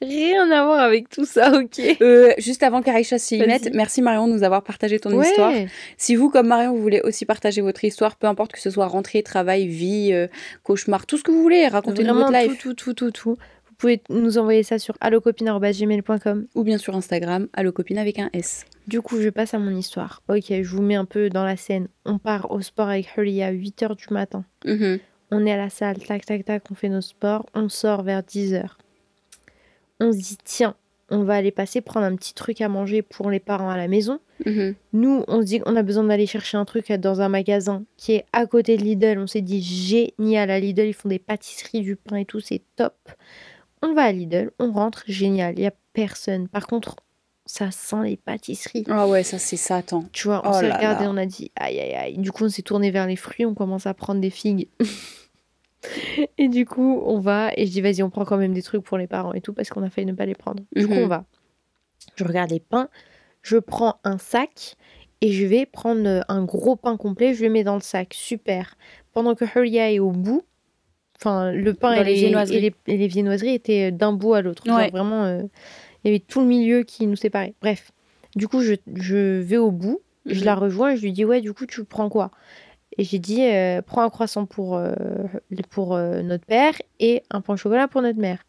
Rien 0.01 0.51
à 0.51 0.65
voir 0.65 0.79
avec 0.79 1.09
tout 1.09 1.25
ça, 1.25 1.51
ok. 1.57 1.81
Euh, 2.01 2.33
juste 2.37 2.63
avant 2.63 2.81
qu'Aïcha 2.81 3.17
s'y 3.17 3.37
mette, 3.39 3.73
merci 3.73 4.01
Marion 4.01 4.27
de 4.27 4.33
nous 4.33 4.43
avoir 4.43 4.63
partagé 4.63 4.99
ton 4.99 5.21
histoire. 5.21 5.53
Si 5.97 6.15
vous, 6.15 6.29
comme 6.29 6.47
Marion, 6.47 6.73
vous 6.73 6.81
voulez 6.81 7.01
aussi 7.01 7.25
partager 7.25 7.61
votre 7.61 7.83
histoire, 7.83 8.15
peu 8.17 8.27
importe 8.27 8.51
que 8.51 8.59
ce 8.59 8.69
soit 8.69 8.87
rentrée, 8.87 9.23
travail, 9.23 9.67
vie, 9.67 10.11
euh, 10.11 10.27
cauchemar, 10.63 11.05
tout 11.05 11.17
ce 11.17 11.23
que 11.23 11.31
vous 11.31 11.41
voulez, 11.41 11.67
racontez-nous 11.67 12.13
votre 12.13 12.31
life. 12.31 12.57
Tout, 12.59 12.73
tout, 12.73 12.93
tout, 12.93 12.93
tout, 12.93 13.11
tout. 13.11 13.37
Vous 13.69 13.75
pouvez 13.81 14.01
nous 14.09 14.39
envoyer 14.39 14.63
ça 14.63 14.79
sur 14.79 14.95
allocopine.gmail.com 15.01 16.47
ou 16.55 16.63
bien 16.63 16.79
sur 16.79 16.95
Instagram, 16.95 17.47
allocopine 17.53 17.99
avec 17.99 18.17
un 18.17 18.29
S. 18.33 18.65
Du 18.87 19.01
coup, 19.01 19.21
je 19.21 19.29
passe 19.29 19.53
à 19.53 19.59
mon 19.59 19.75
histoire. 19.75 20.23
Ok, 20.29 20.45
je 20.49 20.69
vous 20.69 20.81
mets 20.81 20.95
un 20.95 21.05
peu 21.05 21.29
dans 21.29 21.43
la 21.43 21.57
scène. 21.57 21.87
On 22.03 22.17
part 22.17 22.49
au 22.51 22.61
sport 22.61 22.89
avec 22.89 23.07
Hurley 23.15 23.43
à 23.43 23.53
8h 23.53 23.95
du 23.95 24.05
matin. 24.11 24.45
Mm-hmm. 24.65 24.99
On 25.31 25.45
est 25.45 25.51
à 25.51 25.57
la 25.57 25.69
salle, 25.69 25.97
tac, 25.99 26.25
tac, 26.25 26.45
tac, 26.45 26.63
on 26.71 26.75
fait 26.75 26.89
nos 26.89 27.01
sports. 27.01 27.45
On 27.53 27.69
sort 27.69 28.03
vers 28.03 28.21
10h 28.21 28.69
on 29.99 30.11
se 30.11 30.17
dit 30.17 30.37
tiens, 30.43 30.75
on 31.09 31.23
va 31.23 31.35
aller 31.35 31.51
passer 31.51 31.81
prendre 31.81 32.05
un 32.05 32.15
petit 32.15 32.33
truc 32.33 32.61
à 32.61 32.69
manger 32.69 33.01
pour 33.01 33.29
les 33.29 33.39
parents 33.39 33.69
à 33.69 33.77
la 33.77 33.87
maison. 33.87 34.19
Mhm. 34.45 34.75
Nous, 34.93 35.23
on 35.27 35.41
se 35.41 35.45
dit 35.45 35.59
qu'on 35.59 35.75
a 35.75 35.83
besoin 35.83 36.03
d'aller 36.03 36.27
chercher 36.27 36.57
un 36.57 36.65
truc 36.65 36.91
dans 36.91 37.21
un 37.21 37.29
magasin 37.29 37.83
qui 37.95 38.13
est 38.13 38.25
à 38.33 38.45
côté 38.45 38.77
de 38.77 38.83
Lidl. 38.83 39.17
On 39.17 39.27
s'est 39.27 39.41
dit 39.41 39.61
génial, 39.61 40.51
à 40.51 40.59
Lidl, 40.59 40.87
ils 40.87 40.93
font 40.93 41.09
des 41.09 41.19
pâtisseries, 41.19 41.81
du 41.81 41.95
pain 41.95 42.17
et 42.17 42.25
tout, 42.25 42.39
c'est 42.39 42.61
top. 42.75 42.95
On 43.81 43.93
va 43.93 44.03
à 44.03 44.11
Lidl, 44.11 44.51
on 44.59 44.71
rentre, 44.71 45.03
génial, 45.07 45.55
il 45.57 45.61
n'y 45.61 45.67
a 45.67 45.73
personne. 45.93 46.47
Par 46.47 46.67
contre, 46.67 46.95
ça 47.47 47.71
sent 47.71 48.03
les 48.03 48.17
pâtisseries. 48.17 48.83
Ah 48.89 49.07
ouais, 49.07 49.23
ça 49.23 49.39
c'est 49.39 49.57
Satan. 49.57 50.03
Tu 50.11 50.27
vois, 50.27 50.45
on 50.45 50.51
oh 50.51 50.59
s'est 50.59 50.71
regardé, 50.71 51.07
on 51.07 51.17
a 51.17 51.25
dit 51.25 51.51
aïe 51.55 51.79
aïe 51.79 51.95
aïe. 51.95 52.17
Du 52.17 52.31
coup, 52.31 52.45
on 52.45 52.49
s'est 52.49 52.61
tourné 52.61 52.91
vers 52.91 53.07
les 53.07 53.15
fruits, 53.15 53.45
on 53.45 53.55
commence 53.55 53.87
à 53.87 53.93
prendre 53.93 54.21
des 54.21 54.29
figues. 54.29 54.67
Et 56.37 56.49
du 56.49 56.65
coup, 56.65 57.01
on 57.05 57.19
va 57.19 57.51
et 57.55 57.65
je 57.65 57.71
dis 57.71 57.81
vas-y, 57.81 58.03
on 58.03 58.09
prend 58.09 58.25
quand 58.25 58.37
même 58.37 58.53
des 58.53 58.63
trucs 58.63 58.83
pour 58.83 58.97
les 58.97 59.07
parents 59.07 59.33
et 59.33 59.41
tout 59.41 59.53
parce 59.53 59.69
qu'on 59.69 59.83
a 59.83 59.89
failli 59.89 60.07
ne 60.07 60.13
pas 60.13 60.25
les 60.25 60.35
prendre. 60.35 60.63
Du 60.75 60.87
coup, 60.87 60.93
mhm. 60.93 61.03
on 61.03 61.07
va. 61.07 61.25
Je 62.15 62.23
regarde 62.23 62.49
les 62.49 62.59
pains, 62.59 62.89
je 63.41 63.57
prends 63.57 63.99
un 64.03 64.17
sac 64.17 64.75
et 65.21 65.31
je 65.31 65.45
vais 65.45 65.65
prendre 65.65 66.25
un 66.27 66.43
gros 66.43 66.75
pain 66.75 66.97
complet, 66.97 67.33
je 67.33 67.43
le 67.43 67.51
mets 67.51 67.63
dans 67.63 67.75
le 67.75 67.81
sac. 67.81 68.13
Super. 68.13 68.75
Pendant 69.13 69.35
que 69.35 69.45
Huria 69.45 69.91
est 69.91 69.99
au 69.99 70.11
bout, 70.11 70.43
enfin, 71.17 71.51
le 71.51 71.73
pain 71.73 71.93
et 71.93 72.03
les, 72.03 72.15
viennoiseries. 72.15 72.73
Et, 72.87 72.97
les, 72.97 73.07
viennoiseries 73.07 73.53
étaient 73.53 73.91
d'un 73.91 74.13
bout 74.13 74.33
à 74.33 74.41
l'autre. 74.41 74.63
Vraiment, 74.65 75.25
euh, 75.25 75.43
il 76.03 76.07
y 76.07 76.15
avait 76.15 76.23
tout 76.25 76.41
le 76.41 76.47
milieu 76.47 76.83
qui 76.83 77.07
nous 77.07 77.15
séparait. 77.15 77.53
Bref. 77.61 77.91
Du 78.35 78.47
coup, 78.47 78.61
je, 78.61 78.75
je 78.95 79.39
vais 79.39 79.57
au 79.57 79.71
bout, 79.71 80.01
je 80.25 80.39
mhm. 80.39 80.45
la 80.45 80.55
rejoins 80.55 80.91
et 80.91 80.97
je 80.97 81.01
lui 81.01 81.11
dis 81.11 81.25
ouais, 81.25 81.41
du 81.41 81.53
coup, 81.53 81.65
tu 81.65 81.83
prends 81.83 82.09
quoi? 82.09 82.31
Et 82.97 83.03
j'ai 83.03 83.19
dit, 83.19 83.43
euh, 83.43 83.81
prends 83.81 84.01
un 84.01 84.09
croissant 84.09 84.45
pour, 84.45 84.75
euh, 84.75 84.93
pour 85.69 85.95
euh, 85.95 86.21
notre 86.23 86.45
père 86.45 86.73
et 86.99 87.23
un 87.29 87.41
pain 87.41 87.53
au 87.53 87.57
chocolat 87.57 87.87
pour 87.87 88.01
notre 88.01 88.19
mère. 88.19 88.43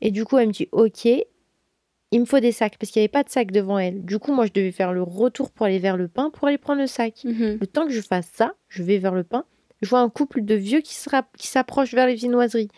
Et 0.00 0.10
du 0.10 0.24
coup, 0.24 0.36
elle 0.36 0.48
me 0.48 0.52
dit, 0.52 0.68
ok, 0.72 1.06
il 1.06 2.20
me 2.20 2.26
faut 2.26 2.40
des 2.40 2.52
sacs 2.52 2.76
parce 2.78 2.92
qu'il 2.92 3.00
n'y 3.00 3.04
avait 3.04 3.12
pas 3.12 3.22
de 3.22 3.30
sac 3.30 3.50
devant 3.50 3.78
elle. 3.78 4.04
Du 4.04 4.18
coup, 4.18 4.32
moi, 4.32 4.46
je 4.46 4.52
devais 4.52 4.72
faire 4.72 4.92
le 4.92 5.02
retour 5.02 5.50
pour 5.50 5.66
aller 5.66 5.78
vers 5.78 5.96
le 5.96 6.08
pain 6.08 6.30
pour 6.30 6.48
aller 6.48 6.58
prendre 6.58 6.80
le 6.80 6.86
sac. 6.86 7.24
Mhm. 7.24 7.58
Le 7.60 7.66
temps 7.66 7.86
que 7.86 7.92
je 7.92 8.00
fasse 8.00 8.28
ça, 8.32 8.54
je 8.68 8.82
vais 8.82 8.98
vers 8.98 9.14
le 9.14 9.24
pain. 9.24 9.44
Je 9.80 9.88
vois 9.88 10.00
un 10.00 10.10
couple 10.10 10.42
de 10.42 10.54
vieux 10.54 10.80
qui 10.80 10.94
s'approche 10.94 11.90
qui 11.90 11.96
vers 11.96 12.06
les 12.06 12.14
viennoiseries. 12.14 12.68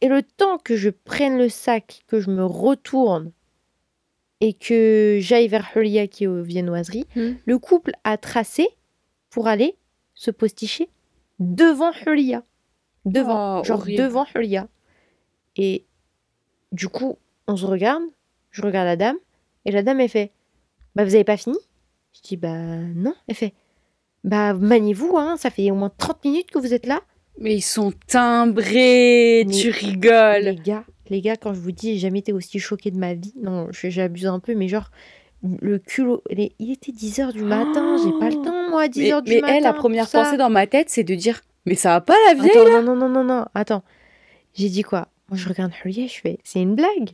Et 0.00 0.08
le 0.08 0.22
temps 0.22 0.58
que 0.58 0.76
je 0.76 0.90
prenne 0.90 1.38
le 1.38 1.48
sac, 1.48 2.02
que 2.06 2.20
je 2.20 2.30
me 2.30 2.44
retourne 2.44 3.32
et 4.42 4.54
que 4.54 5.18
j'aille 5.20 5.46
vers 5.46 5.70
Hulia 5.74 6.08
qui 6.08 6.24
est 6.24 6.26
aux 6.26 6.42
viennoiseries, 6.42 7.06
mhm. 7.14 7.36
le 7.46 7.58
couple 7.60 7.92
a 8.02 8.18
tracé 8.18 8.68
pour 9.30 9.46
aller 9.46 9.76
se 10.14 10.32
posticher 10.32 10.90
devant 11.38 11.92
Hulia. 12.04 12.42
Devant, 13.04 13.60
oh, 13.60 13.64
genre 13.64 13.84
devant 13.86 14.26
Hulia. 14.34 14.66
Et 15.54 15.84
du 16.72 16.88
coup, 16.88 17.18
on 17.46 17.56
se 17.56 17.64
regarde, 17.64 18.02
je 18.50 18.62
regarde 18.62 18.86
la 18.86 18.96
dame, 18.96 19.16
et 19.64 19.70
la 19.70 19.84
dame, 19.84 20.00
elle 20.00 20.08
fait 20.08 20.32
Bah, 20.96 21.04
vous 21.04 21.14
avez 21.14 21.24
pas 21.24 21.36
fini? 21.36 21.58
Je 22.12 22.22
dis 22.22 22.36
Bah, 22.36 22.50
non. 22.50 23.14
Elle 23.28 23.36
fait 23.36 23.54
Bah, 24.24 24.54
maniez-vous, 24.54 25.16
hein, 25.18 25.36
ça 25.36 25.50
fait 25.50 25.70
au 25.70 25.76
moins 25.76 25.92
30 25.96 26.24
minutes 26.24 26.50
que 26.50 26.58
vous 26.58 26.74
êtes 26.74 26.86
là. 26.86 27.00
Mais 27.38 27.54
ils 27.54 27.62
sont 27.62 27.92
timbrés, 28.08 29.46
tu 29.48 29.70
rigoles. 29.70 30.42
Les 30.42 30.56
gars, 30.56 30.84
les 31.08 31.20
gars, 31.20 31.36
quand 31.36 31.54
je 31.54 31.60
vous 31.60 31.72
dis, 31.72 31.94
j'ai 31.94 31.98
jamais 31.98 32.20
été 32.20 32.32
aussi 32.32 32.58
choquée 32.58 32.90
de 32.90 32.98
ma 32.98 33.14
vie. 33.14 33.34
Non, 33.40 33.68
j'abuse 33.72 34.26
un 34.26 34.40
peu, 34.40 34.54
mais 34.54 34.68
genre, 34.68 34.90
le 35.42 35.78
culot. 35.78 36.22
Il 36.30 36.70
était 36.70 36.92
10h 36.92 37.32
du 37.32 37.42
matin, 37.42 37.96
j'ai 38.02 38.12
pas 38.18 38.30
le 38.30 38.36
oh. 38.38 38.44
temps, 38.44 38.70
moi, 38.70 38.86
10h 38.86 39.22
du 39.22 39.34
matin. 39.34 39.46
Mais 39.46 39.56
elle, 39.56 39.64
la 39.64 39.72
première 39.72 40.08
pensée 40.08 40.36
dans 40.36 40.50
ma 40.50 40.66
tête, 40.66 40.90
c'est 40.90 41.04
de 41.04 41.14
dire 41.14 41.40
Mais 41.66 41.74
ça 41.74 41.90
va 41.90 42.00
pas 42.00 42.14
la 42.28 42.34
vieille 42.34 42.50
Attends, 42.50 42.82
non, 42.82 42.96
non, 42.96 43.08
non, 43.08 43.08
non, 43.08 43.24
non, 43.24 43.44
attends. 43.54 43.82
J'ai 44.54 44.68
dit 44.68 44.82
quoi? 44.82 45.08
Moi, 45.28 45.38
je 45.38 45.48
regarde 45.48 45.72
Juliet, 45.82 46.08
je 46.08 46.20
fais 46.20 46.38
C'est 46.44 46.60
une 46.60 46.74
blague 46.74 47.12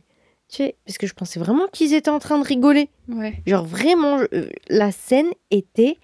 tu 0.49 0.63
sais, 0.63 0.75
parce 0.83 0.97
que 0.97 1.05
je 1.05 1.13
pensais 1.13 1.39
vraiment 1.39 1.67
qu'ils 1.67 1.93
étaient 1.93 2.09
en 2.09 2.17
train 2.17 2.39
de 2.39 2.43
rigoler. 2.43 2.89
Ouais. 3.07 3.35
Genre 3.45 3.63
vraiment, 3.63 4.19
euh, 4.33 4.49
la 4.67 4.91
scène 4.91 5.29
était 5.51 5.97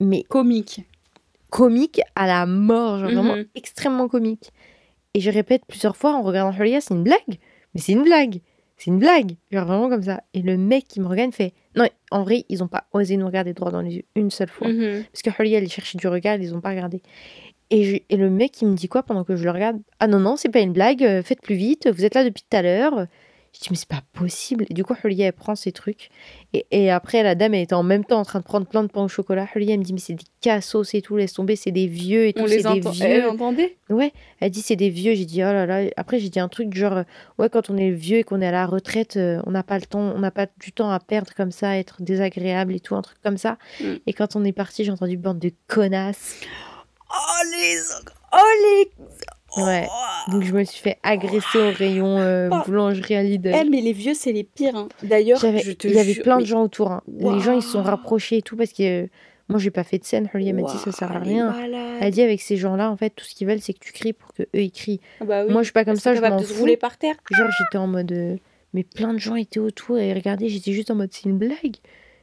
mais 0.00 0.24
comique, 0.24 0.82
comique 1.50 2.00
à 2.16 2.26
la 2.26 2.46
mort, 2.46 2.98
genre 2.98 3.10
vraiment 3.10 3.36
mhm. 3.36 3.46
extrêmement 3.54 4.08
comique. 4.08 4.50
Et 5.14 5.20
je 5.20 5.30
répète 5.30 5.62
plusieurs 5.66 5.96
fois 5.96 6.14
en 6.14 6.22
regardant 6.22 6.52
Julia, 6.52 6.80
c'est 6.80 6.94
une 6.94 7.02
blague, 7.02 7.38
mais 7.74 7.80
c'est 7.80 7.92
une 7.92 8.04
blague 8.04 8.40
c'est 8.80 8.90
une 8.90 8.98
blague. 8.98 9.36
Genre 9.50 9.66
vraiment 9.66 9.90
comme 9.90 10.02
ça. 10.02 10.22
Et 10.32 10.40
le 10.40 10.56
mec 10.56 10.88
qui 10.88 11.00
me 11.00 11.06
regarde 11.06 11.32
fait 11.32 11.52
Non, 11.76 11.86
en 12.10 12.22
vrai, 12.22 12.46
ils 12.48 12.64
ont 12.64 12.68
pas 12.68 12.84
osé 12.92 13.18
nous 13.18 13.26
regarder 13.26 13.52
droit 13.52 13.70
dans 13.70 13.82
les 13.82 13.96
yeux 13.96 14.04
une 14.16 14.30
seule 14.30 14.48
fois. 14.48 14.68
Mhm. 14.68 15.04
Parce 15.12 15.20
que 15.22 15.30
Holly, 15.38 15.52
elle 15.52 15.68
cherchait 15.68 15.98
du 15.98 16.08
regard, 16.08 16.36
ils 16.36 16.54
ont 16.54 16.62
pas 16.62 16.70
regardé. 16.70 17.02
Et, 17.68 18.04
et, 18.08 18.16
le 18.16 18.30
mec, 18.30 18.60
il 18.62 18.68
me 18.68 18.74
dit 18.74 18.88
quoi 18.88 19.02
pendant 19.02 19.22
que 19.22 19.36
je 19.36 19.44
le 19.44 19.50
regarde? 19.50 19.78
Ah 20.00 20.08
non, 20.08 20.18
non, 20.18 20.36
c'est 20.36 20.48
pas 20.48 20.60
une 20.60 20.72
blague, 20.72 21.04
euh, 21.04 21.22
faites 21.22 21.42
plus 21.42 21.54
vite, 21.54 21.88
vous 21.88 22.04
êtes 22.04 22.14
là 22.14 22.24
depuis 22.24 22.42
tout 22.42 22.56
à 22.56 22.62
l'heure. 22.62 23.06
Je 23.52 23.58
dis, 23.58 23.66
mais 23.70 23.76
c'est 23.76 23.88
pas 23.88 24.02
possible. 24.12 24.64
Et 24.70 24.74
du 24.74 24.84
coup, 24.84 24.94
Hulia, 25.02 25.26
elle 25.26 25.32
prend 25.32 25.56
ses 25.56 25.72
trucs. 25.72 26.10
Et, 26.52 26.66
et, 26.70 26.90
après, 26.90 27.22
la 27.24 27.34
dame, 27.34 27.54
elle 27.54 27.62
était 27.62 27.74
en 27.74 27.82
même 27.82 28.04
temps 28.04 28.20
en 28.20 28.24
train 28.24 28.38
de 28.38 28.44
prendre 28.44 28.66
plein 28.66 28.84
de 28.84 28.88
pain 28.88 29.02
au 29.02 29.08
chocolat. 29.08 29.48
Hulia, 29.54 29.74
elle 29.74 29.80
me 29.80 29.84
dit, 29.84 29.92
mais 29.92 29.98
c'est 29.98 30.14
des 30.14 30.24
cassos 30.40 30.94
et 30.94 31.02
tout, 31.02 31.16
laisse 31.16 31.32
tomber, 31.32 31.56
c'est 31.56 31.72
des 31.72 31.88
vieux 31.88 32.26
et 32.26 32.32
tout. 32.32 32.42
On 32.42 32.46
les 32.46 32.62
des 32.62 32.80
vieux. 32.80 33.04
Elle 33.04 33.26
entendait? 33.26 33.76
Ouais, 33.88 34.12
elle 34.38 34.50
dit, 34.50 34.62
c'est 34.62 34.76
des 34.76 34.88
vieux. 34.88 35.14
J'ai 35.14 35.24
dit, 35.24 35.42
oh 35.42 35.52
là 35.52 35.66
là. 35.66 35.90
Après, 35.96 36.20
j'ai 36.20 36.28
dit 36.28 36.38
un 36.38 36.48
truc 36.48 36.72
genre, 36.74 37.02
ouais, 37.38 37.50
quand 37.50 37.70
on 37.70 37.76
est 37.76 37.90
vieux 37.90 38.18
et 38.18 38.24
qu'on 38.24 38.40
est 38.40 38.46
à 38.46 38.52
la 38.52 38.66
retraite, 38.66 39.16
euh, 39.16 39.42
on 39.46 39.50
n'a 39.50 39.64
pas 39.64 39.78
le 39.78 39.86
temps, 39.86 40.12
on 40.14 40.20
n'a 40.20 40.30
pas 40.30 40.46
du 40.60 40.72
temps 40.72 40.90
à 40.90 41.00
perdre 41.00 41.32
comme 41.34 41.50
ça, 41.50 41.76
être 41.76 42.02
désagréable 42.02 42.74
et 42.74 42.80
tout, 42.80 42.94
un 42.94 43.02
truc 43.02 43.18
comme 43.22 43.38
ça. 43.38 43.58
Mm. 43.80 43.94
Et 44.06 44.12
quand 44.12 44.36
on 44.36 44.44
est 44.44 44.52
parti, 44.52 44.84
j'ai 44.84 44.92
entendu 44.92 45.16
bande 45.16 45.40
de 45.40 45.50
connasses. 45.66 46.36
Oh 47.10 47.42
les. 47.50 47.78
Oh 48.32 48.36
les. 48.62 48.90
Ouais. 49.56 49.86
Oh. 49.88 50.30
Donc 50.32 50.42
je 50.42 50.52
me 50.52 50.64
suis 50.64 50.80
fait 50.80 50.98
agresser 51.02 51.58
au 51.58 51.72
rayon 51.72 52.18
euh, 52.18 52.48
oh. 52.52 52.56
boulangerie 52.66 53.16
à 53.16 53.22
Lidl. 53.22 53.52
Eh, 53.54 53.68
mais 53.68 53.80
les 53.80 53.92
vieux, 53.92 54.14
c'est 54.14 54.32
les 54.32 54.44
pires. 54.44 54.76
Hein. 54.76 54.88
D'ailleurs, 55.02 55.42
il 55.44 55.92
y 55.92 55.98
avait 55.98 56.14
plein 56.14 56.38
de 56.38 56.44
gens 56.44 56.62
autour. 56.62 56.92
Hein. 56.92 57.02
Les 57.18 57.40
gens, 57.40 57.52
ils 57.52 57.62
se 57.62 57.70
sont 57.70 57.82
rapprochés 57.82 58.38
et 58.38 58.42
tout 58.42 58.56
parce 58.56 58.72
que 58.72 59.08
moi, 59.48 59.58
j'ai 59.58 59.70
pas 59.72 59.82
fait 59.82 59.98
de 59.98 60.04
scène. 60.04 60.30
Holly 60.32 60.52
m'a 60.52 60.62
dit 60.62 60.78
ça 60.78 60.92
sert 60.92 61.10
à 61.10 61.18
rien. 61.18 61.54
Elle 62.00 62.06
a 62.06 62.10
dit 62.10 62.22
avec 62.22 62.40
ces 62.40 62.56
gens-là, 62.56 62.90
en 62.90 62.96
fait, 62.96 63.10
tout 63.10 63.24
ce 63.24 63.34
qu'ils 63.34 63.48
veulent, 63.48 63.60
c'est 63.60 63.72
que 63.72 63.80
tu 63.80 63.92
cries 63.92 64.12
pour 64.12 64.32
que 64.32 64.42
eux 64.42 64.62
ils 64.62 64.70
crient. 64.70 65.00
Ah 65.20 65.24
bah 65.24 65.44
moi, 65.46 65.62
je 65.62 65.64
suis 65.64 65.72
pas 65.72 65.84
comme 65.84 65.96
ça. 65.96 66.14
Je 66.14 66.20
m'en 66.20 66.38
fous. 66.38 66.60
rouler 66.60 66.76
par 66.76 66.96
terre. 66.96 67.16
Genre, 67.30 67.48
j'étais 67.58 67.78
en 67.78 67.88
mode. 67.88 68.12
Euh, 68.12 68.36
mais 68.72 68.84
plein 68.84 69.12
de 69.12 69.18
gens 69.18 69.34
étaient 69.34 69.58
autour 69.58 69.98
et 69.98 70.12
regardaient. 70.14 70.48
J'étais 70.48 70.72
juste 70.72 70.92
en 70.92 70.94
mode, 70.94 71.10
c'est 71.12 71.24
une 71.24 71.38
blague. 71.38 71.76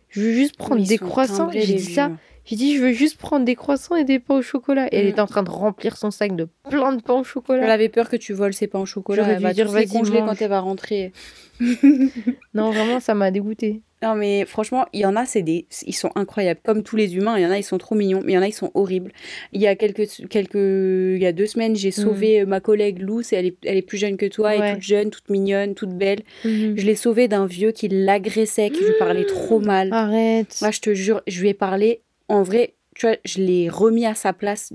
Je 0.10 0.22
veux 0.22 0.32
juste 0.32 0.56
prendre 0.58 0.86
des 0.86 0.98
croissants. 0.98 1.52
J'ai 1.52 1.66
dit 1.66 1.94
ça. 1.94 2.12
J'ai 2.48 2.56
dit, 2.56 2.78
je 2.78 2.82
veux 2.82 2.94
juste 2.94 3.18
prendre 3.18 3.44
des 3.44 3.56
croissants 3.56 3.98
et 3.98 4.06
des 4.06 4.20
pains 4.20 4.36
au 4.36 4.42
chocolat. 4.42 4.88
Et 4.94 5.00
elle 5.00 5.06
mm. 5.06 5.10
était 5.10 5.20
en 5.20 5.28
train 5.28 5.44
de 5.44 5.50
remplir 5.50 5.98
son 5.98 6.12
sac 6.12 6.34
de 6.34 6.48
plein 6.70 6.94
de 6.94 7.02
pains 7.02 7.16
au 7.16 7.24
chocolat. 7.26 7.64
Elle 7.64 7.72
avait 7.72 7.90
peur 7.90 8.10
que 8.10 8.16
tu 8.16 8.32
voles 8.32 8.54
ses 8.54 8.68
pains 8.68 8.80
au 8.80 8.86
chocolat. 8.86 9.28
Elle 9.28 9.42
va 9.42 9.54
dire, 9.54 9.68
vas-y, 9.70 9.88
congeler 9.88 10.20
quand 10.20 10.42
elle 10.42 10.50
va 10.50 10.62
rentrer. 10.62 11.12
non, 12.54 12.72
vraiment, 12.72 13.02
ça 13.02 13.14
m'a 13.16 13.32
dégoûté. 13.32 13.82
Non, 14.04 14.14
mais 14.16 14.46
franchement, 14.46 14.86
il 14.94 15.02
y 15.02 15.06
en 15.06 15.16
a, 15.16 15.26
c'est 15.26 15.42
des, 15.42 15.66
ils 15.86 15.96
sont 15.96 16.12
incroyables. 16.16 16.60
Comme 16.64 16.84
tous 16.84 16.96
les 16.96 17.16
humains, 17.16 17.38
il 17.38 17.42
y 17.42 17.46
en 17.46 17.52
a, 17.52 17.58
ils 17.58 17.64
sont 17.64 17.80
trop 17.80 17.96
mignons, 17.96 18.22
mais 18.24 18.34
il 18.34 18.36
y 18.36 18.38
en 18.38 18.44
a, 18.44 18.48
ils 18.48 18.54
sont 18.54 18.72
horribles. 18.76 19.12
Il 19.54 19.62
y 19.62 19.66
a 19.66 19.76
quelques, 19.76 20.08
quelques, 20.30 20.54
il 20.56 21.22
y 21.22 21.26
a 21.26 21.32
deux 21.32 21.48
semaines, 21.48 21.76
j'ai 21.76 21.92
sauvé 21.92 22.46
mm. 22.46 22.48
ma 22.48 22.60
collègue 22.60 23.00
Luce. 23.00 23.34
Elle 23.34 23.48
est, 23.48 23.58
elle 23.66 23.76
est 23.76 23.82
plus 23.82 23.98
jeune 23.98 24.16
que 24.16 24.28
toi, 24.28 24.56
elle 24.56 24.64
est 24.64 24.74
toute 24.76 24.84
jeune, 24.84 25.10
toute 25.10 25.30
mignonne, 25.30 25.74
toute 25.74 25.98
belle. 25.98 26.20
Mm-hmm. 26.46 26.80
Je 26.80 26.86
l'ai 26.86 26.96
sauvée 26.96 27.28
d'un 27.28 27.48
vieux 27.48 27.72
qui 27.72 27.88
l'agressait, 27.88 28.70
qui 28.70 28.84
lui 28.84 28.94
parlait 29.00 29.26
trop 29.26 29.60
mal. 29.60 29.92
Arrête. 29.92 30.56
Moi, 30.62 30.72
je 30.72 30.80
te 30.80 30.94
jure, 30.94 31.22
je 31.26 31.42
lui 31.42 31.50
ai 31.50 31.54
parlé 31.56 32.04
en 32.28 32.44
vrai, 32.44 32.76
tu 32.96 33.08
vois, 33.08 33.18
je 33.26 33.40
l'ai 33.40 33.70
remis 33.70 34.06
à 34.06 34.16
sa 34.16 34.34
place 34.34 34.74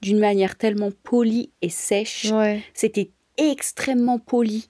d'une 0.00 0.18
manière 0.18 0.56
tellement 0.56 0.90
polie 1.02 1.50
et 1.62 1.68
sèche. 1.68 2.32
C'était 2.72 3.10
extrêmement 3.36 4.18
poli, 4.18 4.68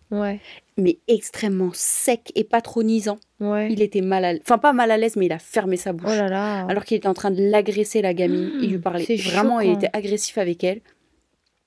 mais 0.79 0.99
extrêmement 1.07 1.71
sec 1.75 2.33
et 2.35 2.45
patronisant. 2.45 3.19
Il 3.41 3.83
était 3.83 4.01
mal 4.01 4.25
à 4.25 4.33
l'aise. 4.33 4.41
Enfin, 4.43 4.59
pas 4.59 4.73
mal 4.73 4.91
à 4.91 4.97
l'aise, 4.97 5.17
mais 5.17 5.27
il 5.27 5.33
a 5.33 5.39
fermé 5.39 5.77
sa 5.77 5.93
bouche. 5.93 6.11
Oh 6.13 6.29
là 6.29 6.67
Alors 6.67 6.85
qu'il 6.85 6.97
était 6.97 7.09
en 7.09 7.15
train 7.15 7.31
de 7.31 7.43
l'agresser, 7.43 8.01
la 8.01 8.15
gamine. 8.15 8.51
il 8.63 8.71
lui 8.71 8.79
parlait 8.79 9.05
vraiment, 9.17 9.61
il 9.61 9.73
était 9.73 9.91
agressif 9.93 10.39
avec 10.39 10.65
elle. 10.65 10.81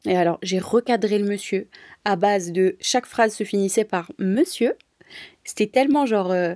Et 0.05 0.15
alors, 0.15 0.39
j'ai 0.41 0.59
recadré 0.59 1.19
le 1.19 1.25
monsieur 1.25 1.67
à 2.05 2.15
base 2.15 2.51
de 2.51 2.77
chaque 2.79 3.05
phrase 3.05 3.35
se 3.35 3.43
finissait 3.43 3.83
par 3.83 4.11
monsieur. 4.17 4.75
C'était 5.43 5.67
tellement 5.67 6.05
genre 6.05 6.31
euh, 6.31 6.55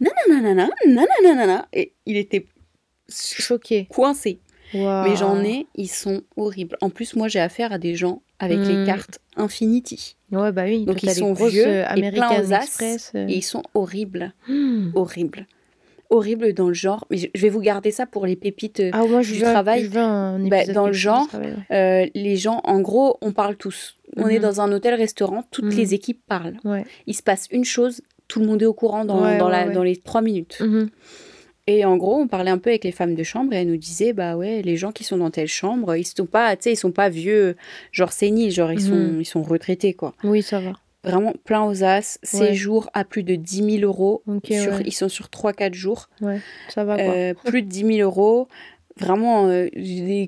nanana, 0.00 0.68
nanana, 0.86 1.68
et 1.72 1.92
il 2.06 2.16
était 2.16 2.46
choqué, 3.08 3.86
coincé. 3.90 4.40
Mais 4.72 5.14
j'en 5.14 5.40
ai, 5.44 5.66
ils 5.76 5.88
sont 5.88 6.22
horribles. 6.36 6.76
En 6.80 6.90
plus, 6.90 7.14
moi, 7.14 7.28
j'ai 7.28 7.38
affaire 7.38 7.72
à 7.72 7.78
des 7.78 7.94
gens 7.94 8.22
avec 8.40 8.58
les 8.58 8.82
hmm. 8.82 8.86
cartes 8.86 9.20
Infinity. 9.36 10.16
Ouais, 10.32 10.50
bah 10.50 10.64
oui. 10.64 10.84
Donc 10.84 11.02
ils 11.02 11.10
sont 11.10 11.32
vieux 11.32 11.66
euh, 11.66 11.94
et 11.94 12.10
plein 12.10 12.42
aux 12.42 12.52
as, 12.52 12.82
euh. 12.82 13.28
et 13.28 13.36
ils 13.36 13.42
sont 13.42 13.62
horribles, 13.74 14.32
hmm. 14.48 14.90
horribles 14.94 15.46
horrible 16.10 16.52
dans 16.52 16.68
le 16.68 16.74
genre. 16.74 17.06
Mais 17.10 17.18
je 17.18 17.40
vais 17.40 17.48
vous 17.48 17.60
garder 17.60 17.90
ça 17.90 18.06
pour 18.06 18.26
les 18.26 18.36
pépites 18.36 18.80
euh, 18.80 18.90
ah, 18.92 19.04
du 19.22 19.40
travail. 19.40 19.88
Bah, 19.88 20.64
dans 20.72 20.86
le 20.86 20.92
genre, 20.92 21.28
euh, 21.70 22.06
les 22.14 22.36
gens, 22.36 22.60
en 22.64 22.80
gros, 22.80 23.18
on 23.20 23.32
parle 23.32 23.56
tous. 23.56 23.96
On 24.16 24.28
est 24.28 24.36
mhm. 24.36 24.42
dans 24.42 24.60
un 24.60 24.72
hôtel-restaurant, 24.72 25.44
toutes 25.50 25.64
mhm. 25.66 25.76
les 25.76 25.94
équipes 25.94 26.22
parlent. 26.26 26.56
Il 27.06 27.14
se 27.14 27.22
passe 27.22 27.48
une 27.50 27.64
chose, 27.64 28.00
tout 28.28 28.40
le 28.40 28.46
monde 28.46 28.62
est 28.62 28.66
au 28.66 28.74
courant 28.74 29.04
dans, 29.04 29.20
dans, 29.38 29.48
la, 29.48 29.68
dans 29.68 29.82
les 29.82 29.96
trois 29.96 30.22
minutes. 30.22 30.62
Et 31.66 31.84
en 31.84 31.96
gros, 31.96 32.16
on 32.16 32.28
parlait 32.28 32.50
un 32.50 32.58
peu 32.58 32.70
avec 32.70 32.84
les 32.84 32.92
femmes 32.92 33.14
de 33.14 33.22
chambre 33.22 33.52
et 33.54 33.56
elles 33.56 33.68
nous 33.68 33.78
disaient, 33.78 34.12
bah 34.12 34.36
ouais, 34.36 34.60
les 34.62 34.76
gens 34.76 34.92
qui 34.92 35.02
sont 35.02 35.16
dans 35.16 35.30
telle 35.30 35.48
chambre, 35.48 35.96
ils 35.96 36.04
sont 36.04 36.26
pas, 36.26 36.54
tu 36.56 36.64
sais, 36.64 36.72
ils 36.72 36.76
sont 36.76 36.92
pas 36.92 37.08
vieux, 37.08 37.56
genre 37.90 38.12
séniles, 38.12 38.50
genre 38.50 38.70
ils 38.70 38.82
sont, 38.82 39.16
ils 39.18 39.24
sont 39.24 39.42
retraités, 39.42 39.94
quoi. 39.94 40.14
Oui, 40.24 40.42
ça 40.42 40.60
va 40.60 40.74
vraiment 41.04 41.34
plein 41.44 41.64
aux 41.64 41.84
as. 41.84 42.18
Séjour 42.22 42.90
à 42.94 43.04
plus 43.04 43.22
de 43.22 43.34
10 43.34 43.78
000 43.80 43.84
euros. 43.84 44.22
Ils 44.48 44.92
sont 44.92 45.08
sur 45.08 45.26
3-4 45.26 45.74
jours. 45.74 46.08
Ouais, 46.20 46.40
ça 46.68 46.84
va 46.84 46.96
euh, 46.98 47.34
plus 47.44 47.62
de 47.62 47.68
10 47.68 47.96
000 47.96 47.98
euros. 47.98 48.48
Vraiment, 48.98 49.48
euh, 49.48 49.68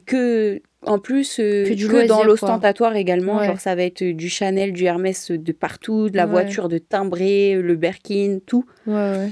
que. 0.05 0.61
En 0.83 1.01
plus, 1.01 1.41
euh, 1.41 1.65
que, 1.65 2.07
dans 2.07 2.23
l'ostentatoire 2.23 2.95
également, 2.95 3.43
genre 3.43 3.59
ça 3.59 3.75
va 3.75 3.83
être 3.83 4.05
du 4.05 4.29
Chanel, 4.29 4.73
du 4.73 4.85
Hermès 4.85 5.33
de 5.33 5.53
partout, 5.53 6.11
de 6.11 6.17
la 6.17 6.27
voiture 6.27 6.69
de 6.69 6.79
timbré, 6.79 7.55
le 7.55 7.75
Birkin, 7.75 8.39
tout. 8.47 8.65
Ouais, 8.87 8.95
ouais. 8.95 9.31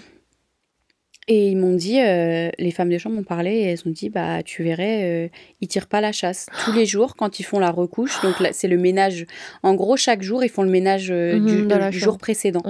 Et 1.27 1.49
ils 1.49 1.57
m'ont 1.57 1.75
dit, 1.75 2.01
euh, 2.01 2.51
les 2.59 2.71
femmes 2.71 2.91
de 2.91 2.99
chambre 2.99 3.17
m'ont 3.17 3.23
parlé 3.23 3.53
et 3.53 3.63
elles 3.65 3.81
ont 3.87 3.91
dit, 3.91 4.11
bah 4.11 4.43
tu 4.43 4.63
verrais, 4.63 5.05
euh, 5.05 5.29
ils 5.61 5.69
tirent 5.69 5.87
pas 5.87 6.03
la 6.03 6.13
chasse 6.13 6.47
tous 6.65 6.73
les 6.73 6.85
jours 6.85 7.17
quand 7.17 7.39
ils 7.41 7.45
font 7.45 7.59
la 7.59 7.71
recouche. 7.71 8.21
Donc 8.23 8.35
c'est 8.53 8.69
le 8.69 8.77
ménage. 8.77 9.27
En 9.63 9.75
gros, 9.75 9.97
chaque 9.97 10.23
jour, 10.23 10.45
ils 10.45 10.51
font 10.51 10.63
le 10.63 10.71
ménage 10.71 11.11
euh, 11.11 11.39
mhm, 11.39 11.91
du, 11.91 11.99
jour 11.99 12.19
précédent. 12.19 12.63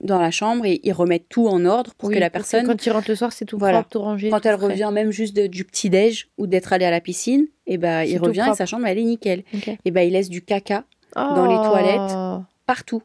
Dans 0.00 0.20
la 0.20 0.30
chambre 0.30 0.64
et 0.64 0.80
ils 0.84 0.92
remettent 0.92 1.28
tout 1.28 1.48
en 1.48 1.64
ordre 1.66 1.92
pour 1.94 2.10
que 2.10 2.18
la 2.18 2.30
personne. 2.30 2.64
quand 2.64 2.86
ils 2.86 2.90
rentrent 2.90 3.10
le 3.10 3.16
soir, 3.16 3.32
c'est 3.32 3.44
tout 3.44 3.58
propre, 3.58 3.88
tout 3.90 4.00
rangé. 4.00 4.30
Quand 4.30 4.46
elle 4.46 4.54
revient, 4.54 4.88
même 4.92 5.10
juste 5.10 5.38
du 5.38 5.64
petit 5.64 5.90
déj 5.90 6.28
ou 6.38 6.46
d'être 6.46 6.72
allée 6.72 6.86
à 6.86 6.90
la 6.90 7.00
piscine, 7.00 7.48
et 7.66 7.76
bah 7.76 8.06
il 8.06 8.16
revient 8.16 8.48
et 8.50 8.54
sa 8.54 8.66
chambre 8.66 8.86
elle 8.86 8.98
est 8.98 9.04
nickel. 9.04 9.42
Et 9.84 9.90
bah 9.90 10.04
il 10.04 10.12
laisse 10.12 10.30
du 10.30 10.42
caca 10.42 10.84
dans 11.16 11.46
les 11.46 11.68
toilettes 11.68 12.16
oh. 12.16 12.38
partout. 12.66 13.02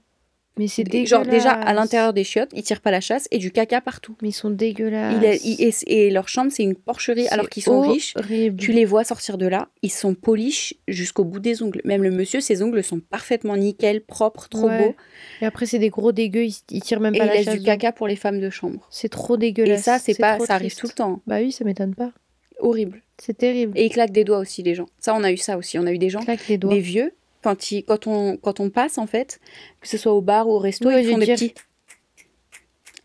Mais 0.57 0.67
c'est 0.67 0.83
dégueulasse. 0.83 1.09
Genre 1.09 1.25
déjà 1.25 1.51
à 1.51 1.73
l'intérieur 1.73 2.13
des 2.13 2.23
chiottes, 2.23 2.49
ils 2.53 2.63
tirent 2.63 2.81
pas 2.81 2.91
la 2.91 3.01
chasse 3.01 3.27
et 3.31 3.37
du 3.37 3.51
caca 3.51 3.81
partout. 3.81 4.15
Mais 4.21 4.29
ils 4.29 4.33
sont 4.33 4.49
dégueulasses. 4.49 5.43
et, 5.87 6.09
leur 6.09 6.29
chambre 6.29 6.51
c'est 6.51 6.63
une 6.63 6.75
porcherie 6.75 7.27
alors 7.29 7.49
qu'ils 7.49 7.63
sont 7.63 7.81
riches. 7.81 8.13
Tu 8.57 8.71
les 8.71 8.85
vois 8.85 9.03
sortir 9.03 9.37
de 9.37 9.47
là, 9.47 9.69
ils 9.81 9.91
sont 9.91 10.13
polis 10.13 10.73
jusqu'au 10.87 11.23
bout 11.23 11.39
des 11.39 11.61
ongles. 11.61 11.81
Même 11.83 12.03
le 12.03 12.11
monsieur, 12.11 12.39
ses 12.39 12.61
ongles 12.61 12.83
sont 12.83 12.99
parfaitement 12.99 13.57
nickel, 13.57 14.01
propres, 14.01 14.47
trop 14.47 14.69
beaux. 14.69 14.95
Et 15.41 15.45
après 15.45 15.65
c'est 15.65 15.79
des 15.79 15.89
gros 15.89 16.11
dégueux, 16.11 16.45
ils, 16.45 16.81
tirent 16.81 16.99
même 16.99 17.17
pas 17.17 17.25
la 17.25 17.33
chasse. 17.33 17.35
Et 17.35 17.41
ils 17.41 17.45
laissent 17.45 17.59
du 17.59 17.65
caca 17.65 17.91
pour 17.91 18.07
les 18.07 18.15
femmes 18.15 18.39
de 18.39 18.49
chambre. 18.49 18.87
C'est 18.89 19.09
trop 19.09 19.37
dégueulasse. 19.37 19.79
Et 19.79 19.83
ça 19.83 19.99
c'est 19.99 20.17
pas, 20.17 20.39
ça 20.39 20.55
arrive 20.55 20.75
tout 20.75 20.87
le 20.87 20.93
temps. 20.93 21.21
Bah 21.27 21.37
oui, 21.39 21.51
ça 21.51 21.65
m'étonne 21.65 21.95
pas. 21.95 22.11
Horrible. 22.59 23.01
C'est 23.17 23.37
terrible. 23.37 23.77
Et 23.77 23.85
ils 23.85 23.89
claquent 23.89 24.11
des 24.11 24.23
doigts 24.23 24.39
aussi 24.39 24.63
les 24.63 24.75
gens. 24.75 24.87
Ça 24.99 25.13
on 25.15 25.23
a 25.23 25.31
eu 25.31 25.37
ça 25.37 25.57
aussi. 25.57 25.77
On 25.77 25.85
a 25.85 25.91
eu 25.91 25.97
des 25.97 26.09
gens, 26.09 26.21
des 26.47 26.79
vieux 26.79 27.11
quand, 27.45 27.73
quand, 27.87 28.07
on, 28.07 28.37
quand 28.37 28.59
on 28.59 28.71
passe, 28.71 28.97
en 28.97 29.05
fait, 29.05 29.39
que 29.79 29.87
ce 29.87 29.97
soit 29.97 30.13
au 30.13 30.21
bar 30.21 30.47
ou 30.47 30.53
au 30.53 30.59
resto, 30.59 30.89
ils 30.89 31.07
font 31.07 31.19
des 31.19 31.27
petits. 31.27 31.53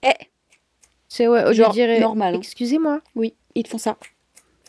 Eh 0.03 0.09
C'est 1.09 1.29
ouais, 1.29 1.53
genre 1.53 1.77
normal. 2.01 2.37
Hein. 2.37 2.39
Excusez-moi. 2.39 3.03
Oui, 3.15 3.35
ils 3.55 3.65
te 3.65 3.69
font 3.69 3.77
ça. 3.77 3.99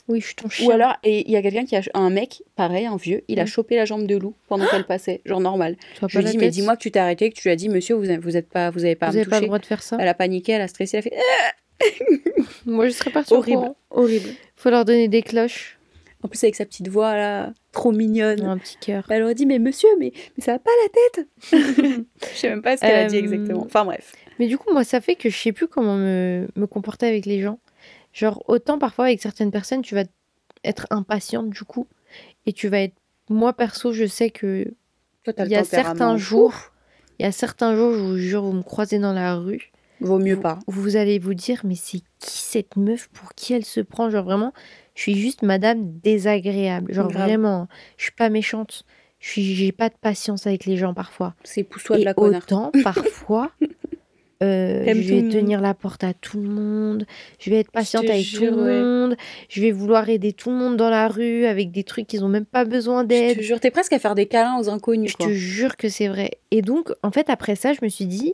Oui, 0.09 0.19
je 0.19 0.25
suis 0.25 0.35
ton 0.35 0.49
chien. 0.49 0.67
Ou 0.67 0.71
alors, 0.71 0.97
et 1.03 1.25
il 1.25 1.31
y 1.31 1.37
a 1.37 1.41
quelqu'un 1.41 1.63
qui 1.63 1.77
a 1.77 1.81
un 1.93 2.09
mec, 2.09 2.43
pareil, 2.57 2.85
un 2.85 2.97
vieux, 2.97 3.23
il 3.29 3.39
a 3.39 3.45
chopé 3.45 3.77
la 3.77 3.85
jambe 3.85 4.05
de 4.07 4.17
loup 4.17 4.35
pendant 4.49 4.65
qu'elle 4.67 4.83
passait, 4.83 5.21
genre 5.23 5.39
normal. 5.39 5.77
Je 6.05 6.19
lui 6.19 6.25
dis, 6.25 6.37
mais 6.37 6.49
dis-moi 6.49 6.75
que 6.75 6.81
tu 6.81 6.91
t'es 6.91 6.99
arrêté, 6.99 7.29
que 7.29 7.35
tu 7.35 7.43
lui 7.43 7.51
as 7.51 7.55
dit, 7.55 7.69
monsieur, 7.69 7.95
vous 7.95 8.03
vous 8.21 8.35
êtes 8.35 8.49
pas, 8.49 8.71
vous 8.71 8.83
avez 8.83 8.95
pas 8.95 9.09
vous 9.09 9.17
avez 9.17 9.25
pas 9.25 9.39
le 9.39 9.45
droit 9.45 9.59
de 9.59 9.65
faire 9.65 9.81
ça. 9.81 9.95
Elle 10.01 10.09
a 10.09 10.13
paniqué, 10.13 10.51
elle 10.51 10.61
a 10.61 10.67
stressé, 10.67 10.97
elle 10.97 11.03
a 11.07 11.09
fait. 11.09 12.03
Moi, 12.65 12.87
je 12.87 12.91
serais 12.91 13.11
partie 13.11 13.33
horrible, 13.33 13.73
horrible. 13.89 14.29
Faut 14.57 14.69
leur 14.69 14.83
donner 14.83 15.07
des 15.07 15.21
cloches. 15.21 15.77
En 16.23 16.27
plus, 16.27 16.43
avec 16.43 16.55
sa 16.55 16.65
petite 16.65 16.87
voix 16.87 17.15
là, 17.15 17.51
trop 17.71 17.91
mignonne. 17.91 18.41
Un 18.41 18.57
petit 18.57 18.77
cœur. 18.77 19.05
Elle 19.09 19.23
aurait 19.23 19.35
dit 19.35 19.45
Mais 19.45 19.59
monsieur, 19.59 19.89
mais, 19.99 20.11
mais 20.37 20.43
ça 20.43 20.53
va 20.53 20.59
pas 20.59 20.71
la 20.83 20.89
tête 20.89 21.27
Je 22.33 22.37
sais 22.37 22.49
même 22.49 22.61
pas 22.61 22.77
ce 22.77 22.81
qu'elle 22.81 23.05
a 23.05 23.05
dit 23.05 23.17
euh, 23.17 23.19
exactement. 23.19 23.63
Enfin 23.65 23.85
bref. 23.85 24.13
Mais 24.39 24.47
du 24.47 24.57
coup, 24.57 24.71
moi, 24.71 24.83
ça 24.83 25.01
fait 25.01 25.15
que 25.15 25.29
je 25.29 25.37
sais 25.37 25.51
plus 25.51 25.67
comment 25.67 25.97
me, 25.97 26.47
me 26.55 26.67
comporter 26.67 27.07
avec 27.07 27.25
les 27.25 27.41
gens. 27.41 27.59
Genre, 28.13 28.43
autant 28.47 28.77
parfois 28.77 29.05
avec 29.05 29.21
certaines 29.21 29.51
personnes, 29.51 29.81
tu 29.81 29.95
vas 29.95 30.03
être 30.63 30.85
impatiente 30.89 31.49
du 31.49 31.63
coup. 31.63 31.87
Et 32.45 32.53
tu 32.53 32.67
vas 32.67 32.81
être. 32.81 32.95
Moi, 33.29 33.53
perso, 33.53 33.93
je 33.93 34.05
sais 34.05 34.29
que. 34.29 34.73
il 35.25 35.47
y 35.47 35.55
a 35.55 35.63
certains 35.63 36.17
jours. 36.17 36.53
Il 37.19 37.23
y 37.23 37.27
a 37.27 37.31
certains 37.31 37.75
jours, 37.75 37.93
je 37.93 37.99
vous 37.99 38.17
jure, 38.17 38.41
vous 38.41 38.51
me 38.51 38.63
croisez 38.63 38.97
dans 38.97 39.13
la 39.13 39.35
rue. 39.35 39.71
Vaut 39.99 40.17
mieux 40.17 40.39
pas. 40.39 40.57
Vous 40.65 40.95
allez 40.95 41.19
vous 41.19 41.35
dire, 41.35 41.61
mais 41.63 41.75
c'est 41.75 42.01
qui 42.19 42.39
cette 42.39 42.75
meuf 42.75 43.07
Pour 43.09 43.35
qui 43.35 43.53
elle 43.53 43.65
se 43.65 43.79
prend? 43.79 44.09
Genre 44.09 44.25
vraiment, 44.25 44.53
je 44.95 45.01
suis 45.01 45.15
juste 45.15 45.41
madame 45.41 45.99
désagréable. 45.99 46.93
Genre 46.93 47.09
vraiment, 47.09 47.67
je 47.97 48.03
suis 48.03 48.11
pas 48.11 48.29
méchante. 48.29 48.85
Je 49.19 49.29
suis, 49.29 49.55
j'ai 49.55 49.71
pas 49.71 49.89
de 49.89 49.95
patience 50.01 50.47
avec 50.47 50.65
les 50.65 50.77
gens 50.77 50.93
parfois. 50.93 51.35
C'est 51.43 51.63
pousse-toi 51.63 51.99
de 51.99 52.03
la 52.03 52.13
connasse. 52.13 52.43
Autant 52.43 52.71
parfois, 52.83 53.51
euh, 54.41 54.83
je 54.87 55.13
vais 55.13 55.29
tenir 55.29 55.61
la 55.61 55.75
porte 55.75 56.03
à 56.03 56.13
tout 56.13 56.41
le 56.41 56.49
monde. 56.49 57.05
Je 57.39 57.51
vais 57.51 57.59
être 57.59 57.71
patiente 57.71 58.09
avec 58.09 58.25
tout 58.25 58.43
le 58.43 58.55
monde. 58.55 59.15
Je 59.47 59.61
vais 59.61 59.71
vouloir 59.71 60.09
aider 60.09 60.33
tout 60.33 60.49
le 60.49 60.55
monde 60.55 60.75
dans 60.75 60.89
la 60.89 61.07
rue 61.07 61.45
avec 61.45 61.71
des 61.71 61.83
trucs 61.83 62.07
qu'ils 62.07 62.25
ont 62.25 62.29
même 62.29 62.45
pas 62.45 62.65
besoin 62.65 63.03
d'aide. 63.03 63.35
Je 63.35 63.39
te 63.41 63.43
jure, 63.43 63.59
t'es 63.59 63.69
presque 63.71 63.93
à 63.93 63.99
faire 63.99 64.15
des 64.15 64.25
câlins 64.25 64.59
aux 64.59 64.69
inconnus. 64.69 65.11
Je 65.11 65.25
te 65.25 65.31
jure 65.31 65.77
que 65.77 65.87
c'est 65.87 66.07
vrai. 66.07 66.31
Et 66.49 66.63
donc, 66.63 66.91
en 67.03 67.11
fait, 67.11 67.29
après 67.29 67.55
ça, 67.55 67.73
je 67.73 67.79
me 67.83 67.89
suis 67.89 68.07
dit, 68.07 68.33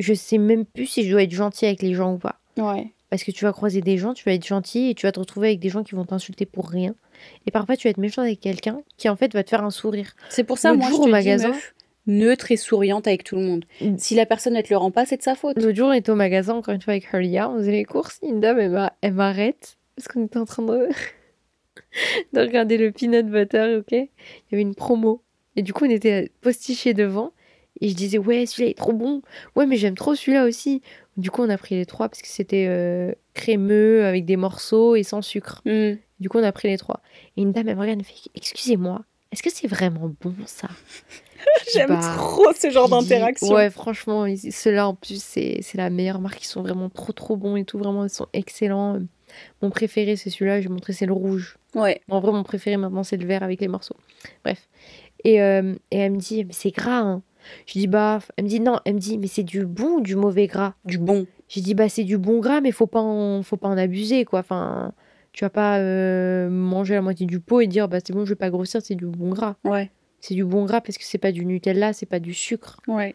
je 0.00 0.14
sais 0.14 0.38
même 0.38 0.64
plus 0.64 0.86
si 0.86 1.04
je 1.04 1.10
dois 1.10 1.22
être 1.22 1.32
gentille 1.34 1.68
avec 1.68 1.82
les 1.82 1.92
gens 1.92 2.14
ou 2.14 2.18
pas. 2.18 2.40
Ouais. 2.56 2.92
Parce 3.10 3.22
que 3.22 3.30
tu 3.30 3.44
vas 3.44 3.52
croiser 3.52 3.80
des 3.80 3.98
gens, 3.98 4.14
tu 4.14 4.24
vas 4.24 4.32
être 4.32 4.46
gentil 4.46 4.90
et 4.90 4.94
tu 4.94 5.06
vas 5.06 5.12
te 5.12 5.20
retrouver 5.20 5.48
avec 5.48 5.60
des 5.60 5.68
gens 5.68 5.84
qui 5.84 5.94
vont 5.94 6.04
t'insulter 6.04 6.44
pour 6.44 6.68
rien. 6.68 6.94
Et 7.46 7.50
parfois, 7.50 7.76
tu 7.76 7.86
vas 7.86 7.90
être 7.90 7.98
méchant 7.98 8.22
avec 8.22 8.40
quelqu'un 8.40 8.82
qui, 8.96 9.08
en 9.08 9.16
fait, 9.16 9.32
va 9.32 9.44
te 9.44 9.50
faire 9.50 9.64
un 9.64 9.70
sourire. 9.70 10.14
C'est 10.28 10.44
pour 10.44 10.58
ça, 10.58 10.74
moi, 10.74 10.88
je 10.88 10.94
au 10.94 11.06
magasin, 11.06 11.52
neutre 12.06 12.50
et 12.50 12.56
souriante 12.56 13.06
avec 13.06 13.24
tout 13.24 13.36
le 13.36 13.42
monde. 13.42 13.64
Mm. 13.80 13.96
Si 13.98 14.14
la 14.14 14.26
personne 14.26 14.54
ne 14.54 14.60
te 14.60 14.70
le 14.70 14.76
rend 14.76 14.90
pas, 14.90 15.06
c'est 15.06 15.16
de 15.16 15.22
sa 15.22 15.34
faute. 15.34 15.56
L'autre 15.56 15.76
jour, 15.76 15.88
on 15.88 15.92
était 15.92 16.10
au 16.10 16.16
magasin, 16.16 16.54
encore 16.54 16.74
une 16.74 16.82
fois, 16.82 16.92
avec 16.92 17.12
Hurlia, 17.12 17.48
on 17.50 17.58
faisait 17.58 17.72
les 17.72 17.84
courses. 17.84 18.18
Une 18.22 18.40
dame, 18.40 18.58
elle 19.00 19.14
m'arrête 19.14 19.76
parce 19.96 20.08
qu'on 20.08 20.24
était 20.24 20.38
en 20.38 20.44
train 20.44 20.62
de... 20.62 20.88
de 22.32 22.40
regarder 22.40 22.76
le 22.76 22.92
peanut 22.92 23.26
butter, 23.26 23.76
ok? 23.78 23.92
Il 23.92 24.08
y 24.52 24.54
avait 24.54 24.62
une 24.62 24.74
promo. 24.74 25.22
Et 25.56 25.62
du 25.62 25.72
coup, 25.72 25.86
on 25.86 25.90
était 25.90 26.30
postichés 26.40 26.94
devant. 26.94 27.32
Et 27.80 27.88
je 27.88 27.94
disais, 27.94 28.18
ouais, 28.18 28.46
celui-là 28.46 28.70
est 28.70 28.78
trop 28.78 28.92
bon. 28.92 29.22
Ouais, 29.54 29.66
mais 29.66 29.76
j'aime 29.76 29.94
trop 29.94 30.14
celui-là 30.14 30.44
aussi. 30.44 30.82
Du 31.16 31.30
coup, 31.30 31.42
on 31.42 31.48
a 31.48 31.56
pris 31.56 31.76
les 31.76 31.86
trois 31.86 32.08
parce 32.08 32.20
que 32.20 32.28
c'était 32.28 32.66
euh, 32.68 33.12
crémeux 33.34 34.04
avec 34.04 34.24
des 34.24 34.36
morceaux 34.36 34.96
et 34.96 35.02
sans 35.02 35.22
sucre. 35.22 35.62
Mm. 35.64 35.94
Du 36.20 36.28
coup, 36.28 36.38
on 36.38 36.42
a 36.42 36.52
pris 36.52 36.68
les 36.68 36.78
trois. 36.78 37.00
Et 37.36 37.42
une 37.42 37.52
dame, 37.52 37.68
elle 37.68 37.76
me 37.76 37.80
regarde 37.80 37.98
et 37.98 38.02
me 38.02 38.04
fait 38.04 38.30
Excusez-moi, 38.34 39.02
est-ce 39.32 39.42
que 39.42 39.50
c'est 39.50 39.66
vraiment 39.66 40.12
bon 40.20 40.34
ça? 40.46 40.68
J'aime 41.74 41.88
bah, 41.88 42.00
trop 42.16 42.52
ce 42.54 42.70
genre 42.70 42.88
d'interaction. 42.88 43.54
Ouais, 43.54 43.70
franchement, 43.70 44.26
ceux-là 44.50 44.88
en 44.88 44.94
plus, 44.94 45.22
c'est 45.22 45.62
la 45.74 45.90
meilleure 45.90 46.20
marque. 46.20 46.42
Ils 46.42 46.46
sont 46.46 46.62
vraiment 46.62 46.88
trop 46.88 47.12
trop 47.12 47.36
bons 47.36 47.56
et 47.56 47.64
tout. 47.64 47.78
Vraiment, 47.78 48.04
ils 48.04 48.10
sont 48.10 48.28
excellents. 48.32 48.98
Mon 49.62 49.70
préféré, 49.70 50.16
c'est 50.16 50.30
celui-là. 50.30 50.60
J'ai 50.60 50.68
montré, 50.68 50.92
c'est 50.92 51.06
le 51.06 51.12
rouge. 51.12 51.58
Ouais. 51.74 52.00
En 52.08 52.20
vrai, 52.20 52.32
mon 52.32 52.44
préféré 52.44 52.76
maintenant, 52.76 53.02
c'est 53.02 53.16
le 53.16 53.26
vert 53.26 53.42
avec 53.42 53.60
les 53.60 53.68
morceaux. 53.68 53.96
Bref. 54.44 54.68
Et, 55.24 55.42
euh, 55.42 55.74
et 55.90 55.98
elle 55.98 56.12
me 56.12 56.18
dit 56.18 56.44
Mais 56.44 56.52
c'est 56.52 56.70
gras, 56.70 57.00
hein. 57.00 57.22
Je 57.66 57.72
dis 57.78 57.86
bah, 57.86 58.20
elle 58.36 58.44
me 58.44 58.48
dit 58.48 58.60
non, 58.60 58.80
elle 58.84 58.94
me 58.94 58.98
dit 58.98 59.18
mais 59.18 59.26
c'est 59.26 59.42
du 59.42 59.66
bon 59.66 59.96
ou 59.96 60.00
du 60.00 60.16
mauvais 60.16 60.46
gras? 60.46 60.74
Du 60.84 60.98
bon. 60.98 61.26
J'ai 61.48 61.60
dit 61.60 61.74
bah 61.74 61.88
c'est 61.88 62.04
du 62.04 62.18
bon 62.18 62.40
gras 62.40 62.60
mais 62.60 62.72
faut 62.72 62.86
pas 62.86 63.00
en, 63.00 63.42
faut 63.42 63.56
pas 63.56 63.68
en 63.68 63.78
abuser 63.78 64.24
quoi. 64.24 64.40
Enfin, 64.40 64.92
tu 65.32 65.44
vas 65.44 65.50
pas 65.50 65.78
euh, 65.78 66.48
manger 66.48 66.94
la 66.94 67.02
moitié 67.02 67.26
du 67.26 67.40
pot 67.40 67.60
et 67.60 67.66
dire 67.66 67.88
bah 67.88 67.98
c'est 68.04 68.12
bon 68.12 68.24
je 68.24 68.30
vais 68.30 68.36
pas 68.36 68.50
grossir, 68.50 68.80
c'est 68.82 68.94
du 68.94 69.06
bon 69.06 69.30
gras. 69.30 69.56
Ouais. 69.64 69.90
C'est 70.20 70.34
du 70.34 70.44
bon 70.44 70.64
gras 70.64 70.80
parce 70.80 70.98
que 70.98 71.04
c'est 71.04 71.18
pas 71.18 71.32
du 71.32 71.44
Nutella, 71.44 71.92
c'est 71.92 72.06
pas 72.06 72.18
du 72.20 72.34
sucre. 72.34 72.80
Ouais. 72.88 73.14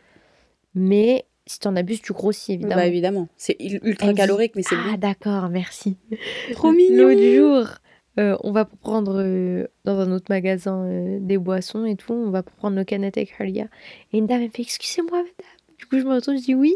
Mais 0.75 1.25
si 1.47 1.59
tu 1.59 1.67
en 1.67 1.75
abuses, 1.75 2.01
tu 2.01 2.13
grossis 2.13 2.53
évidemment. 2.53 2.75
Bah 2.75 2.87
évidemment, 2.87 3.27
c'est 3.35 3.57
ultra 3.59 4.13
calorique 4.13 4.53
mais 4.55 4.63
c'est 4.63 4.75
Ah 4.93 4.95
d'accord, 4.97 5.49
merci. 5.49 5.97
Trop 6.53 6.71
mignon. 6.71 7.09
L'autre 7.09 7.35
jour, 7.35 7.67
euh, 8.19 8.37
on 8.43 8.51
va 8.51 8.65
prendre 8.65 9.21
euh, 9.21 9.67
dans 9.85 9.99
un 9.99 10.11
autre 10.11 10.25
magasin 10.29 10.83
euh, 10.85 11.17
des 11.21 11.37
boissons 11.37 11.85
et 11.85 11.95
tout. 11.95 12.13
On 12.13 12.29
va 12.29 12.43
prendre 12.43 12.75
nos 12.75 12.83
canettes 12.85 13.17
avec 13.17 13.33
Halia. 13.39 13.67
Et 14.11 14.17
une 14.17 14.27
dame, 14.27 14.41
elle 14.41 14.51
fait 14.51 14.61
Excusez-moi, 14.63 15.17
madame. 15.17 15.31
Du 15.79 15.85
coup, 15.87 15.97
je 15.97 16.03
me 16.03 16.13
retourne, 16.13 16.37
je 16.37 16.43
dis 16.43 16.55
oui. 16.55 16.75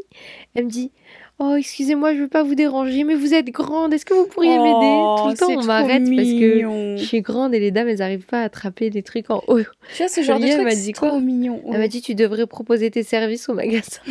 Elle 0.55 0.65
me 0.65 0.69
dit 0.69 0.91
Oh, 1.37 1.55
excusez-moi, 1.57 2.15
je 2.15 2.21
veux 2.21 2.27
pas 2.29 2.43
vous 2.43 2.55
déranger, 2.55 3.03
mais 3.03 3.13
vous 3.13 3.33
êtes 3.33 3.47
grande, 3.47 3.93
est-ce 3.93 4.05
que 4.05 4.13
vous 4.13 4.25
pourriez 4.25 4.57
m'aider? 4.57 4.69
Oh, 4.71 5.17
Tout 5.21 5.29
le 5.31 5.37
temps, 5.37 5.49
on 5.49 5.63
m'arrête 5.65 6.03
parce 6.03 6.29
que 6.29 6.95
je 6.97 7.03
suis 7.03 7.21
grande 7.21 7.53
et 7.53 7.59
les 7.59 7.71
dames, 7.71 7.89
elles 7.89 8.01
arrivent 8.01 8.25
pas 8.25 8.39
à 8.39 8.43
attraper 8.45 8.89
des 8.89 9.03
trucs 9.03 9.29
en 9.29 9.43
haut. 9.49 9.59
Tu 9.59 9.97
vois, 9.97 10.07
ce 10.07 10.21
genre 10.21 10.39
de 10.39 10.45
Julie, 10.45 10.55
elle 10.55 10.65
truc, 10.65 10.77
c'est 10.77 10.91
trop 10.93 11.19
mignon. 11.19 11.61
Elle 11.73 11.79
m'a 11.79 11.89
dit 11.89 12.01
tu 12.01 12.15
devrais 12.15 12.47
proposer 12.47 12.89
tes 12.89 13.03
services 13.03 13.49
au 13.49 13.53
magasin. 13.53 13.99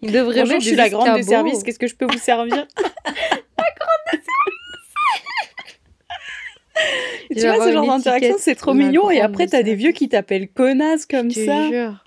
Il 0.00 0.12
devrait 0.12 0.42
Bonjour, 0.42 0.46
mettre 0.46 0.60
je 0.60 0.66
suis 0.66 0.70
des 0.70 0.76
la 0.76 0.88
grande 0.90 1.06
de 1.06 1.18
escabeaux. 1.18 1.28
service, 1.48 1.64
qu'est-ce 1.64 1.78
que 1.80 1.88
je 1.88 1.96
peux 1.96 2.06
vous 2.06 2.18
servir? 2.18 2.66
Et 7.30 7.34
Tu 7.34 7.40
vois, 7.42 7.64
ce 7.66 7.72
genre 7.72 7.86
d'interaction, 7.86 8.36
c'est 8.38 8.54
trop 8.54 8.74
mignon. 8.74 9.10
Et 9.10 9.20
après, 9.20 9.46
t'as 9.46 9.62
des 9.62 9.74
vieux 9.74 9.92
qui 9.92 10.08
t'appellent 10.08 10.48
connasse 10.48 11.06
comme 11.06 11.30
Je 11.30 11.40
te 11.40 11.44
ça. 11.46 11.68
jure. 11.68 12.04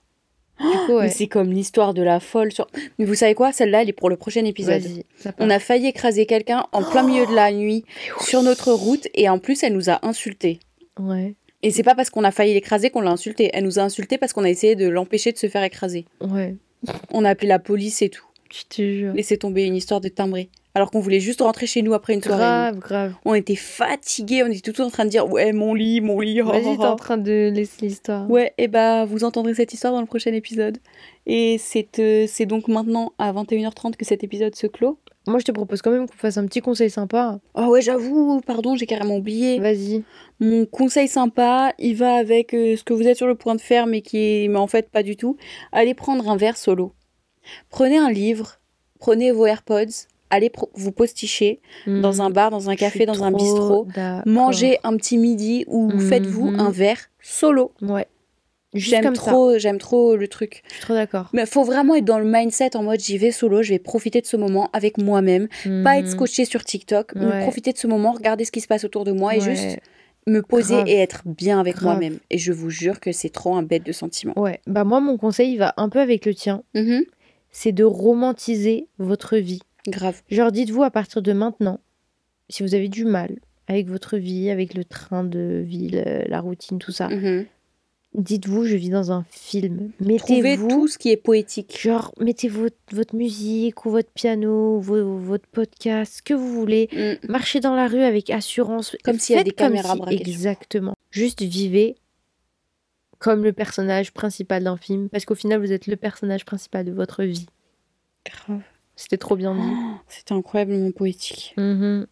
Coup, 0.86 0.94
ouais. 0.94 1.04
Mais 1.06 1.10
c'est 1.10 1.28
comme 1.28 1.52
l'histoire 1.52 1.94
de 1.94 2.02
la 2.04 2.20
folle 2.20 2.52
sur. 2.52 2.68
Mais 3.00 3.06
vous 3.06 3.16
savez 3.16 3.34
quoi? 3.34 3.52
Celle-là, 3.52 3.82
elle 3.82 3.90
est 3.90 3.94
pour 3.94 4.10
le 4.10 4.16
prochain 4.18 4.46
épisode. 4.46 4.84
On 5.40 5.50
a 5.50 5.60
failli 5.60 5.88
écraser 5.88 6.26
quelqu'un 6.26 6.66
en 6.72 6.84
plein 6.84 7.04
milieu 7.04 7.26
de 7.26 7.34
la 7.34 7.52
nuit 7.54 7.84
sur 8.22 8.42
notre 8.44 8.72
route 8.72 9.08
et 9.16 9.28
en 9.30 9.40
plus, 9.40 9.64
elle 9.64 9.74
nous 9.74 9.90
a 9.90 10.00
insultés. 10.06 10.60
Ouais, 11.00 11.34
Et 11.64 11.72
c'est 11.72 11.84
pas 11.84 11.96
parce 11.96 12.10
qu'on 12.10 12.24
a 12.24 12.32
failli 12.32 12.54
l'écraser 12.54 12.90
qu'on 12.90 13.02
l'a 13.02 13.12
insulté. 13.12 13.50
Elle 13.54 13.64
nous 13.64 13.80
a 13.80 13.82
insulté 13.84 14.18
parce 14.18 14.34
qu'on 14.34 14.44
a 14.44 14.50
essayé 14.50 14.76
de 14.76 14.88
l'empêcher 14.88 15.32
de 15.32 15.38
se 15.38 15.48
faire 15.48 15.64
écraser. 15.64 16.06
ouais. 16.22 16.56
On 17.12 17.26
a 17.26 17.30
appelé 17.30 17.48
la 17.48 17.60
police 17.60 18.02
et 18.02 18.10
tout. 18.10 18.26
Je 18.52 18.64
te 18.68 18.82
jure. 18.82 19.14
Laissé 19.14 19.38
tomber 19.38 19.66
une 19.66 19.76
histoire 19.76 20.02
de 20.02 20.10
timbré. 20.10 20.50
Alors 20.74 20.90
qu'on 20.90 21.00
voulait 21.00 21.20
juste 21.20 21.42
rentrer 21.42 21.68
chez 21.68 21.82
nous 21.82 21.94
après 21.94 22.14
une 22.14 22.22
soirée. 22.22 22.40
Grave, 22.40 22.80
grave. 22.80 23.14
On 23.26 23.34
était 23.34 23.56
fatigués, 23.56 24.44
on 24.44 24.48
était 24.48 24.72
tout 24.72 24.82
en 24.82 24.90
train 24.90 25.04
de 25.06 25.10
dire 25.10 25.30
ouais 25.30 25.52
mon 25.52 25.74
lit, 25.74 26.00
mon 26.00 26.20
lit. 26.20 26.42
oh, 26.42 26.46
Vas-y, 26.46 26.66
oh, 26.66 26.78
t'es 26.78 26.86
en 26.86 26.94
oh. 26.94 26.96
train 26.96 27.18
de 27.18 27.52
laisser 27.54 27.86
l'histoire. 27.86 28.30
Ouais, 28.30 28.54
et 28.58 28.68
bah 28.68 29.06
vous 29.06 29.24
entendrez 29.24 29.54
cette 29.54 29.74
histoire 29.74 29.92
dans 29.92 30.00
le 30.00 30.06
prochain 30.08 30.32
épisode. 30.34 30.78
Et 31.26 31.58
c'est 31.60 32.00
euh, 32.00 32.26
c'est 32.28 32.46
donc 32.46 32.68
maintenant 32.68 33.14
à 33.18 33.34
21h30 33.34 33.96
que 33.96 34.06
cet 34.06 34.24
épisode 34.24 34.56
se 34.56 34.68
clôt. 34.68 34.98
Moi, 35.28 35.38
je 35.38 35.46
te 35.46 35.52
propose 35.52 35.84
quand 35.84 35.92
même 35.92 36.08
qu'on 36.08 36.18
fasse 36.18 36.38
un 36.38 36.48
petit 36.48 36.62
conseil 36.62 36.90
sympa. 36.90 37.40
Oh 37.54 37.68
ouais, 37.68 37.82
j'avoue, 37.84 38.42
pardon, 38.42 38.76
j'ai 38.76 38.88
carrément 38.88 39.18
oublié. 39.18 39.60
Vas-y. 39.60 40.04
Mon 40.40 40.66
conseil 40.66 41.08
sympa, 41.08 41.74
il 41.78 41.96
va 41.96 42.16
avec 42.16 42.56
euh, 42.56 42.76
ce 42.76 42.84
que 42.84 42.94
vous 42.94 43.08
êtes 43.08 43.18
sur 43.18 43.28
le 43.28 43.36
point 43.36 43.54
de 43.54 43.62
faire, 43.62 43.86
mais 43.86 44.02
qui 44.02 44.18
est, 44.18 44.48
mais 44.48 44.58
en 44.58 44.66
fait 44.66 44.90
pas 44.90 45.04
du 45.04 45.16
tout. 45.16 45.38
Allez 45.72 45.94
prendre 45.94 46.28
un 46.28 46.38
verre 46.38 46.58
solo. 46.58 46.94
Prenez 47.70 47.98
un 47.98 48.10
livre, 48.10 48.60
prenez 49.00 49.32
vos 49.32 49.46
AirPods, 49.46 50.08
allez 50.32 50.52
vous 50.74 50.92
posticher 50.92 51.60
dans 51.86 52.22
un 52.22 52.30
bar, 52.32 52.50
dans 52.50 52.70
un 52.70 52.76
café, 52.76 53.06
dans 53.06 53.24
un 53.24 53.32
bistrot. 53.32 53.88
Mangez 54.26 54.80
un 54.84 54.96
petit 54.98 55.18
midi 55.18 55.66
ou 55.68 55.92
Mhm. 55.92 56.00
faites-vous 56.00 56.54
un 56.58 56.72
verre 56.72 57.10
solo. 57.22 57.72
Ouais. 57.82 58.08
J'aime 58.74 59.12
trop, 59.14 59.58
j'aime 59.58 59.80
trop 59.80 60.16
le 60.16 60.30
truc. 60.30 60.64
Je 60.70 60.76
suis 60.76 60.82
trop 60.82 60.94
d'accord. 60.94 61.30
Mais 61.34 61.46
faut 61.46 61.64
vraiment 61.66 61.94
être 61.96 62.06
dans 62.06 62.20
le 62.20 62.26
mindset 62.26 62.78
en 62.78 62.84
mode 62.84 63.02
j'y 63.02 63.18
vais 63.18 63.32
solo, 63.32 63.62
je 63.64 63.70
vais 63.74 63.80
profiter 63.80 64.22
de 64.22 64.26
ce 64.26 64.38
moment 64.38 64.70
avec 64.72 64.98
moi-même, 64.98 65.50
pas 65.84 65.98
être 66.00 66.08
scotché 66.08 66.46
sur 66.46 66.64
TikTok, 66.64 67.14
mais 67.16 67.42
profiter 67.42 67.74
de 67.74 67.78
ce 67.78 67.88
moment, 67.88 68.14
regarder 68.14 68.46
ce 68.46 68.52
qui 68.52 68.62
se 68.62 68.68
passe 68.68 68.86
autour 68.86 69.04
de 69.04 69.12
moi 69.12 69.36
et 69.36 69.42
juste 69.42 69.78
me 70.28 70.42
poser 70.42 70.76
Grave. 70.76 70.88
et 70.88 70.96
être 71.00 71.24
bien 71.26 71.60
avec 71.60 71.82
moi-même. 71.82 72.20
Et 72.30 72.38
je 72.38 72.54
vous 72.54 72.70
jure 72.70 73.00
que 73.02 73.12
c'est 73.12 73.30
trop 73.32 73.56
un 73.56 73.64
bête 73.64 73.84
de 73.86 73.92
sentiment. 73.92 74.34
Ouais. 74.40 74.62
Bah, 74.68 74.84
moi, 74.86 75.02
mon 75.02 75.18
conseil, 75.18 75.52
il 75.54 75.58
va 75.58 75.74
un 75.78 75.90
peu 75.90 76.00
avec 76.00 76.26
le 76.26 76.34
tien. 76.36 76.64
Mhm. 76.76 77.04
C'est 77.50 77.72
de 77.74 77.84
romantiser 77.84 78.88
votre 79.00 79.36
vie. 79.36 79.60
Grave. 79.88 80.22
Genre, 80.30 80.52
dites-vous 80.52 80.84
à 80.84 80.92
partir 80.92 81.22
de 81.22 81.34
maintenant, 81.34 81.80
si 82.50 82.64
vous 82.64 82.76
avez 82.76 82.90
du 82.90 83.06
mal 83.06 83.38
avec 83.68 83.88
votre 83.88 84.18
vie, 84.18 84.50
avec 84.50 84.74
le 84.74 84.84
train 84.84 85.24
de 85.24 85.62
ville, 85.66 86.04
euh, 86.06 86.24
la 86.28 86.42
routine, 86.42 86.78
tout 86.80 86.92
ça, 86.92 87.08
Mhm. 87.08 87.46
dites-vous, 88.16 88.66
je 88.66 88.76
vis 88.76 88.90
dans 88.90 89.12
un 89.14 89.24
film. 89.30 89.92
Trouvez 90.18 90.42
Mettez-vous, 90.42 90.68
tout 90.68 90.88
ce 90.88 90.98
qui 90.98 91.10
est 91.10 91.18
poétique. 91.18 91.80
genre, 91.82 92.14
mettez 92.20 92.50
votre, 92.50 92.76
votre 92.92 93.16
musique 93.16 93.86
ou 93.86 93.90
votre 93.92 94.12
piano, 94.12 94.78
ou 94.80 94.82
votre 94.82 95.48
podcast, 95.48 96.16
ce 96.18 96.22
que 96.22 96.34
vous 96.34 96.52
voulez. 96.54 96.90
Mm. 96.92 97.32
Marchez 97.32 97.60
dans 97.62 97.76
la 97.76 97.88
rue 97.88 98.02
avec 98.04 98.30
assurance. 98.30 98.98
Comme 99.06 99.18
s'il 99.20 99.38
y 99.38 99.40
a 99.40 99.44
des 99.44 99.52
caméras 99.52 99.94
si- 99.94 100.00
braquées. 100.00 100.22
Exactement. 100.30 100.96
Juste 101.12 101.42
vivez 101.42 101.96
comme 103.20 103.44
le 103.44 103.54
personnage 103.54 104.12
principal 104.14 104.64
d'un 104.64 104.78
film, 104.78 105.08
parce 105.08 105.26
qu'au 105.26 105.36
final, 105.36 105.60
vous 105.62 105.72
êtes 105.72 105.86
le 105.88 105.96
personnage 105.96 106.44
principal 106.44 106.84
de 106.86 106.92
votre 106.92 107.24
vie. 107.24 107.46
Grave. 108.26 108.62
C'était 108.96 109.18
trop 109.18 109.36
bien 109.36 109.56
dit. 109.56 109.62
Oh, 109.64 109.96
C'était 110.08 110.34
incroyablement 110.34 110.92
poétique. 110.92 111.54
Mhm. 111.58 112.06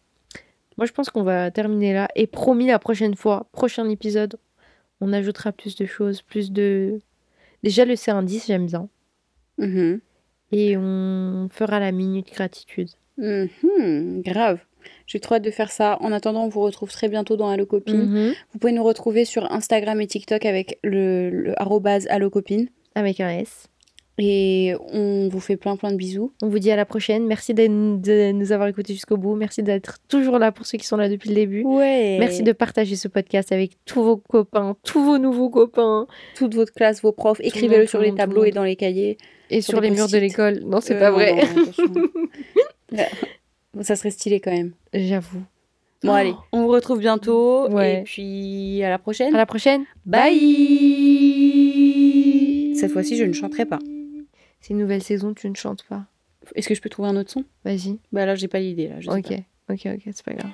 Moi, 0.76 0.86
je 0.86 0.92
pense 0.92 1.10
qu'on 1.10 1.22
va 1.22 1.50
terminer 1.50 1.92
là. 1.92 2.08
Et 2.16 2.26
promis, 2.26 2.66
la 2.66 2.78
prochaine 2.78 3.14
fois, 3.14 3.46
prochain 3.52 3.88
épisode, 3.88 4.38
on 5.00 5.12
ajoutera 5.12 5.52
plus 5.52 5.76
de 5.76 5.86
choses, 5.86 6.22
plus 6.22 6.50
de. 6.52 7.00
Déjà, 7.62 7.84
le 7.84 7.94
C10, 7.94 8.46
j'aime 8.46 8.66
bien. 8.66 8.88
Mhm. 9.58 10.00
Et 10.52 10.76
on 10.76 11.48
fera 11.50 11.78
la 11.80 11.92
minute 11.92 12.32
gratitude. 12.32 12.88
Mhm. 13.18 14.22
Grave. 14.22 14.60
J'ai 15.06 15.20
trop 15.20 15.34
hâte 15.34 15.42
de 15.42 15.50
faire 15.50 15.70
ça. 15.70 15.98
En 16.00 16.12
attendant, 16.12 16.44
on 16.44 16.48
vous 16.48 16.62
retrouve 16.62 16.90
très 16.90 17.08
bientôt 17.08 17.36
dans 17.36 17.48
Allo 17.50 17.66
Copine. 17.66 18.32
Vous 18.52 18.58
pouvez 18.58 18.72
nous 18.72 18.82
retrouver 18.84 19.24
sur 19.24 19.52
Instagram 19.52 20.00
et 20.00 20.06
TikTok 20.06 20.46
avec 20.46 20.78
le, 20.82 21.28
le 21.30 21.54
allocopine. 22.10 22.68
Avec 22.94 23.20
un 23.20 23.30
S. 23.30 23.68
Et 24.22 24.74
on 24.92 25.28
vous 25.28 25.40
fait 25.40 25.56
plein 25.56 25.76
plein 25.76 25.92
de 25.92 25.96
bisous. 25.96 26.30
On 26.42 26.48
vous 26.48 26.58
dit 26.58 26.70
à 26.70 26.76
la 26.76 26.84
prochaine. 26.84 27.26
Merci 27.26 27.54
de, 27.54 27.66
de 27.96 28.32
nous 28.32 28.52
avoir 28.52 28.68
écoutés 28.68 28.92
jusqu'au 28.92 29.16
bout. 29.16 29.34
Merci 29.34 29.62
d'être 29.62 29.96
toujours 30.08 30.38
là 30.38 30.52
pour 30.52 30.66
ceux 30.66 30.76
qui 30.76 30.86
sont 30.86 30.98
là 30.98 31.08
depuis 31.08 31.30
le 31.30 31.36
début. 31.36 31.62
Ouais. 31.64 32.18
Merci 32.20 32.42
de 32.42 32.52
partager 32.52 32.96
ce 32.96 33.08
podcast 33.08 33.50
avec 33.50 33.72
tous 33.86 34.02
vos 34.02 34.16
copains, 34.18 34.76
tous 34.84 35.02
vos 35.02 35.16
nouveaux 35.18 35.48
copains. 35.48 36.06
toute 36.36 36.54
votre 36.54 36.72
classe, 36.74 37.00
vos 37.00 37.12
profs. 37.12 37.38
le 37.38 37.46
Écrivez-le 37.46 37.86
sur 37.86 38.00
les 38.00 38.14
tableaux 38.14 38.44
et 38.44 38.50
dans 38.50 38.64
les 38.64 38.76
cahiers. 38.76 39.16
Et 39.48 39.62
Sur 39.62 39.74
sur, 39.74 39.80
les 39.80 39.90
murs 39.90 40.08
de 40.08 40.18
l'école. 40.18 40.60
Non, 40.66 40.80
c'est 40.82 40.96
Euh, 40.96 41.00
pas 41.00 41.10
vrai. 41.10 41.40
non. 42.92 43.04
Ça 43.82 43.96
serait 43.96 44.10
stylé 44.10 44.40
quand 44.40 44.50
même. 44.52 44.72
J'avoue. 44.92 45.40
Bon, 46.04 46.12
allez, 46.12 46.34
on 46.52 46.62
vous 46.62 46.68
retrouve 46.68 46.98
bientôt. 46.98 47.68
Ouais. 47.70 48.00
Et 48.00 48.02
puis 48.04 48.82
à 48.82 48.90
la 48.90 48.98
prochaine. 48.98 49.34
À 49.34 49.38
la 49.38 49.46
prochaine. 49.46 49.84
Bye. 50.04 50.36
Cette 52.76 52.90
fois-ci, 52.92 53.16
je 53.16 53.24
ne 53.24 53.32
chanterai 53.32 53.64
pas. 53.66 53.78
C'est 54.60 54.74
une 54.74 54.78
nouvelle 54.78 55.02
saison, 55.02 55.32
tu 55.34 55.48
ne 55.48 55.54
chantes 55.54 55.84
pas. 55.84 56.04
Est-ce 56.54 56.68
que 56.68 56.74
je 56.74 56.80
peux 56.80 56.88
trouver 56.90 57.08
un 57.08 57.16
autre 57.16 57.30
son? 57.30 57.44
Vas-y. 57.64 57.98
Bah 58.12 58.26
là, 58.26 58.34
j'ai 58.34 58.48
pas 58.48 58.60
l'idée. 58.60 58.88
Là, 58.88 59.00
je 59.00 59.10
sais 59.10 59.16
Ok, 59.18 59.28
pas. 59.66 59.74
ok, 59.74 59.86
ok, 59.96 60.02
c'est 60.06 60.24
pas 60.24 60.32
grave. 60.34 60.50